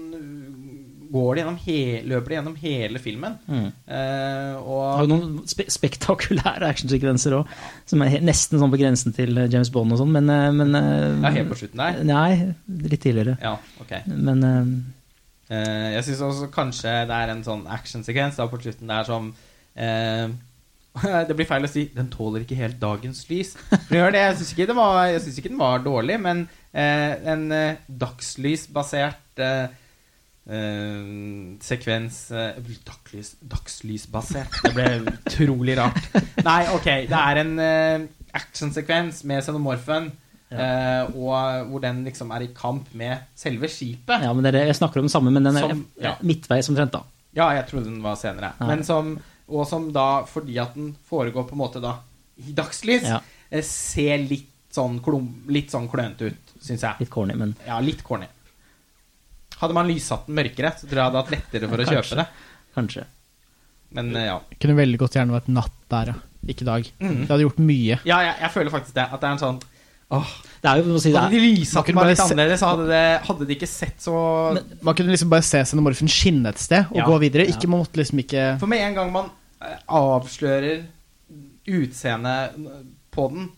går 1.12 1.34
det 1.34 1.42
gjennom 1.42 1.58
he 1.64 1.78
løper 2.08 2.32
det 2.32 2.36
gjennom 2.38 2.56
hele 2.62 3.02
filmen. 3.02 3.36
Mm. 3.46 3.66
Eh, 3.68 4.52
Det 4.56 4.78
har 4.78 5.04
jo 5.04 5.10
noen 5.10 5.34
spe 5.50 5.66
spektakulære 5.72 6.70
actionsekvenser 6.72 7.36
òg, 7.36 7.52
som 7.88 8.04
er 8.04 8.18
nesten 8.24 8.60
sånn 8.60 8.72
på 8.72 8.80
grensen 8.80 9.16
til 9.16 9.36
eh, 9.36 9.50
James 9.52 9.72
Bond 9.74 9.94
og 9.94 10.00
sånn, 10.00 10.12
men, 10.14 10.30
eh, 10.32 10.48
men 10.56 10.76
uh, 10.78 11.26
Ja, 11.26 11.34
helt 11.36 11.52
på 11.52 11.60
slutten 11.62 11.82
der? 11.84 12.00
Nei, 12.08 12.54
litt 12.88 13.04
tidligere. 13.04 13.36
Ja, 13.42 13.56
ok. 13.82 13.98
Men 14.08 14.46
uh, 14.46 15.90
jeg 15.92 16.06
syns 16.08 16.24
også 16.28 16.48
kanskje 16.54 17.02
det 17.10 17.18
er 17.18 17.34
en 17.34 17.44
sånn 17.44 17.66
actionsekvens 17.68 18.40
da 18.40 18.48
på 18.48 18.62
slutten 18.62 18.88
der 18.90 19.08
som 19.08 19.34
Det 21.28 21.36
blir 21.36 21.48
feil 21.48 21.64
å 21.64 21.70
si 21.70 21.86
'den 21.88 22.10
tåler 22.12 22.44
ikke 22.44 22.58
helt 22.58 22.76
dagens 22.80 23.24
lys'. 23.30 23.54
Gjør 23.88 24.12
det. 24.12 24.24
Jeg 24.26 24.36
syns 24.40 24.50
ikke, 24.52 24.66
ikke 25.40 25.52
den 25.54 25.62
var 25.62 25.84
dårlig, 25.84 26.18
men 26.20 26.42
eh, 26.72 27.14
en 27.32 27.46
eh, 27.52 27.80
dagslysbasert 27.88 29.40
eh, 29.40 29.72
eh, 30.48 31.58
sekvens 31.62 32.18
uh, 32.34 32.56
dagslys, 32.86 33.34
Dagslysbasert. 33.42 34.58
Det 34.64 34.72
ble 34.76 34.88
utrolig 35.12 35.76
rart. 35.78 36.02
Nei, 36.44 36.62
ok. 36.74 36.88
Det 37.10 37.20
er 37.20 37.40
en 37.44 37.54
uh, 37.60 38.06
actionsekvens 38.38 39.22
med 39.28 39.44
xenomorfen. 39.46 40.10
Uh, 40.52 41.08
og 41.16 41.68
hvor 41.70 41.80
den 41.80 42.02
liksom 42.04 42.28
er 42.36 42.42
i 42.44 42.50
kamp 42.52 42.90
med 42.98 43.22
selve 43.40 43.70
skipet. 43.72 44.20
ja, 44.20 44.32
men 44.36 44.44
det 44.44 44.50
er 44.60 44.66
jeg 44.68 44.76
snakker 44.82 45.00
om 45.00 45.06
den 45.06 45.12
samme, 45.14 45.30
men 45.32 45.46
den 45.48 45.56
er 45.56 45.64
Som- 45.64 45.86
ja. 45.96 46.12
midtveis 46.20 46.68
omtrent, 46.68 46.92
da. 46.92 47.00
Ja, 47.32 47.46
jeg 47.56 47.70
trodde 47.70 47.88
den 47.88 48.02
var 48.04 48.18
senere. 48.20 48.50
Ja. 48.60 48.66
Men 48.68 48.84
som, 48.84 49.14
og 49.48 49.64
som 49.66 49.86
da, 49.96 50.24
fordi 50.28 50.58
at 50.60 50.74
den 50.76 50.90
foregår 51.08 51.46
på 51.48 51.56
en 51.56 51.62
måte 51.62 51.80
da 51.80 51.94
i 52.36 52.52
dagslys, 52.52 53.06
Ja. 53.08 53.22
ser 53.64 54.18
litt 54.28 54.50
sånn, 54.72 55.00
klum, 55.04 55.30
litt 55.48 55.72
sånn 55.72 55.88
klønete 55.88 56.28
ut, 56.32 56.52
syns 56.60 56.84
jeg. 56.84 57.00
Litt 57.00 57.10
corny, 57.10 57.34
men 57.34 57.56
Ja, 57.66 57.80
litt 57.80 58.04
corny. 58.04 58.28
Hadde 59.62 59.74
man 59.78 59.88
lyssatt 59.88 60.26
den 60.28 60.36
mørkere, 60.38 60.72
så 60.76 60.86
tror 60.90 60.98
jeg 61.00 61.06
hadde 61.08 61.20
hatt 61.22 61.32
lettere 61.36 61.68
for 61.70 61.78
å 61.80 61.86
Kanskje. 61.86 62.02
kjøpe 62.02 62.20
det. 62.20 62.28
kanskje. 62.76 63.04
Men 63.96 64.14
eh, 64.16 64.26
ja. 64.26 64.38
Kunne 64.60 64.76
veldig 64.78 64.98
godt 65.02 65.16
gjerne 65.18 65.36
vært 65.38 65.50
natt 65.52 65.76
der, 65.92 66.12
ja. 66.14 66.20
Ikke 66.50 66.64
dag. 66.66 66.86
Mm. 66.98 67.20
Det 67.22 67.30
hadde 67.30 67.44
gjort 67.46 67.60
mye. 67.62 67.98
Ja, 68.08 68.16
jeg, 68.26 68.34
jeg 68.42 68.50
føler 68.50 68.72
faktisk 68.74 68.96
det. 68.96 69.04
At 69.14 69.20
det 69.22 69.28
er 69.28 69.36
en 69.36 69.42
sånn 69.46 69.60
Åh, 70.12 70.30
Det 70.60 70.68
er 70.68 70.80
jo, 70.82 70.96
si, 71.00 71.08
det 71.14 71.20
Hadde 71.22 71.38
de 71.38 71.42
lyssatt 71.54 71.86
den 71.88 71.96
bare 71.96 72.10
litt 72.10 72.20
annerledes, 72.20 72.60
så 72.60 72.72
hadde 72.72 72.88
det, 72.90 73.04
hadde 73.28 73.46
de 73.48 73.54
ikke 73.54 73.68
sett 73.70 74.02
så 74.02 74.14
Man 74.84 74.96
kunne 74.98 75.14
liksom 75.14 75.30
bare 75.32 75.46
se 75.46 75.62
xenomorfen 75.70 76.10
skinne 76.10 76.50
et 76.52 76.58
sted 76.60 76.90
og 76.90 76.98
Ja. 76.98 77.06
gå 77.08 77.14
videre. 77.22 77.46
Ikke, 77.48 77.70
man 77.70 77.80
måtte 77.84 77.96
liksom 78.02 78.20
ikke 78.20 78.42
For 78.60 78.68
med 78.68 78.82
en 78.90 78.98
gang 78.98 79.12
man 79.14 79.30
eh, 79.62 79.78
avslører 79.88 80.82
utseendet 81.72 82.58
på 83.14 83.28
den, 83.32 83.48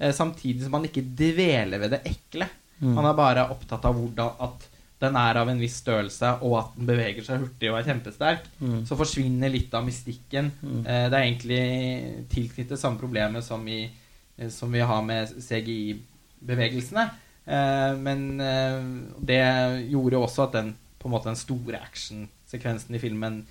eh, 0.00 0.12
samtidig 0.12 0.64
som 0.66 0.72
man 0.76 0.84
ikke 0.88 1.04
dveler 1.16 1.78
ved 1.84 1.90
det 1.96 2.02
ekle 2.10 2.48
Mm. 2.82 2.96
Man 2.96 3.06
er 3.06 3.14
bare 3.14 3.42
opptatt 3.46 3.84
av 3.86 3.94
hvordan 3.94 4.32
at 4.42 4.64
den 5.02 5.16
er 5.18 5.38
av 5.40 5.48
en 5.50 5.58
viss 5.60 5.76
størrelse, 5.82 6.28
og 6.46 6.54
at 6.60 6.76
den 6.78 6.86
beveger 6.88 7.24
seg 7.26 7.42
hurtig 7.42 7.70
og 7.72 7.78
er 7.80 7.88
kjempesterk, 7.90 8.44
Mm. 8.62 8.84
så 8.86 8.96
forsvinner 8.98 9.50
litt 9.50 9.74
av 9.74 9.84
mystikken. 9.86 10.52
Eh, 10.86 11.08
det 11.10 11.18
er 11.18 11.26
egentlig 11.26 11.62
tilknyttet 12.30 12.78
samme 12.80 12.98
problemet 13.00 13.42
som, 13.44 13.66
i, 13.68 13.90
eh, 14.38 14.48
som 14.48 14.70
vi 14.72 14.80
har 14.80 15.02
med 15.02 15.28
CGI-bevegelsene. 15.42 17.08
Eh, 17.46 17.96
men 17.98 18.40
eh, 18.40 18.78
det 19.26 19.40
gjorde 19.90 20.20
også 20.22 20.46
at 20.48 20.52
den, 20.60 20.74
på 21.02 21.08
en 21.10 21.14
måte, 21.16 21.30
den 21.32 21.40
store 21.40 21.80
actionsekvensen 21.82 22.94
i 22.94 23.02
filmen 23.02 23.42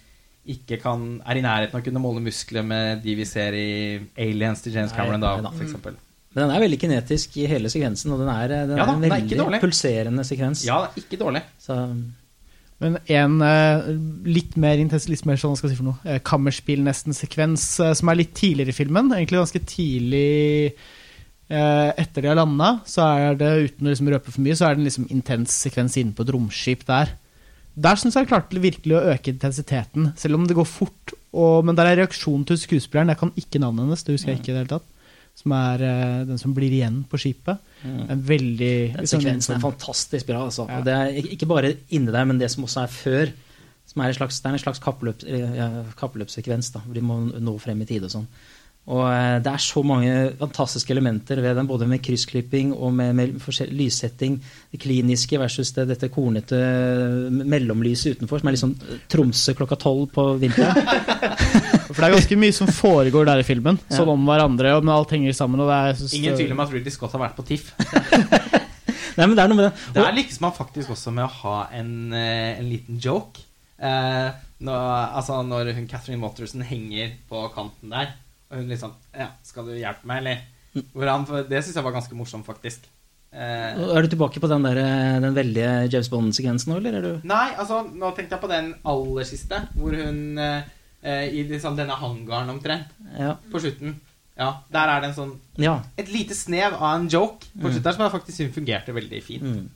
ikke 0.52 0.80
kan, 0.82 1.20
er 1.28 1.38
i 1.38 1.44
nærheten 1.46 1.76
av 1.78 1.84
å 1.84 1.86
kunne 1.86 2.02
måle 2.02 2.24
muskler 2.24 2.64
med 2.66 3.04
de 3.04 3.14
vi 3.20 3.26
ser 3.30 3.54
i 3.54 3.68
Aliens 4.18 4.64
til 4.64 4.74
James 4.74 4.94
Cameron, 4.96 5.22
da. 5.22 5.36
for 5.52 5.66
eksempel. 5.68 6.00
Men 6.32 6.46
den 6.46 6.56
er 6.56 6.64
veldig 6.64 6.80
kinetisk 6.80 7.36
i 7.42 7.46
hele 7.52 7.70
sekvensen, 7.72 8.14
og 8.16 8.24
den 8.24 8.32
er, 8.32 8.56
den 8.70 8.80
Ja 8.80 8.86
da, 8.88 8.94
er 8.94 8.96
en 8.96 9.04
veldig 9.04 9.40
er 9.44 9.64
pulserende 9.64 10.24
sekvens. 10.28 10.64
Ja, 10.64 10.80
det 10.86 11.02
er 11.02 11.04
ikke 11.04 11.20
dårlig. 11.20 11.42
Så, 11.60 11.76
Men 12.82 12.96
en 13.04 13.36
eh, 13.44 13.90
litt 14.32 14.56
mer 14.56 14.80
intens, 14.80 15.10
litt 15.12 15.26
mer 15.28 15.42
sånn, 15.42 15.58
skal 15.60 15.70
jeg 15.70 15.76
si 15.76 15.82
for 15.82 15.92
noe, 15.92 16.00
uh, 16.08 16.22
kammerspill 16.24 16.86
nesten 16.86 17.18
sekvens, 17.18 17.66
eh, 17.84 17.92
som 18.00 18.12
er 18.12 18.22
litt 18.22 18.32
tidligere 18.38 18.72
i 18.72 18.78
filmen, 18.80 19.12
egentlig 19.18 19.42
ganske 19.42 19.64
tidlig 19.74 20.32
eh, 21.52 21.90
etter 22.00 22.24
de 22.24 22.32
har 22.32 22.40
landa, 22.40 22.78
så 22.88 23.10
er 23.12 23.36
det, 23.42 23.52
uten 23.68 23.90
å 23.90 23.92
liksom 23.92 24.14
røpe 24.14 24.32
for 24.32 24.46
mye, 24.46 24.56
så 24.56 24.70
er 24.70 24.78
det 24.78 24.82
en 24.82 24.88
liksom 24.88 25.10
intens 25.12 25.58
sekvens 25.68 26.00
inne 26.00 26.16
på 26.16 26.24
et 26.24 26.32
romskip 26.32 26.88
der. 26.88 27.12
Der 27.82 28.00
syns 28.00 28.16
jeg 28.16 28.28
klarte 28.32 28.64
virkelig 28.64 28.98
å 28.98 29.04
øke 29.14 29.34
intensiteten, 29.36 30.14
selv 30.20 30.40
om 30.40 30.48
det 30.48 30.58
går 30.58 30.68
fort. 30.68 31.14
Og, 31.32 31.64
men 31.68 31.76
der 31.78 31.88
er 31.88 32.02
reaksjonen 32.02 32.44
til 32.48 32.60
skuespilleren, 32.60 33.12
jeg 33.12 33.20
kan 33.20 33.36
ikke 33.40 33.62
navnet 33.64 33.86
hennes, 33.86 34.04
det 34.04 34.16
husker 34.16 34.34
jeg 34.34 34.42
ikke 34.42 34.52
i 34.52 34.56
det 34.56 34.64
hele 34.64 34.74
tatt, 34.74 34.91
som 35.36 35.52
er 35.58 35.82
uh, 35.82 36.26
den 36.28 36.38
som 36.38 36.54
blir 36.54 36.72
igjen 36.72 37.04
på 37.10 37.18
skipet. 37.18 37.58
En 37.84 38.22
veldig 38.22 38.94
Den 38.94 39.00
liksom, 39.02 39.22
sekvensen 39.22 39.56
er 39.56 39.58
sånn- 39.60 39.64
fantastisk 39.64 40.28
bra. 40.28 40.44
Altså. 40.46 40.68
Ja. 40.70 40.78
Og 40.80 40.86
det 40.86 40.94
er 40.94 41.32
ikke- 41.34 41.48
bare 41.48 41.74
inni 41.90 42.12
der, 42.12 42.26
men 42.26 42.38
det 42.38 42.52
som 42.52 42.64
også 42.64 42.84
er 42.84 42.88
før. 42.88 43.32
Som 43.88 44.02
er 44.04 44.08
en 44.08 44.14
slags, 44.14 44.40
det 44.40 44.46
er 44.46 44.54
en 44.54 44.60
slags 44.60 44.80
kappløp, 44.80 45.24
eh, 45.28 45.84
kappløpssekvens. 45.98 46.72
da, 46.74 46.80
hvor 46.80 46.94
De 46.94 47.02
må 47.02 47.18
nå 47.42 47.60
frem 47.60 47.82
i 47.82 47.86
tide 47.86 48.06
og 48.06 48.12
sånn. 48.12 48.28
Og 48.90 49.04
eh, 49.06 49.38
Det 49.46 49.52
er 49.52 49.62
så 49.62 49.84
mange 49.86 50.14
fantastiske 50.40 50.90
elementer 50.96 51.38
ved 51.44 51.56
den, 51.60 51.68
både 51.70 51.86
med 51.88 52.02
kryssklipping 52.04 52.72
og 52.74 52.94
med, 52.98 53.14
med 53.16 53.36
lyssetting. 53.70 54.40
Det 54.72 54.80
kliniske 54.82 55.38
versus 55.40 55.70
det, 55.76 55.86
dette 55.92 56.10
kornete 56.12 56.58
eh, 56.58 57.30
mellomlyset 57.30 58.18
utenfor, 58.18 58.42
som 58.42 58.50
er 58.50 58.58
sånn 58.60 58.74
eh, 58.88 59.04
Tromsø 59.12 59.54
klokka 59.60 59.78
tolv 59.80 60.10
på 60.16 60.26
vinteren. 60.42 60.82
For 61.92 62.00
det 62.00 62.08
er 62.08 62.16
ganske 62.16 62.40
mye 62.40 62.56
som 62.56 62.70
foregår 62.72 63.28
der 63.28 63.44
i 63.44 63.46
filmen, 63.46 63.78
Ja. 63.90 64.00
sånn 64.00 64.10
om 64.14 64.26
hverandre, 64.26 64.74
og 64.78 64.86
men 64.88 64.96
alt 64.96 65.12
henger 65.14 65.36
sammen. 65.36 65.60
Og 65.62 65.70
det 65.70 65.78
er, 65.78 65.98
synes 66.00 66.18
Ingen 66.18 66.38
tvil 66.40 66.54
om 66.56 66.64
at 66.64 66.74
Ridley 66.74 66.94
Scott 66.96 67.14
har 67.18 67.22
vært 67.26 67.38
på 67.38 67.46
TIFF. 67.52 67.74
Nei, 69.18 69.26
men 69.28 69.36
det 69.36 69.44
er 69.44 69.52
noe 69.52 69.60
med 69.60 69.66
det. 69.68 69.74
Der 69.98 70.16
lykkes 70.16 70.40
man 70.42 70.54
faktisk 70.56 70.94
også 70.96 71.12
med 71.14 71.28
å 71.28 71.34
ha 71.44 71.56
en, 71.76 71.92
en 72.16 72.70
liten 72.72 72.98
joke. 73.04 73.44
Eh, 73.82 74.30
når, 74.64 74.82
altså 75.20 75.42
når 75.44 75.74
hun 75.76 75.88
Catherine 75.92 76.24
Watterson 76.24 76.64
henger 76.66 77.16
på 77.30 77.44
kanten 77.56 77.92
der, 77.92 78.14
og 78.52 78.58
hun 78.60 78.68
liksom 78.72 78.94
Ja, 79.18 79.30
skal 79.44 79.66
du 79.66 79.72
hjelpe 79.78 80.06
meg, 80.06 80.18
eller? 80.24 80.42
Han, 81.12 81.26
det 81.50 81.64
syns 81.66 81.76
jeg 81.76 81.84
var 81.84 81.92
ganske 81.96 82.16
morsomt, 82.16 82.46
faktisk. 82.48 82.86
Eh, 83.32 83.80
Er 83.96 84.02
du 84.04 84.08
tilbake 84.12 84.40
på 84.44 84.48
den, 84.52 84.64
der, 84.64 84.78
eh, 84.78 85.20
den 85.24 85.34
veldige 85.36 85.90
James 85.92 86.10
Bond-sekvensen 86.12 86.72
nå, 86.74 86.78
eller 86.82 86.98
er 87.00 87.02
du 87.02 87.28
nei, 87.28 87.50
altså, 87.56 87.82
nå 87.88 88.10
tenkte 88.16 88.36
jeg 88.36 88.42
på 88.44 88.50
den 88.52 88.74
aller 88.86 89.24
siste, 89.28 89.60
hvor 89.78 89.96
hun 89.96 90.38
eh, 90.38 90.64
eh, 91.04 91.28
I 91.32 91.44
liksom 91.48 91.76
denne 91.80 91.96
hangaren 91.96 92.50
omtrent, 92.52 92.88
Ja. 93.18 93.36
på 93.52 93.60
slutten. 93.64 93.96
Ja, 94.38 94.54
Der 94.72 94.88
er 94.90 95.02
det 95.02 95.10
en 95.12 95.16
sånn 95.16 95.32
ja. 95.60 95.82
et 95.98 96.10
lite 96.12 96.34
snev 96.36 96.74
av 96.74 97.00
en 97.02 97.08
joke 97.10 97.46
på 97.56 97.68
Mm. 97.68 97.72
slutten 97.72 97.84
der 97.84 97.92
som 97.94 98.04
jeg 98.06 98.12
faktisk 98.12 98.38
synes 98.38 98.56
fungerte 98.56 98.94
veldig 98.96 99.24
fint. 99.24 99.44
Mm. 99.44 99.70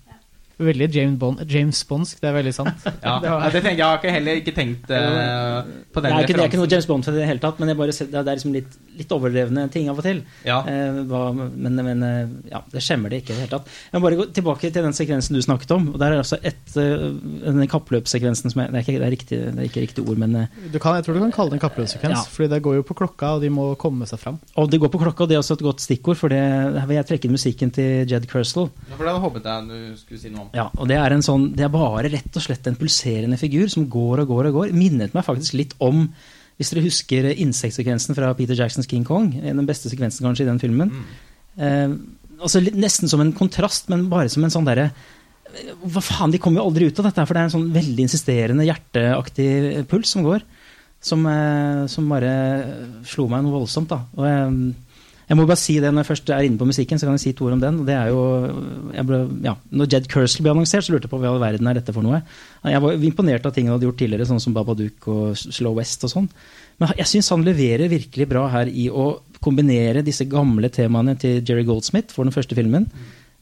Veldig 0.58 0.88
James, 0.96 1.18
Bond, 1.20 1.42
James 1.52 1.80
Bondsk, 1.90 2.20
det 2.24 2.30
er 2.30 2.36
veldig 2.38 2.54
sant. 2.56 2.86
Ja, 3.06 3.20
Det 3.20 3.30
var- 3.30 3.52
det 3.52 3.62
tenker 3.64 3.82
jeg, 3.82 3.86
har 3.86 3.98
ikke 4.00 4.14
heller 4.16 4.40
ikke 4.40 4.54
tenkt 4.56 4.90
uh, 4.90 5.68
på 5.92 6.00
Det 6.02 6.08
den 6.10 6.16
er, 6.16 6.24
ikke, 6.24 6.34
det 6.38 6.44
er 6.46 6.50
ikke 6.50 6.60
noe. 6.62 6.70
James 6.72 6.88
Bond 6.88 7.08
i 7.12 7.16
det 7.18 7.26
hele 7.28 7.44
tatt, 7.44 7.60
men 7.60 7.72
jeg 7.72 7.78
bare 7.80 7.96
det 7.96 8.22
er 8.22 8.30
liksom 8.30 8.54
litt, 8.56 8.78
litt 8.96 9.12
overdrevne 9.12 9.66
ting 9.74 9.90
av 9.92 10.00
og 10.00 10.06
til. 10.08 10.22
Ja. 10.48 10.62
Uh, 10.64 11.02
hva, 11.10 11.22
men 11.36 11.76
men 11.76 12.04
uh, 12.06 12.36
ja, 12.52 12.62
det 12.72 12.84
skjemmer 12.86 13.12
det 13.12 13.20
ikke 13.24 13.34
i 13.34 13.36
det 13.36 13.44
hele 13.46 13.54
tatt. 13.58 13.68
Jeg 13.92 14.00
må 14.00 14.06
bare 14.08 14.20
gå 14.22 14.28
tilbake 14.38 14.72
til 14.72 14.88
den 14.88 14.96
sekvensen 14.96 15.36
du 15.36 15.42
snakket 15.44 15.76
om. 15.76 15.90
og 15.94 16.00
Der 16.00 16.16
er 16.16 16.24
altså 16.24 16.40
et, 16.42 16.64
denne 16.76 17.68
kappløpssekvensen 17.72 18.54
som 18.54 18.64
er, 18.64 18.72
det, 18.72 18.80
er 18.80 18.88
ikke, 18.88 18.98
det, 19.02 19.08
er 19.10 19.16
riktig, 19.18 19.42
det 19.52 19.60
er 19.66 19.70
ikke 19.70 19.86
riktig 19.86 20.08
ord, 20.08 20.18
men 20.24 20.48
Du 20.72 20.80
kan, 20.80 20.96
jeg 20.98 21.06
tror 21.08 21.20
du 21.20 21.24
kan 21.26 21.36
kalle 21.36 21.54
det 21.54 21.60
en 21.60 21.66
kappløpssekvens, 21.68 22.16
Ja. 22.16 22.24
Fordi 22.36 22.50
det 22.56 22.62
går 22.64 22.80
jo 22.80 22.88
på 22.88 22.96
klokka, 22.98 23.36
og 23.36 23.44
de 23.44 23.50
må 23.52 23.68
komme 23.80 24.08
seg 24.08 24.20
fram. 24.24 24.40
Og 24.56 24.72
det 24.72 24.80
går 24.80 24.92
på 24.94 25.02
klokka, 25.04 25.26
og 25.26 25.30
det 25.30 25.36
er 25.38 25.44
også 25.44 25.58
et 25.60 25.66
godt 25.68 25.84
stikkord, 25.84 26.16
for 26.20 26.32
det 26.32 26.40
her 26.40 26.88
vil 26.88 26.96
jeg 27.02 27.08
trekke 27.12 27.28
inn 27.30 27.36
musikken 27.36 27.72
til 27.76 28.08
Jed 28.10 28.28
Kersel. 28.32 28.70
Ja, 28.90 28.96
for 28.96 29.04
det 29.04 29.12
hadde 29.14 29.24
håpet 29.26 29.50
jeg 29.52 29.70
du 29.70 29.98
skulle 30.00 30.22
si 30.22 30.32
noe 30.34 30.45
om. 30.46 30.54
Ja, 30.56 30.70
og 30.72 30.90
det 30.90 30.98
er, 31.02 31.16
en 31.16 31.26
sånn, 31.26 31.50
det 31.58 31.66
er 31.68 31.74
bare 31.74 32.10
rett 32.14 32.38
og 32.38 32.46
slett 32.46 32.68
en 32.70 32.78
pulserende 32.80 33.40
figur 33.42 33.70
som 33.72 33.88
går 33.92 34.24
og 34.24 34.32
går 34.32 34.50
og 34.50 34.60
går. 34.62 34.74
Minnet 34.78 35.16
meg 35.18 35.28
faktisk 35.28 35.58
litt 35.60 35.76
om 35.84 36.08
hvis 36.56 36.72
dere 36.72 36.86
husker 36.86 37.28
insektsekvensen 37.34 38.16
fra 38.16 38.32
Peter 38.38 38.56
Jacksons 38.56 38.88
King 38.88 39.04
Kong. 39.08 39.34
Den 39.44 39.68
beste 39.68 39.92
sekvensen 39.92 40.24
kanskje 40.24 40.46
i 40.46 40.50
den 40.50 40.62
filmen. 40.62 40.94
Eh, 41.60 41.98
altså 42.40 42.62
litt, 42.64 42.78
Nesten 42.80 43.12
som 43.12 43.24
en 43.24 43.34
kontrast, 43.36 43.90
men 43.92 44.08
bare 44.12 44.32
som 44.32 44.46
en 44.46 44.54
sånn 44.54 44.68
derre 44.68 44.90
Hva 45.88 46.02
faen, 46.04 46.34
de 46.34 46.40
kommer 46.42 46.60
jo 46.60 46.70
aldri 46.70 46.90
ut 46.90 46.98
av 47.00 47.06
dette, 47.08 47.24
for 47.24 47.36
det 47.36 47.42
er 47.42 47.48
en 47.48 47.54
sånn 47.54 47.70
veldig 47.76 48.08
insisterende, 48.08 48.66
hjerteaktig 48.68 49.86
puls 49.92 50.12
som 50.12 50.26
går. 50.26 50.44
Som, 51.06 51.22
eh, 51.30 51.86
som 51.92 52.10
bare 52.12 52.32
slo 53.08 53.28
meg 53.32 53.46
noe 53.46 53.62
voldsomt, 53.62 53.92
da. 53.92 54.02
Og 54.18 54.26
jeg, 54.26 54.74
jeg 55.28 55.38
må 55.38 55.46
bare 55.48 55.58
si 55.58 55.80
det 55.82 55.90
Når 55.94 56.04
jeg 56.04 56.10
først 56.12 56.30
er 56.30 56.46
inne 56.46 56.58
på 56.60 56.68
musikken, 56.70 57.00
så 57.02 57.08
kan 57.08 57.16
jeg 57.18 57.24
si 57.24 57.34
to 57.34 57.46
ord 57.48 57.56
om 57.58 57.62
den. 57.64 57.80
det 57.88 57.96
er 57.98 58.12
jo, 58.14 58.20
ble, 59.10 59.20
ja, 59.46 59.56
Når 59.72 59.90
Jed 59.92 60.08
Kersel 60.12 60.44
ble 60.46 60.52
annonsert, 60.54 60.86
så 60.86 60.94
lurte 60.94 61.08
jeg 61.08 61.14
på 61.16 61.18
hva 61.22 61.28
i 61.30 61.34
all 61.34 61.42
verden 61.42 61.68
er 61.72 61.80
dette 61.80 61.94
for 61.96 62.06
noe. 62.06 62.22
Jeg 62.64 62.82
var 62.84 62.94
imponert 63.10 63.46
av 63.46 63.54
ting 63.56 63.68
han 63.68 63.76
hadde 63.78 63.88
gjort 63.90 63.98
tidligere, 64.04 64.28
sånn 64.30 64.42
som 64.44 64.54
Babadook 64.54 65.08
og 65.08 65.36
Slow 65.42 65.74
West 65.80 66.04
og 66.06 66.14
sånn. 66.14 66.30
Men 66.82 66.94
jeg 67.00 67.08
syns 67.08 67.30
han 67.32 67.46
leverer 67.46 67.90
virkelig 67.92 68.28
bra 68.30 68.48
her 68.52 68.68
i 68.70 68.90
å 68.92 69.22
kombinere 69.46 70.02
disse 70.06 70.26
gamle 70.30 70.70
temaene 70.74 71.14
til 71.22 71.42
Jerry 71.46 71.64
Goldsmith 71.68 72.14
for 72.14 72.26
den 72.28 72.34
første 72.36 72.58
filmen. 72.58 72.88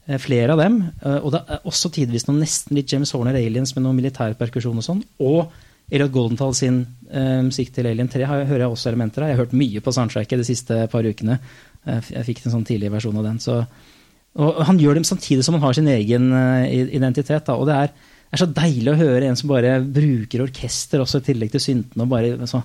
Eh, 0.06 0.18
Flere 0.20 0.52
av 0.52 0.58
dem. 0.60 0.80
eh, 1.02 1.20
Og 1.24 1.32
det 1.32 1.40
er 1.48 1.60
også 1.64 1.90
tidvis 1.92 2.26
noe 2.28 2.40
nesten 2.40 2.76
litt 2.76 2.92
James 2.92 3.12
Horner 3.12 3.34
Aliens 3.34 3.74
med 3.74 3.84
noe 3.86 3.96
militærperkusjon 3.96 4.76
og 4.80 4.84
sånn. 4.84 5.04
Og 5.20 5.48
Elliot 5.90 6.12
Goldenthal 6.12 6.54
sin 6.56 6.86
eh, 7.10 7.42
musikk 7.44 7.72
til 7.74 7.86
Alien 7.86 8.08
3 8.08 8.24
har, 8.24 8.44
hører 8.48 8.64
jeg 8.64 8.72
også 8.72 8.88
elementer 8.92 9.22
av. 9.24 9.28
Jeg 9.28 9.36
har 9.36 9.44
hørt 9.44 9.56
mye 9.56 9.80
på 9.84 9.92
soundtracket 9.92 10.40
de 10.40 10.46
siste 10.48 10.78
par 10.92 11.04
ukene. 11.04 11.38
Jeg 11.86 12.24
fikk 12.26 12.44
en 12.46 12.52
sånn 12.56 12.64
tidlig 12.68 12.90
versjon 12.94 13.16
av 13.20 13.24
den. 13.28 13.38
Så, 13.42 13.58
og 14.36 14.62
han 14.66 14.78
gjør 14.80 14.94
dem 14.98 15.04
samtidig 15.04 15.44
som 15.46 15.54
han 15.58 15.62
har 15.62 15.76
sin 15.76 15.88
egen 15.88 16.32
eh, 16.32 16.88
identitet. 16.96 17.44
Da, 17.46 17.54
og 17.60 17.66
det 17.68 17.74
er, 17.76 17.92
er 18.32 18.40
så 18.40 18.48
deilig 18.50 18.92
å 18.94 18.98
høre 18.98 19.28
en 19.28 19.36
som 19.36 19.48
bare 19.52 19.76
bruker 19.84 20.42
orkester 20.46 21.04
også 21.04 21.20
i 21.22 21.28
tillegg 21.32 21.52
til 21.54 21.60
syntene. 21.60 22.02
og 22.06 22.08
bare, 22.08 22.34
Så, 22.50 22.62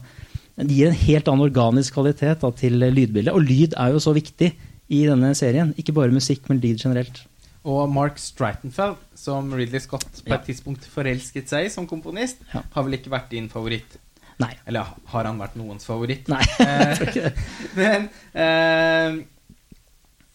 Det 0.59 0.71
gir 0.75 0.87
en 0.89 1.01
helt 1.05 1.27
annen 1.27 1.45
organisk 1.45 1.93
kvalitet 1.95 2.39
da, 2.41 2.51
til 2.51 2.79
lydbildet. 2.79 3.33
Og 3.33 3.43
lyd 3.45 3.75
er 3.77 3.91
jo 3.93 3.99
så 4.03 4.13
viktig 4.15 4.53
i 4.89 5.05
denne 5.05 5.33
serien. 5.37 5.73
Ikke 5.77 5.93
bare 5.93 6.11
musikk, 6.11 6.49
men 6.49 6.59
lyd 6.59 6.81
generelt. 6.81 7.21
Og 7.69 7.89
Mark 7.91 8.17
Streitenfeld, 8.17 8.95
som 9.19 9.51
Ridley 9.53 9.79
Scott 9.83 10.07
på 10.23 10.31
Ja. 10.31 10.35
et 10.39 10.45
tidspunkt 10.47 10.87
forelsket 10.87 11.47
seg 11.51 11.69
som 11.71 11.85
komponist, 11.85 12.37
Ja. 12.53 12.61
har 12.73 12.83
vel 12.83 12.93
ikke 12.97 13.11
vært 13.11 13.29
din 13.29 13.49
favoritt? 13.49 13.97
Nei. 14.39 14.53
Eller 14.69 14.87
har 15.11 15.27
han 15.27 15.39
vært 15.41 15.57
noens 15.59 15.83
favoritt? 15.87 16.29
Nei, 16.31 16.43
Eh, 16.59 16.83
jeg 16.89 16.97
tror 16.99 17.09
ikke 17.11 17.23
det. 17.29 17.47
Men 17.75 18.09
eh, 18.33 19.17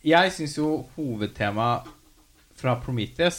jeg 0.04 0.32
syns 0.36 0.56
jo 0.58 0.72
hovedtemaet 0.96 1.88
fra 2.60 2.74
Prometheus 2.84 3.38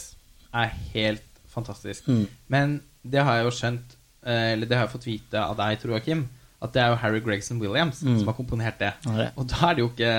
er 0.56 0.72
helt 0.94 1.22
fantastisk. 1.52 2.08
Mm. 2.10 2.24
Men 2.52 2.74
det 3.06 3.22
har 3.22 3.38
jeg 3.38 3.46
jo 3.46 3.52
skjønt, 3.54 3.94
eh, 4.26 4.52
eller 4.56 4.66
det 4.68 4.76
har 4.78 4.86
jeg 4.88 4.94
fått 4.96 5.06
vite 5.08 5.42
av 5.42 5.54
deg, 5.60 5.78
tror 5.82 5.96
jeg, 5.98 6.04
Kim, 6.08 6.24
at 6.62 6.72
det 6.74 6.82
er 6.82 6.90
jo 6.94 6.98
Harry 7.04 7.20
Gregson 7.22 7.60
Williams 7.62 8.02
Mm. 8.02 8.18
som 8.18 8.26
har 8.32 8.34
komponert 8.38 8.78
det. 8.82 8.92
Ja, 9.06 9.14
det. 9.20 9.28
Og 9.36 9.46
da 9.52 9.70
er 9.70 9.74
det 9.78 9.84
jo 9.84 9.90
ikke 9.92 10.12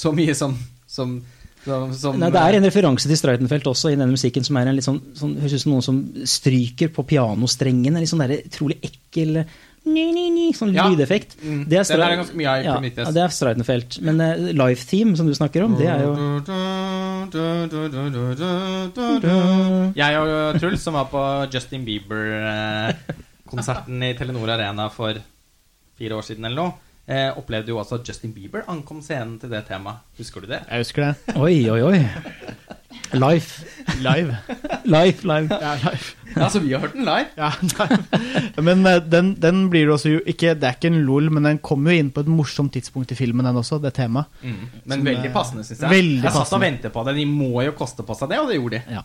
så 0.00 0.12
mye 0.16 0.34
som, 0.38 0.54
som, 0.88 1.18
som, 1.64 1.92
som 1.94 2.16
Nei, 2.18 2.30
det 2.32 2.40
er 2.40 2.56
en 2.60 2.64
referanse 2.70 3.08
til 3.10 3.18
Streitenfeld 3.20 3.66
også 3.68 3.90
i 3.92 3.96
denne 3.98 4.14
musikken, 4.14 4.44
som 4.46 4.56
er 4.56 4.70
en 4.70 4.78
litt 4.78 4.86
sånn, 4.86 5.00
sånn 5.18 5.34
høres 5.42 5.58
ut 5.58 5.64
som 5.66 5.72
noen 5.74 5.84
som 5.84 5.98
stryker 6.24 6.88
på 6.94 7.04
pianostrengen. 7.10 7.92
En 7.92 8.00
litt 8.00 8.08
sånn 8.12 8.22
der 8.24 8.38
utrolig 8.46 8.78
ekkel 8.86 9.42
sånn 9.84 10.74
Ja. 10.74 10.88
lydeffekt. 10.88 11.36
Mm, 11.42 11.64
Det 11.68 11.78
er, 11.78 11.84
den 11.84 12.00
er 12.00 12.08
det 12.10 12.18
ganske 12.20 12.36
mye 12.36 12.48
av 12.48 12.64
ja, 12.64 12.72
Prometheus. 12.74 13.06
ja, 13.06 13.12
det 13.12 13.22
er 13.22 13.28
Streitenfeld. 13.28 14.00
Men 14.02 14.20
uh, 14.20 14.34
Life 14.66 14.86
Theme, 14.86 15.16
som 15.16 15.26
du 15.26 15.32
snakker 15.34 15.62
om, 15.64 15.74
det 15.76 15.86
er 15.88 16.02
jo 16.04 16.14
Jeg 19.94 20.18
og 20.20 20.60
Truls, 20.60 20.82
som 20.82 20.94
var 20.94 21.04
på 21.10 21.46
Justin 21.52 21.84
Bieber-konserten 21.84 24.02
i 24.04 24.14
Telenor 24.18 24.50
Arena 24.54 24.88
for 24.92 25.14
fire 25.98 26.14
år 26.16 26.22
siden 26.24 26.44
eller 26.48 26.56
noe, 26.56 26.72
eh, 27.08 27.30
opplevde 27.36 27.68
jo 27.72 27.78
også 27.82 27.94
at 28.00 28.08
Justin 28.08 28.32
Bieber 28.32 28.62
ankom 28.68 29.02
scenen 29.04 29.38
til 29.40 29.50
det 29.52 29.64
temaet. 29.68 29.96
Husker 30.18 30.40
du 30.40 30.46
det? 30.46 30.60
Jeg 30.70 30.78
husker 30.84 31.02
det. 31.08 31.14
Oi, 31.36 31.70
oi, 31.70 31.80
oi. 31.82 31.98
Life. 33.12 33.64
Live. 34.00 34.36
Life, 34.84 35.26
live. 35.26 35.48
Ja, 35.60 35.74
live. 35.82 36.16
Altså, 36.36 36.60
vi 36.62 36.72
har 36.72 36.82
hørt 36.84 36.94
den 36.94 37.06
live. 37.08 37.26
Ja, 37.36 37.50
live. 37.62 38.62
Men 38.62 38.86
eh, 38.86 39.00
den, 39.02 39.32
den 39.42 39.64
blir 39.72 39.88
jo 39.88 39.96
også 39.96 40.12
ikke 40.30 40.52
Det 40.54 40.68
er 40.68 40.76
ikke 40.76 40.92
en 40.92 41.00
lol, 41.06 41.30
men 41.34 41.48
den 41.48 41.58
kommer 41.64 41.94
jo 41.94 42.04
inn 42.04 42.12
på 42.14 42.22
et 42.22 42.30
morsomt 42.30 42.72
tidspunkt 42.76 43.10
i 43.14 43.18
filmen, 43.18 43.46
den 43.46 43.58
også, 43.58 43.80
det 43.82 43.94
temaet. 43.98 44.30
Mm. 44.42 44.60
Men 44.84 45.00
Som, 45.00 45.08
veldig 45.10 45.30
eh, 45.30 45.34
passende, 45.34 45.66
syns 45.66 45.82
jeg. 45.82 45.90
veldig 45.90 46.28
jeg 46.28 46.36
satt 46.36 46.54
og 46.56 46.62
ventet 46.62 46.94
på 46.94 47.04
det. 47.08 47.16
De 47.18 47.26
må 47.30 47.64
jo 47.66 47.74
koste 47.78 48.06
på 48.06 48.16
seg 48.18 48.30
det, 48.30 48.38
og 48.42 48.52
det 48.52 48.60
gjorde 48.60 48.78
de. 48.78 49.00
Ja. 49.00 49.02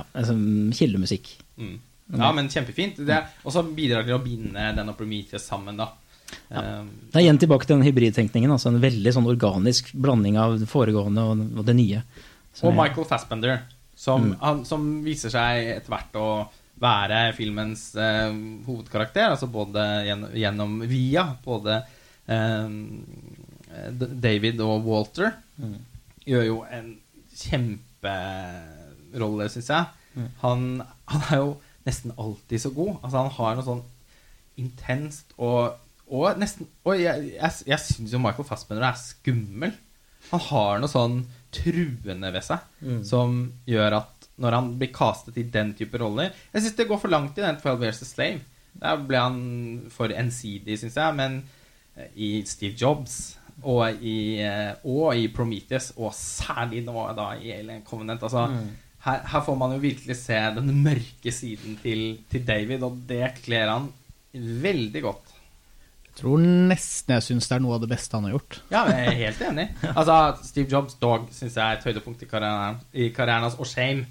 ja, 0.00 0.04
altså, 0.10 0.36
kildemusikk. 0.80 1.32
Mm. 1.60 1.78
Ja, 2.18 2.32
men 2.34 2.50
kjempefint. 2.50 2.98
Og 3.44 3.54
så 3.54 3.62
bidrar 3.62 4.06
til 4.06 4.18
å 4.18 4.22
binde 4.22 4.72
den 4.74 4.90
og 4.90 4.98
Prometheus 4.98 5.46
sammen, 5.46 5.78
da. 5.78 5.92
Ja. 6.50 6.82
Det 6.82 7.18
er 7.18 7.24
igjen 7.24 7.38
tilbake 7.42 7.66
til 7.66 7.78
den 7.78 7.86
hybridtenkningen. 7.86 8.50
Altså 8.54 8.70
en 8.70 8.82
veldig 8.82 9.12
sånn 9.14 9.28
organisk 9.30 9.92
blanding 9.94 10.38
av 10.40 10.58
det 10.60 10.68
foregående 10.70 11.24
og 11.30 11.64
det 11.66 11.76
nye. 11.78 12.02
Og 12.62 12.74
Michael 12.76 13.06
Fassbender, 13.08 13.58
som, 13.96 14.34
han, 14.40 14.64
som 14.68 15.04
viser 15.04 15.30
seg 15.32 15.70
etter 15.76 15.92
hvert 15.92 16.14
å 16.20 16.28
være 16.80 17.34
filmens 17.36 17.90
eh, 18.00 18.32
hovedkarakter. 18.66 19.30
Altså 19.34 19.46
både 19.52 19.84
gjennom, 20.08 20.30
gjennom 20.42 20.70
via 20.88 21.24
både 21.44 21.74
eh, 22.30 22.68
David 24.26 24.56
og 24.64 24.86
Walter. 24.88 25.28
Gjør 26.28 26.44
jo 26.46 26.58
en 26.72 26.88
kjemperolle, 27.40 29.48
syns 29.52 29.70
jeg. 29.72 29.84
Han, 30.42 30.60
han 31.12 31.22
er 31.30 31.38
jo 31.38 31.50
nesten 31.86 32.10
alltid 32.18 32.58
så 32.64 32.70
god. 32.74 32.94
Altså 33.00 33.16
Han 33.16 33.34
har 33.36 33.50
noe 33.56 33.66
sånn 33.66 33.84
intenst 34.60 35.26
og, 35.38 35.60
og 36.10 36.38
nesten 36.40 36.66
Og 36.84 36.94
jeg, 36.98 37.16
jeg, 37.36 37.52
jeg 37.70 37.80
syns 37.84 38.12
jo 38.12 38.20
Michael 38.20 38.48
Fassbender 38.48 38.84
er 38.88 38.96
skummel. 39.00 39.72
Han 40.32 40.42
har 40.50 40.72
noe 40.82 40.90
sånn 40.90 41.16
truende 41.52 42.32
ved 42.34 42.44
seg 42.46 42.58
som 43.06 43.52
gjør 43.66 43.98
at 44.00 44.28
når 44.40 44.56
han 44.56 44.70
blir 44.80 44.92
castet 44.94 45.36
i 45.36 45.44
den 45.52 45.74
type 45.76 45.98
roller 46.00 46.30
Jeg 46.52 46.62
syns 46.62 46.76
det 46.78 46.88
går 46.88 47.00
for 47.02 47.12
langt 47.12 47.38
i 47.38 47.44
den 47.44 47.58
12 47.60 47.82
Years 47.84 48.02
a 48.02 48.08
Slave. 48.08 48.40
Der 48.80 49.02
ble 49.04 49.20
han 49.20 49.40
for 49.92 50.12
ensidig, 50.14 50.78
syns 50.80 50.96
jeg. 50.96 51.16
Men 51.18 51.42
eh, 51.96 52.08
i 52.16 52.30
Steve 52.48 52.78
Jobs 52.78 53.36
og 53.60 54.00
i, 54.00 54.40
eh, 54.40 54.72
og 54.88 55.16
i 55.16 55.28
Prometheus, 55.28 55.90
og 55.98 56.14
særlig 56.16 56.84
nå 56.86 57.04
da 57.16 57.34
i 57.36 57.52
Alien 57.52 57.82
Covenant 57.84 58.22
altså, 58.22 58.46
her, 59.04 59.20
her 59.32 59.44
får 59.44 59.58
man 59.60 59.74
jo 59.74 59.82
virkelig 59.82 60.16
se 60.16 60.38
den 60.56 60.72
mørke 60.84 61.32
siden 61.32 61.76
til, 61.82 62.22
til 62.30 62.46
David, 62.46 62.86
og 62.86 63.02
det 63.08 63.34
kler 63.44 63.68
han 63.68 63.90
veldig 64.32 65.02
godt. 65.04 65.29
Tror 66.20 66.42
nesten 66.44 67.14
jeg 67.16 67.24
syns 67.24 67.48
det 67.48 67.56
er 67.56 67.62
noe 67.64 67.78
av 67.78 67.84
det 67.84 67.88
beste 67.94 68.18
han 68.18 68.26
har 68.28 68.34
gjort. 68.36 68.58
Ja, 68.72 68.84
jeg 68.92 69.06
er 69.08 69.18
helt 69.22 69.40
enig. 69.48 69.66
Altså, 69.94 70.18
Steve 70.44 70.68
Jobs' 70.68 70.98
Dog 71.00 71.30
syns 71.32 71.56
jeg 71.56 71.64
er 71.64 71.78
et 71.78 71.86
høydepunkt 71.88 72.22
i 72.26 72.28
karrieren, 72.28 72.80
i 72.92 73.08
karrieren 73.16 73.46
hans, 73.48 73.56
og 73.56 73.68
Shame. 73.70 74.04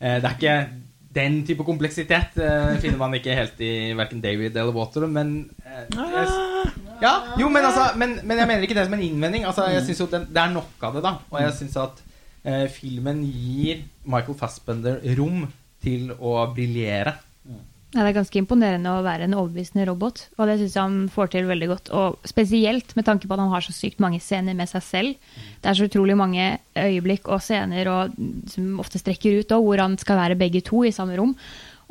Eh, 0.00 0.18
det 0.18 0.26
er 0.26 0.34
ikke 0.34 0.56
den 1.16 1.38
type 1.48 1.64
kompleksitet 1.64 2.34
eh, 2.42 2.74
finner 2.82 2.98
man 3.00 3.14
ikke 3.16 3.36
helt 3.36 3.60
i 3.64 3.92
verken 3.96 4.20
David 4.20 4.56
eller 4.56 4.74
Water, 4.76 5.06
men 5.08 5.36
eh, 5.64 5.86
jeg, 5.96 6.72
Ja, 7.00 7.12
jo, 7.40 7.48
men 7.52 7.64
altså 7.64 7.86
men, 8.00 8.18
men 8.24 8.40
jeg 8.40 8.48
mener 8.50 8.66
ikke 8.66 8.76
det 8.76 8.86
som 8.88 8.96
en 8.96 9.04
innvending. 9.04 9.46
Altså, 9.48 9.68
jeg 9.72 9.84
synes 9.86 10.02
jo 10.02 10.08
den, 10.12 10.26
Det 10.32 10.42
er 10.42 10.52
nok 10.52 10.84
av 10.88 10.96
det, 10.98 11.04
da. 11.04 11.14
Og 11.30 11.38
jeg 11.42 11.54
syns 11.60 11.78
at 11.80 12.02
eh, 12.44 12.66
filmen 12.72 13.22
gir 13.28 13.84
Michael 14.04 14.36
Fassbender 14.38 15.00
rom 15.18 15.46
til 15.84 16.10
å 16.18 16.38
briljere. 16.56 17.14
Ja, 17.96 18.02
det 18.04 18.10
er 18.10 18.16
ganske 18.18 18.36
imponerende 18.36 18.90
å 18.92 19.04
være 19.06 19.24
en 19.24 19.34
overbevisende 19.38 19.86
robot, 19.88 20.26
og 20.36 20.50
det 20.50 20.58
syns 20.60 20.74
jeg 20.76 20.82
han 20.84 20.96
får 21.08 21.30
til 21.32 21.46
veldig 21.48 21.68
godt. 21.70 21.86
Og 21.96 22.26
spesielt 22.28 22.90
med 22.92 23.06
tanke 23.08 23.24
på 23.24 23.32
at 23.32 23.40
han 23.40 23.54
har 23.54 23.64
så 23.64 23.72
sykt 23.72 24.02
mange 24.04 24.20
scener 24.20 24.52
med 24.58 24.68
seg 24.68 24.84
selv. 24.84 25.30
Det 25.64 25.70
er 25.70 25.78
så 25.78 25.86
utrolig 25.88 26.16
mange 26.20 26.50
øyeblikk 26.76 27.30
og 27.32 27.40
scener 27.40 27.88
og, 27.88 28.18
som 28.52 28.82
ofte 28.84 29.00
strekker 29.00 29.38
ut, 29.40 29.54
og 29.56 29.64
hvor 29.64 29.80
han 29.80 29.96
skal 30.02 30.20
være 30.20 30.36
begge 30.42 30.60
to 30.66 30.82
i 30.84 30.92
samme 30.92 31.16
rom. 31.16 31.32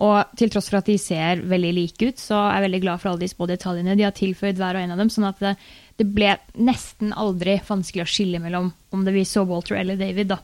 Og 0.06 0.38
til 0.38 0.54
tross 0.54 0.70
for 0.70 0.84
at 0.84 0.92
de 0.92 1.00
ser 1.02 1.42
veldig 1.48 1.74
like 1.74 2.12
ut, 2.12 2.22
så 2.22 2.38
er 2.44 2.60
jeg 2.60 2.68
veldig 2.68 2.84
glad 2.86 3.02
for 3.02 3.14
alle 3.14 3.24
de 3.26 3.32
små 3.32 3.50
detaljene 3.50 3.98
de 3.98 4.06
har 4.06 4.14
tilføyd 4.14 4.62
hver 4.62 4.78
og 4.78 4.86
en 4.86 4.94
av 4.94 5.02
dem. 5.02 5.10
sånn 5.10 5.30
at 5.32 5.42
det, 5.42 5.56
det 5.98 6.10
ble 6.14 6.36
nesten 6.70 7.18
aldri 7.18 7.58
vanskelig 7.66 8.06
å 8.06 8.14
skille 8.14 8.44
mellom 8.44 8.70
om 8.94 9.10
det 9.10 9.16
vi 9.16 9.26
så 9.26 9.42
Walter 9.50 9.80
eller 9.82 9.98
David. 9.98 10.36
da. 10.36 10.42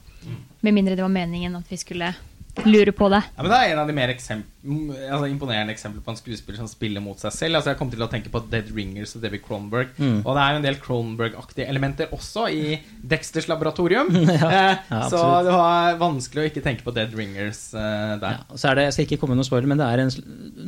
Med 0.66 0.74
mindre 0.74 0.98
det 0.98 1.06
var 1.06 1.14
meningen 1.14 1.60
at 1.62 1.70
vi 1.70 1.78
skulle 1.78 2.16
lure 2.66 2.92
på 2.96 3.08
det. 3.12 3.22
Ja, 3.36 3.44
men 3.44 3.52
Det 3.52 3.60
er 3.60 3.74
en 3.74 3.82
av 3.82 3.88
de 3.90 3.96
mer 3.96 4.12
eksempl 4.14 4.50
altså, 4.62 5.26
imponerende 5.26 5.74
eksempler 5.74 6.04
på 6.06 6.14
en 6.14 6.20
skuespiller 6.20 6.60
som 6.60 6.70
spiller 6.70 7.02
mot 7.04 7.20
seg 7.20 7.34
selv. 7.34 7.58
Altså 7.58 7.72
Jeg 7.72 7.80
kom 7.80 7.92
til 7.92 8.04
å 8.04 8.10
tenke 8.12 8.32
på 8.34 8.44
Dead 8.52 8.70
Ringers 8.76 9.16
og 9.18 9.24
David 9.24 9.44
Cronenberg. 9.46 9.94
Og 9.98 10.30
det 10.36 10.44
er 10.44 10.52
jo 10.52 10.60
en 10.60 10.68
del 10.68 10.80
Cronenberg-aktige 10.84 11.68
elementer 11.72 12.12
også 12.16 12.48
i 12.54 12.78
Dexters 13.02 13.48
laboratorium. 13.50 14.12
eh, 14.36 14.84
så 15.12 15.24
det 15.48 15.56
var 15.56 15.98
vanskelig 16.02 16.44
å 16.44 16.52
ikke 16.52 16.66
tenke 16.66 16.86
på 16.86 16.94
Dead 16.96 17.14
Ringers 17.18 17.70
uh, 17.74 18.20
der. 18.22 18.42
Ja, 18.42 18.60
så 18.60 18.72
er 18.72 18.78
det, 18.78 18.90
jeg 18.90 18.98
skal 18.98 19.10
ikke 19.10 19.22
komme 19.24 19.36
med 19.36 19.42
noen 19.42 19.50
spoiler, 19.50 19.72
men 19.72 19.82
det 19.82 19.88
er 19.88 20.04
en, 20.04 20.14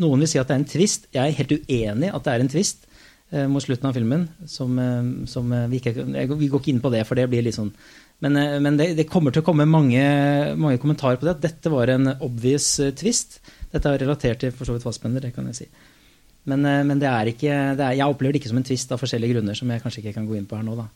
noen 0.01 0.25
vil 0.25 0.31
si 0.31 0.41
at 0.41 0.49
det 0.49 0.57
er 0.57 0.63
en 0.63 0.71
twist. 0.73 1.07
Jeg 1.13 1.23
er 1.27 1.37
helt 1.41 1.55
uenig 1.59 2.13
at 2.13 2.25
det 2.25 2.33
er 2.33 2.45
en 2.45 2.53
twist 2.53 2.87
eh, 3.33 3.45
mot 3.51 3.63
slutten 3.63 3.89
av 3.89 3.97
filmen. 3.99 4.25
Som, 4.49 4.79
som 5.29 5.53
vi, 5.69 5.81
ikke, 5.81 5.95
jeg, 6.01 6.31
vi 6.33 6.49
går 6.49 6.63
ikke 6.63 6.73
inn 6.73 6.83
på 6.83 6.93
det, 6.93 7.05
for 7.09 7.19
det 7.19 7.29
blir 7.29 7.45
litt 7.45 7.59
sånn 7.59 7.73
Men, 8.23 8.37
eh, 8.39 8.59
men 8.63 8.79
det, 8.79 8.93
det 8.99 9.09
kommer 9.11 9.33
til 9.33 9.43
å 9.43 9.47
komme 9.47 9.67
mange, 9.67 10.03
mange 10.55 10.79
kommentarer 10.81 11.19
på 11.19 11.27
det. 11.27 11.37
At 11.37 11.43
dette 11.43 11.73
var 11.73 11.91
en 11.91 12.13
obvious 12.15 12.67
eh, 12.83 12.93
twist. 12.95 13.41
Dette 13.73 13.89
er 13.89 14.05
relatert 14.05 14.43
til 14.43 14.53
for 14.55 14.69
så 14.69 14.77
vidt 14.77 14.85
Fassbender, 14.85 15.25
det 15.25 15.33
kan 15.35 15.49
jeg 15.51 15.63
si. 15.63 15.69
Men, 16.49 16.65
eh, 16.67 16.81
men 16.87 16.99
det 17.01 17.09
er 17.11 17.31
ikke, 17.33 17.61
det 17.79 17.87
er, 17.87 17.99
jeg 17.99 18.09
opplever 18.09 18.35
det 18.35 18.43
ikke 18.43 18.53
som 18.53 18.61
en 18.61 18.67
twist 18.67 18.91
av 18.95 19.01
forskjellige 19.01 19.35
grunner, 19.37 19.57
som 19.57 19.71
jeg 19.71 19.83
kanskje 19.83 20.03
ikke 20.03 20.15
kan 20.19 20.29
gå 20.29 20.37
inn 20.39 20.47
på 20.47 20.59
her 20.59 20.67
nå. 20.67 20.77
da. 20.79 20.89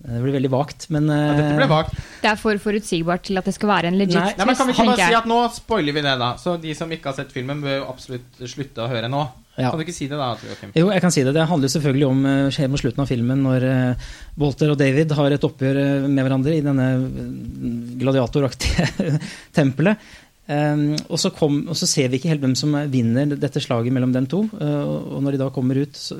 Det 0.00 0.20
blir 0.24 0.32
veldig 0.32 0.48
vagt, 0.48 0.86
men 0.88 1.10
Ja, 1.12 1.34
dette 1.36 1.56
ble 1.58 1.66
eh, 1.66 1.70
vagt. 1.74 1.96
Det 2.22 2.28
er 2.30 2.38
for 2.40 2.60
forutsigbart 2.62 3.26
til 3.28 3.36
at 3.36 3.44
det 3.44 3.52
skal 3.52 3.68
være 3.68 3.90
en 3.90 3.98
legit 4.00 4.16
Nei, 4.16 4.32
Nei, 4.38 4.46
men 4.48 4.56
Kan 4.56 4.70
vi 4.70 4.76
ikke 4.78 4.86
bare 4.94 5.08
si 5.10 5.16
at 5.18 5.28
nå 5.28 5.40
spoiler 5.52 5.96
vi 5.96 6.04
det, 6.06 6.14
da? 6.22 6.30
Så 6.40 6.54
de 6.62 6.72
som 6.78 6.94
ikke 6.96 7.12
har 7.12 7.18
sett 7.18 7.34
filmen, 7.34 7.60
bør 7.60 7.84
absolutt 7.90 8.40
slutte 8.48 8.86
å 8.86 8.88
høre 8.88 9.12
nå. 9.12 9.26
Ja. 9.60 9.70
Kan 9.70 9.80
du 9.80 9.84
ikke 9.84 9.96
si 9.96 10.08
det, 10.08 10.16
da? 10.18 10.30
Joachim? 10.46 10.72
Jo, 10.76 10.88
jeg 10.94 11.02
kan 11.04 11.12
si 11.14 11.24
det. 11.26 11.34
Det 11.36 11.44
handler 11.50 11.72
selvfølgelig 11.72 12.06
om 12.08 12.24
eh, 12.30 12.48
skjer 12.54 12.70
mot 12.72 12.82
slutten 12.82 13.04
av 13.04 13.10
filmen, 13.10 13.44
når 13.44 13.66
eh, 13.68 14.08
Walter 14.40 14.72
og 14.72 14.80
David 14.80 15.12
har 15.18 15.36
et 15.36 15.46
oppgjør 15.46 15.80
eh, 15.82 16.08
med 16.08 16.24
hverandre 16.24 16.56
i 16.56 16.64
denne 16.64 16.88
eh, 16.96 17.70
gladiatoraktige 18.00 19.14
tempelet. 19.58 20.10
Um, 20.50 20.96
og, 21.06 21.14
så 21.22 21.30
kom, 21.30 21.60
og 21.70 21.76
så 21.78 21.86
ser 21.86 22.08
vi 22.10 22.18
ikke 22.18 22.32
helt 22.32 22.42
hvem 22.42 22.56
som 22.58 22.72
vinner 22.90 23.36
dette 23.38 23.60
slaget 23.62 23.94
mellom 23.94 24.10
dem 24.10 24.24
to. 24.26 24.40
og 24.50 25.20
når 25.22 25.36
de 25.36 25.38
da 25.44 25.46
kommer 25.54 25.78
ut, 25.78 25.94
så, 25.94 26.16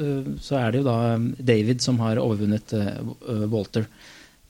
er 0.55 0.71
det 0.71 0.83
jo 0.83 0.87
da 0.87 0.99
eh, 1.17 1.25
David 1.51 1.83
som 1.83 1.99
har 2.05 2.21
overvunnet 2.23 2.77
Walter. 3.51 3.89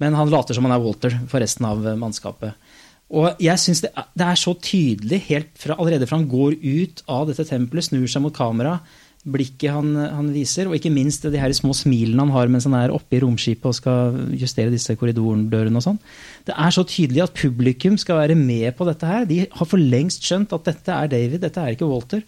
Men 0.01 0.17
han 0.19 0.33
later 0.33 0.57
som 0.57 0.69
han 0.69 0.77
er 0.77 0.85
Walter 0.85 1.17
for 1.31 1.41
resten 1.41 1.69
av 1.69 1.87
mannskapet. 2.01 2.77
Og 3.11 3.43
jeg 3.43 3.59
synes 3.59 3.83
det, 3.83 3.91
det 4.15 4.27
er 4.27 4.39
så 4.39 4.55
tydelig 4.63 5.21
helt 5.27 5.55
fra, 5.59 5.77
allerede 5.77 6.07
fra 6.07 6.21
han 6.21 6.29
går 6.31 6.59
ut 6.63 7.03
av 7.11 7.31
dette 7.31 7.47
tempelet, 7.49 7.89
snur 7.89 8.07
seg 8.11 8.23
mot 8.23 8.35
kamera, 8.35 8.77
blikket 9.21 9.75
han, 9.75 9.89
han 9.99 10.29
viser, 10.33 10.69
og 10.71 10.77
ikke 10.79 10.93
minst 10.95 11.27
de 11.27 11.41
her 11.41 11.53
små 11.53 11.75
smilene 11.77 12.23
han 12.23 12.33
har 12.33 12.49
mens 12.49 12.65
han 12.69 12.77
er 12.79 12.95
oppe 12.95 13.19
i 13.19 13.21
romskipet 13.21 13.69
og 13.69 13.77
skal 13.77 14.21
justere 14.41 14.73
disse 14.73 14.95
korridordørene 14.97 15.77
og 15.77 15.85
sånn. 15.85 15.99
Det 16.49 16.55
er 16.55 16.73
så 16.73 16.87
tydelig 16.89 17.27
at 17.27 17.37
publikum 17.37 17.99
skal 18.01 18.23
være 18.23 18.39
med 18.39 18.71
på 18.79 18.87
dette 18.89 19.11
her. 19.11 19.27
De 19.29 19.43
har 19.45 19.69
for 19.69 19.83
lengst 19.83 20.25
skjønt 20.25 20.55
at 20.57 20.71
dette 20.71 20.97
er 20.97 21.11
David, 21.13 21.43
dette 21.43 21.61
er 21.61 21.77
ikke 21.77 21.91
Walter. 21.91 22.25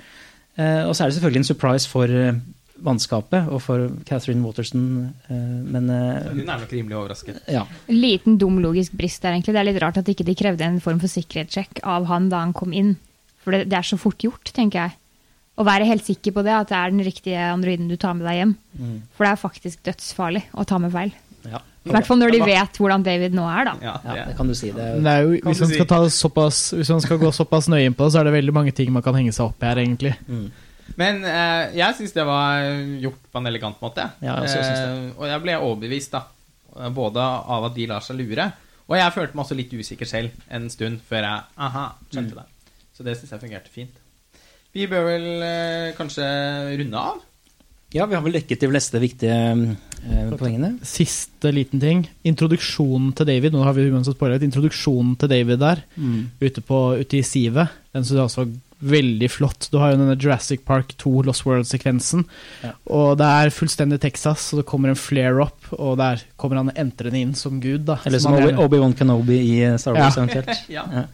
Eh, 0.59 0.83
og 0.85 0.93
så 0.93 1.05
er 1.05 1.09
det 1.09 1.16
selvfølgelig 1.16 1.45
en 1.45 1.49
surprise 1.49 1.89
for 1.89 2.12
eh, 2.12 2.43
mannskapet 2.85 3.49
og 3.53 3.61
for 3.64 3.89
Catherine 4.09 4.43
Waterson, 4.45 4.85
eh, 5.28 5.37
men 5.74 5.91
eh, 5.91 6.30
Hun 6.33 6.43
er 6.49 6.62
nok 6.64 6.72
rimelig 6.72 6.97
overrasket. 6.99 7.43
ja. 7.49 7.64
En 7.89 8.01
liten 8.03 8.39
dum 8.39 8.59
logisk 8.62 8.93
brist 8.99 9.22
der, 9.22 9.33
egentlig. 9.37 9.55
Det 9.55 9.62
er 9.62 9.68
litt 9.70 9.83
rart 9.83 9.99
at 10.03 10.09
ikke 10.12 10.26
de 10.28 10.35
krevde 10.39 10.66
en 10.66 10.80
form 10.80 11.01
for 11.03 11.09
sikkerhetssjekk 11.12 11.83
av 11.85 12.07
han 12.11 12.28
da 12.33 12.43
han 12.45 12.53
kom 12.57 12.72
inn. 12.72 12.97
For 13.45 13.55
det, 13.55 13.68
det 13.70 13.78
er 13.78 13.87
så 13.87 13.99
fort 13.99 14.18
gjort, 14.22 14.53
tenker 14.55 14.85
jeg. 14.87 14.97
Å 15.59 15.64
være 15.68 15.85
helt 15.85 16.07
sikker 16.07 16.33
på 16.33 16.43
det, 16.47 16.53
at 16.57 16.70
det 16.70 16.78
er 16.78 16.91
den 16.95 17.05
riktige 17.05 17.41
androiden 17.53 17.89
du 17.91 17.97
tar 18.01 18.14
med 18.16 18.24
deg 18.26 18.39
hjem. 18.41 18.55
For 19.16 19.26
det 19.26 19.33
er 19.35 19.41
faktisk 19.43 19.83
dødsfarlig 19.85 20.47
å 20.57 20.64
ta 20.64 20.78
med 20.83 20.93
feil. 20.95 21.12
ja. 21.51 21.61
I 21.83 21.91
hvert 21.91 22.07
fall 22.07 22.20
når 22.20 22.30
de 22.30 22.39
vet 22.47 22.76
hvordan 22.78 23.03
David 23.03 23.33
nå 23.35 23.43
er, 23.51 23.64
da. 23.66 23.72
Ja, 23.83 23.93
Ja, 24.07 24.12
det. 24.14 24.24
det 24.28 24.37
kan 24.39 24.47
du 24.47 24.55
si. 24.55 24.68
Det 24.70 24.85
det 25.03 25.14
jo, 25.24 25.30
hvis, 25.43 25.61
man 25.64 25.68
si. 25.72 25.74
skal 25.80 26.11
såpass, 26.14 26.59
hvis 26.78 26.91
man 26.95 27.01
skal 27.03 27.18
gå 27.18 27.33
såpass 27.35 27.66
nøye 27.68 27.89
inn 27.91 27.97
på 27.99 28.07
det, 28.07 28.12
så 28.14 28.20
er 28.20 28.28
det 28.28 28.35
veldig 28.37 28.55
mange 28.55 28.70
ting 28.72 28.93
man 28.95 29.03
kan 29.03 29.18
henge 29.18 29.33
seg 29.35 29.49
opp 29.49 29.59
i 29.64 29.66
her, 29.66 29.80
egentlig. 29.83 30.12
mm. 30.28 30.45
Men 31.01 31.22
eh, 31.24 31.72
jeg 31.78 31.99
syns 31.99 32.14
det 32.16 32.26
var 32.28 32.66
gjort 33.01 33.30
på 33.32 33.40
en 33.40 33.49
elegant 33.49 33.80
måte. 33.84 34.07
Ja, 34.20 34.36
jeg 34.36 34.49
også 34.49 34.61
synes 34.61 34.82
det. 34.82 34.90
Eh, 34.90 35.09
og 35.16 35.30
jeg 35.30 35.45
ble 35.45 35.57
overbevist, 35.61 36.16
da. 36.16 36.26
Både 36.93 37.20
av 37.22 37.68
at 37.68 37.74
de 37.76 37.86
lar 37.90 38.05
seg 38.05 38.16
lure, 38.16 38.47
og 38.88 38.95
jeg 38.97 39.12
følte 39.14 39.36
meg 39.36 39.45
også 39.45 39.57
litt 39.59 39.74
usikker 39.76 40.09
selv 40.09 40.47
en 40.53 40.70
stund 40.72 41.03
før 41.09 41.26
jeg 41.26 41.61
aha, 41.66 41.82
skjønte 42.09 42.38
det. 42.38 42.47
Så 42.97 43.05
det 43.07 43.18
syns 43.18 43.34
jeg 43.34 43.43
fungerte 43.43 43.72
fint. 43.72 44.01
Vi 44.72 44.86
bør 44.88 45.05
vel 45.05 45.26
eh, 45.45 45.93
kanskje 45.99 46.24
runde 46.80 47.05
av? 47.12 47.20
Ja, 47.93 48.07
vi 48.09 48.16
har 48.16 48.22
vel 48.24 48.38
dekket 48.38 48.62
de 48.64 48.70
fleste 48.70 49.01
viktige 49.03 49.36
eh, 49.36 50.32
poengene. 50.40 50.74
Siste 50.88 51.53
liten 51.53 51.80
ting. 51.80 52.07
Introduksjonen 52.28 53.12
til 53.16 53.28
David, 53.28 53.53
nå 53.53 53.64
har 53.66 53.76
vi 53.76 53.90
uansett 53.93 54.16
spoilet, 54.16 54.45
introduksjonen 54.49 55.14
til 55.20 55.32
David 55.32 55.61
der, 55.61 55.84
ute, 56.40 56.64
på, 56.64 56.80
ute 57.01 57.20
i 57.20 57.24
sivet, 57.26 57.76
den 57.93 58.09
som 58.09 58.24
altså 58.24 58.47
veldig 58.83 59.28
flott. 59.30 59.68
Du 59.72 59.78
har 59.78 59.93
jo 59.93 60.01
denne 60.01 60.16
Jurassic 60.18 60.64
Park 60.66 60.93
2 60.99 61.22
Lost 61.28 61.47
World-sekvensen, 61.47 62.24
Ja. 62.62 62.72
og 62.91 63.16
det 63.18 63.26
er 63.26 63.55
fullstendig 63.55 64.01
Texas, 64.03 64.53
og 64.53 64.62
det 64.62 64.66
kommer 64.66 64.91
en 64.93 64.99
flare-up, 64.99 65.72
og 65.78 65.97
der 65.99 66.22
kommer 66.37 66.57
han 66.61 66.70
entrende 66.76 67.20
inn 67.20 67.35
som 67.39 67.61
gud, 67.61 67.85
da. 67.87 67.99
Eller 68.05 68.18
som 68.18 68.37
som 68.37 68.59
Obi-Wan 68.64 68.95
Kenobi 68.99 69.39
i 69.39 69.62
eh, 69.62 69.76
Star 69.78 69.95
Wars, 69.95 70.16
Ja. 70.16 70.22
eventuelt. 70.22 70.64
Ja. 70.68 70.87
Ja. 70.93 71.05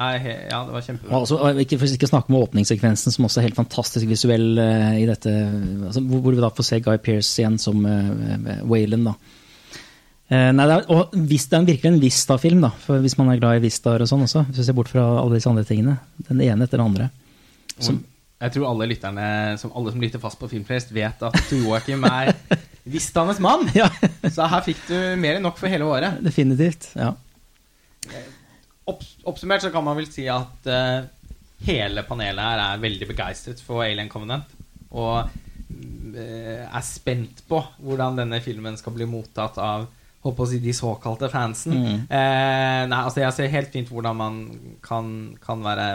Ja, 0.00 0.16
ja 0.16 0.60
det 0.64 0.72
var 0.72 0.78
Og 0.80 0.84
kjempebra. 0.86 1.18
også, 1.18 1.36
og 1.36 1.58
ikke, 1.60 1.78
for 1.78 1.86
ikke 1.92 2.08
snakke 2.08 2.30
om 2.32 2.38
åpningssekvensen, 2.40 3.12
som 3.12 3.24
også 3.26 3.40
er 3.40 3.48
helt 3.48 3.58
fantastisk 3.58 4.08
visuell 4.08 4.56
uh, 4.58 4.94
i 4.96 5.04
dette. 5.04 5.28
Altså, 5.86 6.00
hvor, 6.00 6.22
hvor 6.24 6.32
vi 6.32 6.40
da 6.40 6.48
får 6.48 6.64
se 6.64 6.80
Guy 6.80 6.96
Pearce 6.96 7.42
igjen 7.42 7.58
som 7.60 7.84
uh, 7.84 8.64
Waylon, 8.70 9.04
da. 9.10 9.12
Eh, 10.30 10.50
nei, 10.54 10.64
er, 10.70 10.84
og 10.94 11.14
hvis, 11.26 11.48
det 11.50 11.58
er 11.58 11.66
virkelig 11.66 11.90
en 11.90 12.02
Vista-film, 12.02 12.60
da, 12.62 12.70
for 12.84 13.02
hvis 13.02 13.16
man 13.18 13.32
er 13.32 13.40
glad 13.40 13.58
i 13.58 13.64
Vistaer 13.64 14.04
og 14.04 14.10
sånn 14.10 14.22
også. 14.28 14.44
Hvis 14.46 14.60
vi 14.62 14.66
ser 14.68 14.76
bort 14.78 14.92
fra 14.92 15.02
alle 15.18 15.40
disse 15.40 15.50
andre 15.50 15.66
tingene. 15.66 15.96
Den 16.28 16.42
ene 16.44 16.68
etter 16.68 16.78
den 16.78 16.86
andre. 16.86 17.08
Som, 17.82 17.98
jeg 18.38 18.54
tror 18.54 18.68
alle 18.70 18.86
lytterne, 18.92 19.26
som 19.58 19.74
alle 19.74 19.90
som 19.90 20.04
lytter 20.04 20.22
fast 20.22 20.38
på 20.38 20.48
Filmfrelst, 20.52 20.94
vet 20.94 21.26
at 21.26 21.50
Joakim 21.50 22.06
er 22.06 22.30
Vistaenes 22.94 23.42
mann. 23.42 23.66
Ja, 23.74 23.90
Så 24.22 24.46
her 24.54 24.62
fikk 24.64 24.86
du 24.86 24.96
mer 25.18 25.40
enn 25.40 25.46
nok 25.48 25.58
for 25.58 25.72
hele 25.72 25.88
året. 25.90 26.22
definitivt. 26.22 26.92
Ja. 26.94 27.10
Opp, 28.88 29.02
oppsummert 29.28 29.66
så 29.66 29.74
kan 29.74 29.84
man 29.84 29.98
vel 29.98 30.08
si 30.14 30.30
at 30.30 30.70
uh, 30.70 31.02
hele 31.66 32.06
panelet 32.06 32.46
her 32.46 32.66
er 32.68 32.82
veldig 32.86 33.10
begeistret 33.10 33.60
for 33.66 33.82
Alien 33.82 34.08
Covenant. 34.12 34.46
Og 34.94 35.26
uh, 35.26 36.64
er 36.64 36.84
spent 36.86 37.42
på 37.50 37.64
hvordan 37.82 38.22
denne 38.22 38.38
filmen 38.46 38.78
skal 38.78 38.94
bli 38.94 39.10
mottatt 39.10 39.58
av 39.58 39.90
holdt 40.24 40.36
på 40.36 40.44
å 40.44 40.48
si, 40.50 40.60
de 40.60 40.72
såkalte 40.76 41.30
fansen. 41.32 41.76
Mm. 41.76 42.00
Eh, 42.04 42.80
nei, 42.90 42.98
altså 43.00 43.22
Jeg 43.22 43.36
ser 43.36 43.54
helt 43.54 43.72
fint 43.72 43.88
hvordan 43.88 44.18
man 44.18 44.40
kan, 44.84 45.12
kan 45.40 45.62
være 45.64 45.86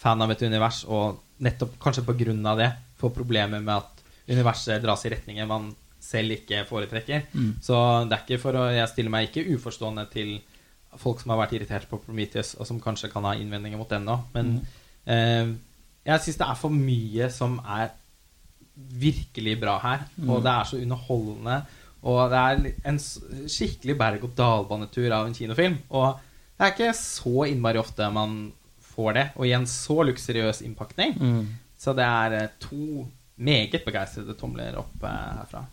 fan 0.00 0.20
av 0.20 0.34
et 0.34 0.44
univers, 0.44 0.82
og 0.84 1.22
nettopp 1.44 1.78
kanskje 1.82 2.04
av 2.04 2.58
det 2.60 2.70
få 3.00 3.10
problemer 3.10 3.60
med 3.60 3.74
at 3.74 4.04
universet 4.28 4.82
dras 4.82 5.04
i 5.04 5.12
retninger 5.12 5.48
man 5.48 5.72
selv 6.04 6.36
ikke 6.36 6.64
foretrekker. 6.68 7.28
Mm. 7.32 7.54
Så 7.64 7.76
det 8.08 8.16
er 8.16 8.24
ikke 8.24 8.42
for 8.42 8.60
å 8.60 8.64
Jeg 8.72 8.90
stiller 8.92 9.10
meg 9.10 9.30
ikke 9.30 9.56
uforstående 9.56 10.04
til 10.12 10.36
folk 11.00 11.20
som 11.20 11.32
har 11.32 11.40
vært 11.40 11.56
irritert 11.56 11.88
på 11.90 11.98
Prometheus, 12.04 12.54
og 12.58 12.68
som 12.68 12.80
kanskje 12.80 13.10
kan 13.12 13.24
ha 13.24 13.34
innvendinger 13.34 13.80
mot 13.80 13.90
den 13.90 14.04
nå. 14.06 14.18
Men 14.34 14.58
eh, 15.08 15.54
jeg 16.04 16.24
syns 16.26 16.40
det 16.40 16.48
er 16.48 16.60
for 16.60 16.74
mye 16.74 17.30
som 17.32 17.56
er 17.64 17.94
virkelig 18.74 19.56
bra 19.62 19.78
her. 19.82 20.04
Og 20.28 20.44
det 20.44 20.52
er 20.52 20.68
så 20.68 20.80
underholdende. 20.82 21.62
Og 22.04 22.30
det 22.32 22.40
er 22.40 22.90
en 22.90 23.00
skikkelig 23.00 23.96
berg-og-dal-banetur 24.00 25.08
av 25.08 25.28
en 25.28 25.36
kinofilm. 25.36 25.78
Og 25.96 26.20
det 26.54 26.66
er 26.66 26.74
ikke 26.74 26.96
så 26.98 27.46
innmari 27.48 27.80
ofte 27.80 28.08
man 28.12 28.52
får 28.94 29.14
det, 29.16 29.28
og 29.34 29.46
i 29.48 29.54
en 29.56 29.66
så 29.66 30.02
luksuriøs 30.06 30.62
innpakning. 30.66 31.16
Mm. 31.18 31.46
Så 31.80 31.94
det 31.96 32.04
er 32.06 32.36
eh, 32.38 32.52
to 32.62 33.06
meget 33.34 33.82
begeistrede 33.86 34.36
tomler 34.38 34.76
opp 34.78 35.02
eh, 35.02 35.32
herfra. 35.40 35.64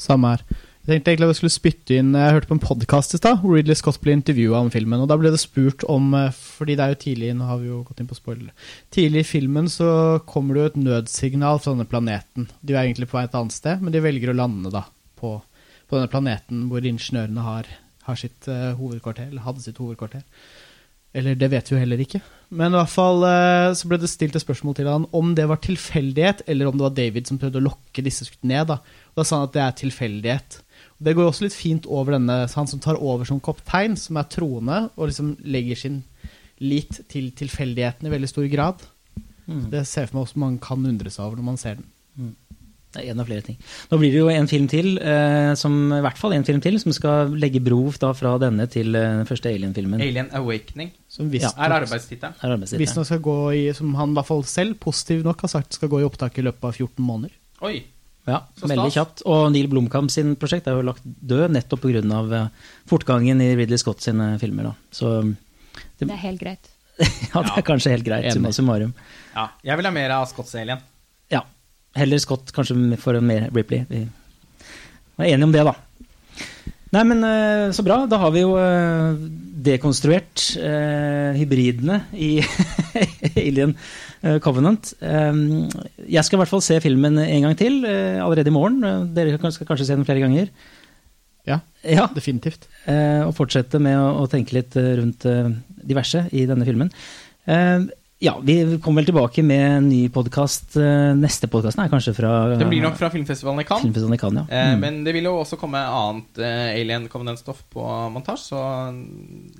Samme 0.00 0.34
her. 0.34 0.44
Jeg 0.80 0.96
tenkte 0.96 1.12
egentlig 1.12 1.26
at 1.26 1.30
jeg 1.34 1.38
skulle 1.38 1.52
spytte 1.52 1.96
inn 2.00 2.14
Jeg 2.16 2.32
hørte 2.32 2.48
på 2.48 2.54
en 2.56 2.62
podkast 2.62 3.12
i 3.12 3.18
stad 3.20 3.42
hvor 3.42 3.52
Ridley 3.52 3.76
Scott 3.76 3.98
ble 4.00 4.14
intervjua 4.16 4.62
om 4.64 4.70
filmen. 4.72 5.02
og 5.04 5.10
Da 5.10 5.18
ble 5.20 5.28
det 5.30 5.42
spurt 5.42 5.84
om 5.92 6.14
eh, 6.16 6.32
Fordi 6.32 6.74
det 6.74 6.84
er 6.84 6.94
jo 6.94 7.00
tidlig 7.02 7.34
Nå 7.36 7.48
har 7.50 7.60
vi 7.60 7.68
jo 7.68 7.82
gått 7.84 8.00
inn 8.00 8.08
på 8.10 8.16
spoiler. 8.16 8.48
Tidlig 8.90 9.22
i 9.22 9.28
filmen 9.28 9.68
så 9.70 9.90
kommer 10.26 10.56
det 10.56 10.62
jo 10.62 10.70
et 10.70 10.80
nødsignal 10.88 11.60
fra 11.60 11.76
denne 11.76 11.88
planeten. 11.88 12.48
De 12.64 12.74
er 12.74 12.86
egentlig 12.86 13.10
på 13.10 13.20
vei 13.20 13.26
et 13.28 13.36
annet 13.36 13.54
sted, 13.54 13.84
men 13.84 13.94
de 13.94 14.02
velger 14.02 14.32
å 14.32 14.40
lande 14.40 14.72
da 14.72 14.86
på, 15.20 15.36
på 15.86 15.98
denne 15.98 16.10
planeten 16.10 16.66
hvor 16.70 16.84
ingeniørene 16.84 17.44
har, 17.44 17.70
har 18.06 18.18
sitt 18.18 18.48
uh, 18.50 18.72
hovedkvarter, 18.78 19.30
eller 19.30 19.46
hadde 19.46 19.64
sitt 19.64 19.80
hovedkvarter. 19.80 20.26
Eller 21.12 21.34
det 21.34 21.48
vet 21.50 21.66
vi 21.66 21.74
jo 21.74 21.80
heller 21.80 22.00
ikke. 22.02 22.20
Men 22.54 22.70
i 22.70 22.78
hvert 22.78 22.92
fall 22.92 23.24
eh, 23.26 23.72
så 23.78 23.88
ble 23.90 23.98
det 23.98 24.10
stilt 24.10 24.36
et 24.38 24.44
spørsmål 24.44 24.76
til 24.78 24.90
han 24.90 25.08
om 25.16 25.32
det 25.38 25.46
var 25.50 25.58
tilfeldighet, 25.62 26.44
eller 26.50 26.70
om 26.70 26.76
det 26.78 26.86
var 26.86 26.94
David 26.94 27.26
som 27.26 27.38
prøvde 27.38 27.58
å 27.58 27.64
lokke 27.66 28.04
disse 28.06 28.28
ned. 28.46 28.70
da. 28.70 28.78
Og 29.10 29.18
Da 29.18 29.26
sa 29.26 29.40
han 29.40 29.48
at 29.48 29.56
det 29.56 29.64
er 29.64 29.76
tilfeldighet. 29.80 30.60
Og 30.98 31.08
Det 31.08 31.16
går 31.16 31.26
også 31.26 31.46
litt 31.46 31.56
fint 31.56 31.88
over 31.90 32.14
denne, 32.14 32.38
han 32.46 32.70
som 32.70 32.82
tar 32.82 33.00
over 33.02 33.26
som 33.26 33.42
kaptein, 33.42 33.98
som 33.98 34.18
er 34.20 34.30
troende, 34.30 34.84
og 34.94 35.10
liksom 35.10 35.34
legger 35.42 35.82
sin 35.82 36.02
lit 36.60 37.00
til 37.10 37.30
tilfeldigheten 37.34 38.06
i 38.06 38.14
veldig 38.14 38.30
stor 38.30 38.46
grad. 38.52 38.86
Mm. 39.46 39.66
Det 39.72 39.82
ser 39.88 40.04
jeg 40.04 40.12
for 40.12 40.20
meg 40.20 40.28
også 40.28 40.44
man 40.44 40.58
kan 40.62 40.86
undre 40.86 41.10
seg 41.10 41.26
over 41.26 41.40
når 41.40 41.48
man 41.48 41.58
ser 41.58 41.80
den. 41.80 41.90
Det 42.90 43.04
er 43.04 43.12
en 43.12 43.22
av 43.22 43.28
flere 43.28 43.44
ting. 43.46 43.56
Nå 43.90 43.98
blir 44.00 44.10
det 44.10 44.18
jo 44.18 44.30
en 44.32 44.48
film 44.50 44.64
til, 44.70 44.96
eh, 44.98 45.52
som, 45.58 45.74
i 45.94 46.00
hvert 46.02 46.18
fall 46.18 46.32
en 46.34 46.46
film 46.46 46.58
til, 46.64 46.74
som 46.82 46.94
skal 46.94 47.36
legge 47.38 47.62
bro 47.62 47.84
da, 48.02 48.10
fra 48.18 48.32
denne 48.42 48.66
til 48.70 48.90
eh, 48.98 49.20
den 49.20 49.28
første 49.28 49.52
Alien-filmen. 49.52 50.02
Alien 50.02 50.32
Awakening 50.34 50.90
Som 51.10 51.30
visst 51.30 51.54
er 51.54 51.76
arbeidstittelen. 51.76 52.34
Er 52.40 52.56
arbeidstittelen. 52.56 52.82
visstnok 52.82 53.06
skal 53.06 53.22
gå 53.22 53.38
i, 53.60 53.62
som 53.78 53.94
han 53.94 54.10
i 54.10 54.18
hvert 54.18 54.30
fall 54.32 54.42
selv 54.50 54.80
positiv 54.82 55.22
nok 55.26 55.46
har 55.46 55.54
sagt, 55.54 55.78
skal 55.78 55.92
gå 55.92 56.02
i 56.02 56.08
opptak 56.08 56.42
i 56.42 56.46
løpet 56.48 56.66
av 56.66 56.74
14 56.74 57.06
måneder. 57.06 57.38
Oi! 57.62 57.78
Ja, 58.28 58.42
Så 58.58 58.68
veldig 58.68 58.90
kjapt. 58.94 59.22
Og 59.30 59.46
Neil 59.54 59.70
Blomkamp 59.70 60.10
sin 60.12 60.34
prosjekt 60.38 60.68
er 60.68 60.76
jo 60.76 60.84
lagt 60.86 61.06
død 61.06 61.54
nettopp 61.54 61.86
pga. 61.86 62.02
Uh, 62.02 62.74
fortgangen 62.90 63.40
i 63.42 63.54
Ridley 63.54 63.80
Scott 63.80 64.04
sine 64.04 64.34
filmer. 64.42 64.70
Da. 64.70 64.74
Så 64.94 65.14
Det 65.98 66.10
er 66.10 66.22
helt 66.26 66.42
greit. 66.42 66.70
ja, 67.00 67.40
det 67.40 67.54
er 67.56 67.64
kanskje 67.64 67.94
helt 67.94 68.04
greit, 68.04 68.28
summa 68.34 68.52
summarum. 68.52 68.92
Ja, 69.32 69.46
jeg 69.64 69.78
vil 69.80 69.88
ha 69.88 69.92
mer 69.94 70.18
av 70.18 70.26
Scotts 70.28 70.52
Alien. 70.58 70.82
Ja. 70.82 70.89
Heller 71.98 72.20
Scott 72.22 72.52
kanskje 72.54 72.76
for 73.02 73.18
en 73.18 73.26
mer 73.26 73.48
Ripley. 73.54 73.84
Vi 73.90 74.04
er 75.18 75.34
enige 75.34 75.48
om 75.48 75.54
det, 75.54 75.64
da. 75.66 75.74
Nei, 76.90 77.04
men 77.06 77.22
eh, 77.22 77.68
så 77.74 77.84
bra. 77.86 78.02
Da 78.10 78.18
har 78.18 78.32
vi 78.34 78.42
jo 78.42 78.56
eh, 78.58 79.20
dekonstruert 79.66 80.42
eh, 80.58 81.38
hybridene 81.38 82.00
i 82.18 82.32
Alien 83.44 83.76
Covenant. 84.44 84.90
Jeg 85.00 86.24
skal 86.26 86.36
i 86.36 86.40
hvert 86.42 86.50
fall 86.50 86.60
se 86.60 86.76
filmen 86.84 87.14
en 87.22 87.46
gang 87.46 87.54
til, 87.56 87.78
allerede 87.88 88.52
i 88.52 88.52
morgen. 88.52 88.82
Dere 89.16 89.38
skal 89.38 89.68
kanskje 89.68 89.86
se 89.88 89.96
den 89.96 90.04
flere 90.04 90.20
ganger. 90.20 90.50
Ja, 91.48 91.62
Ja, 91.80 92.04
definitivt. 92.12 92.66
og 92.84 93.32
fortsette 93.38 93.80
med 93.80 93.96
å, 93.96 94.26
tenke 94.28 94.58
litt 94.58 94.76
rundt 94.76 95.24
diverse 95.88 96.26
i 96.36 96.44
denne 96.50 96.68
filmen. 96.68 96.92
Eh, 98.20 98.26
ja, 98.26 98.38
vi 98.42 98.78
kommer 98.82 99.00
vel 99.00 99.06
tilbake 99.06 99.42
med 99.42 99.76
en 99.76 99.88
ny 99.88 100.08
podkast. 100.12 100.76
neste 101.16 101.48
podkast 101.48 101.78
er 101.78 101.88
kanskje 101.88 102.14
fra 102.14 102.56
Den 102.58 102.68
blir 102.68 102.82
nok 102.82 102.96
fra 102.98 103.08
filmfestivalen 103.10 103.60
i 103.60 103.64
Cannes. 103.64 103.82
Filmfestivalen 103.82 104.14
i 104.14 104.18
Cannes, 104.20 104.46
ja. 104.50 104.56
Eh, 104.56 104.70
Mm. 104.74 104.80
Men 104.80 105.04
det 105.04 105.14
vil 105.14 105.24
jo 105.24 105.38
også 105.40 105.56
komme 105.58 105.78
annet 105.78 106.38
eh, 106.38 106.80
Alien 106.80 107.08
Covenant-stoff 107.08 107.62
på 107.72 108.10
montasje, 108.12 108.52
så 108.52 108.94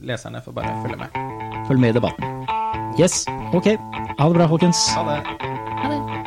leserne 0.05 0.43
får 0.45 0.53
bare 0.53 0.83
følge 0.85 0.99
med. 0.99 1.67
Følg 1.69 1.81
med 1.81 1.91
i 1.91 1.99
debatten. 1.99 2.25
Yes, 2.99 3.25
ok. 3.55 3.77
Ha 4.19 4.29
det 4.29 4.35
bra, 4.35 4.47
folkens. 4.49 4.89
Ha 4.95 5.05
det. 5.09 6.20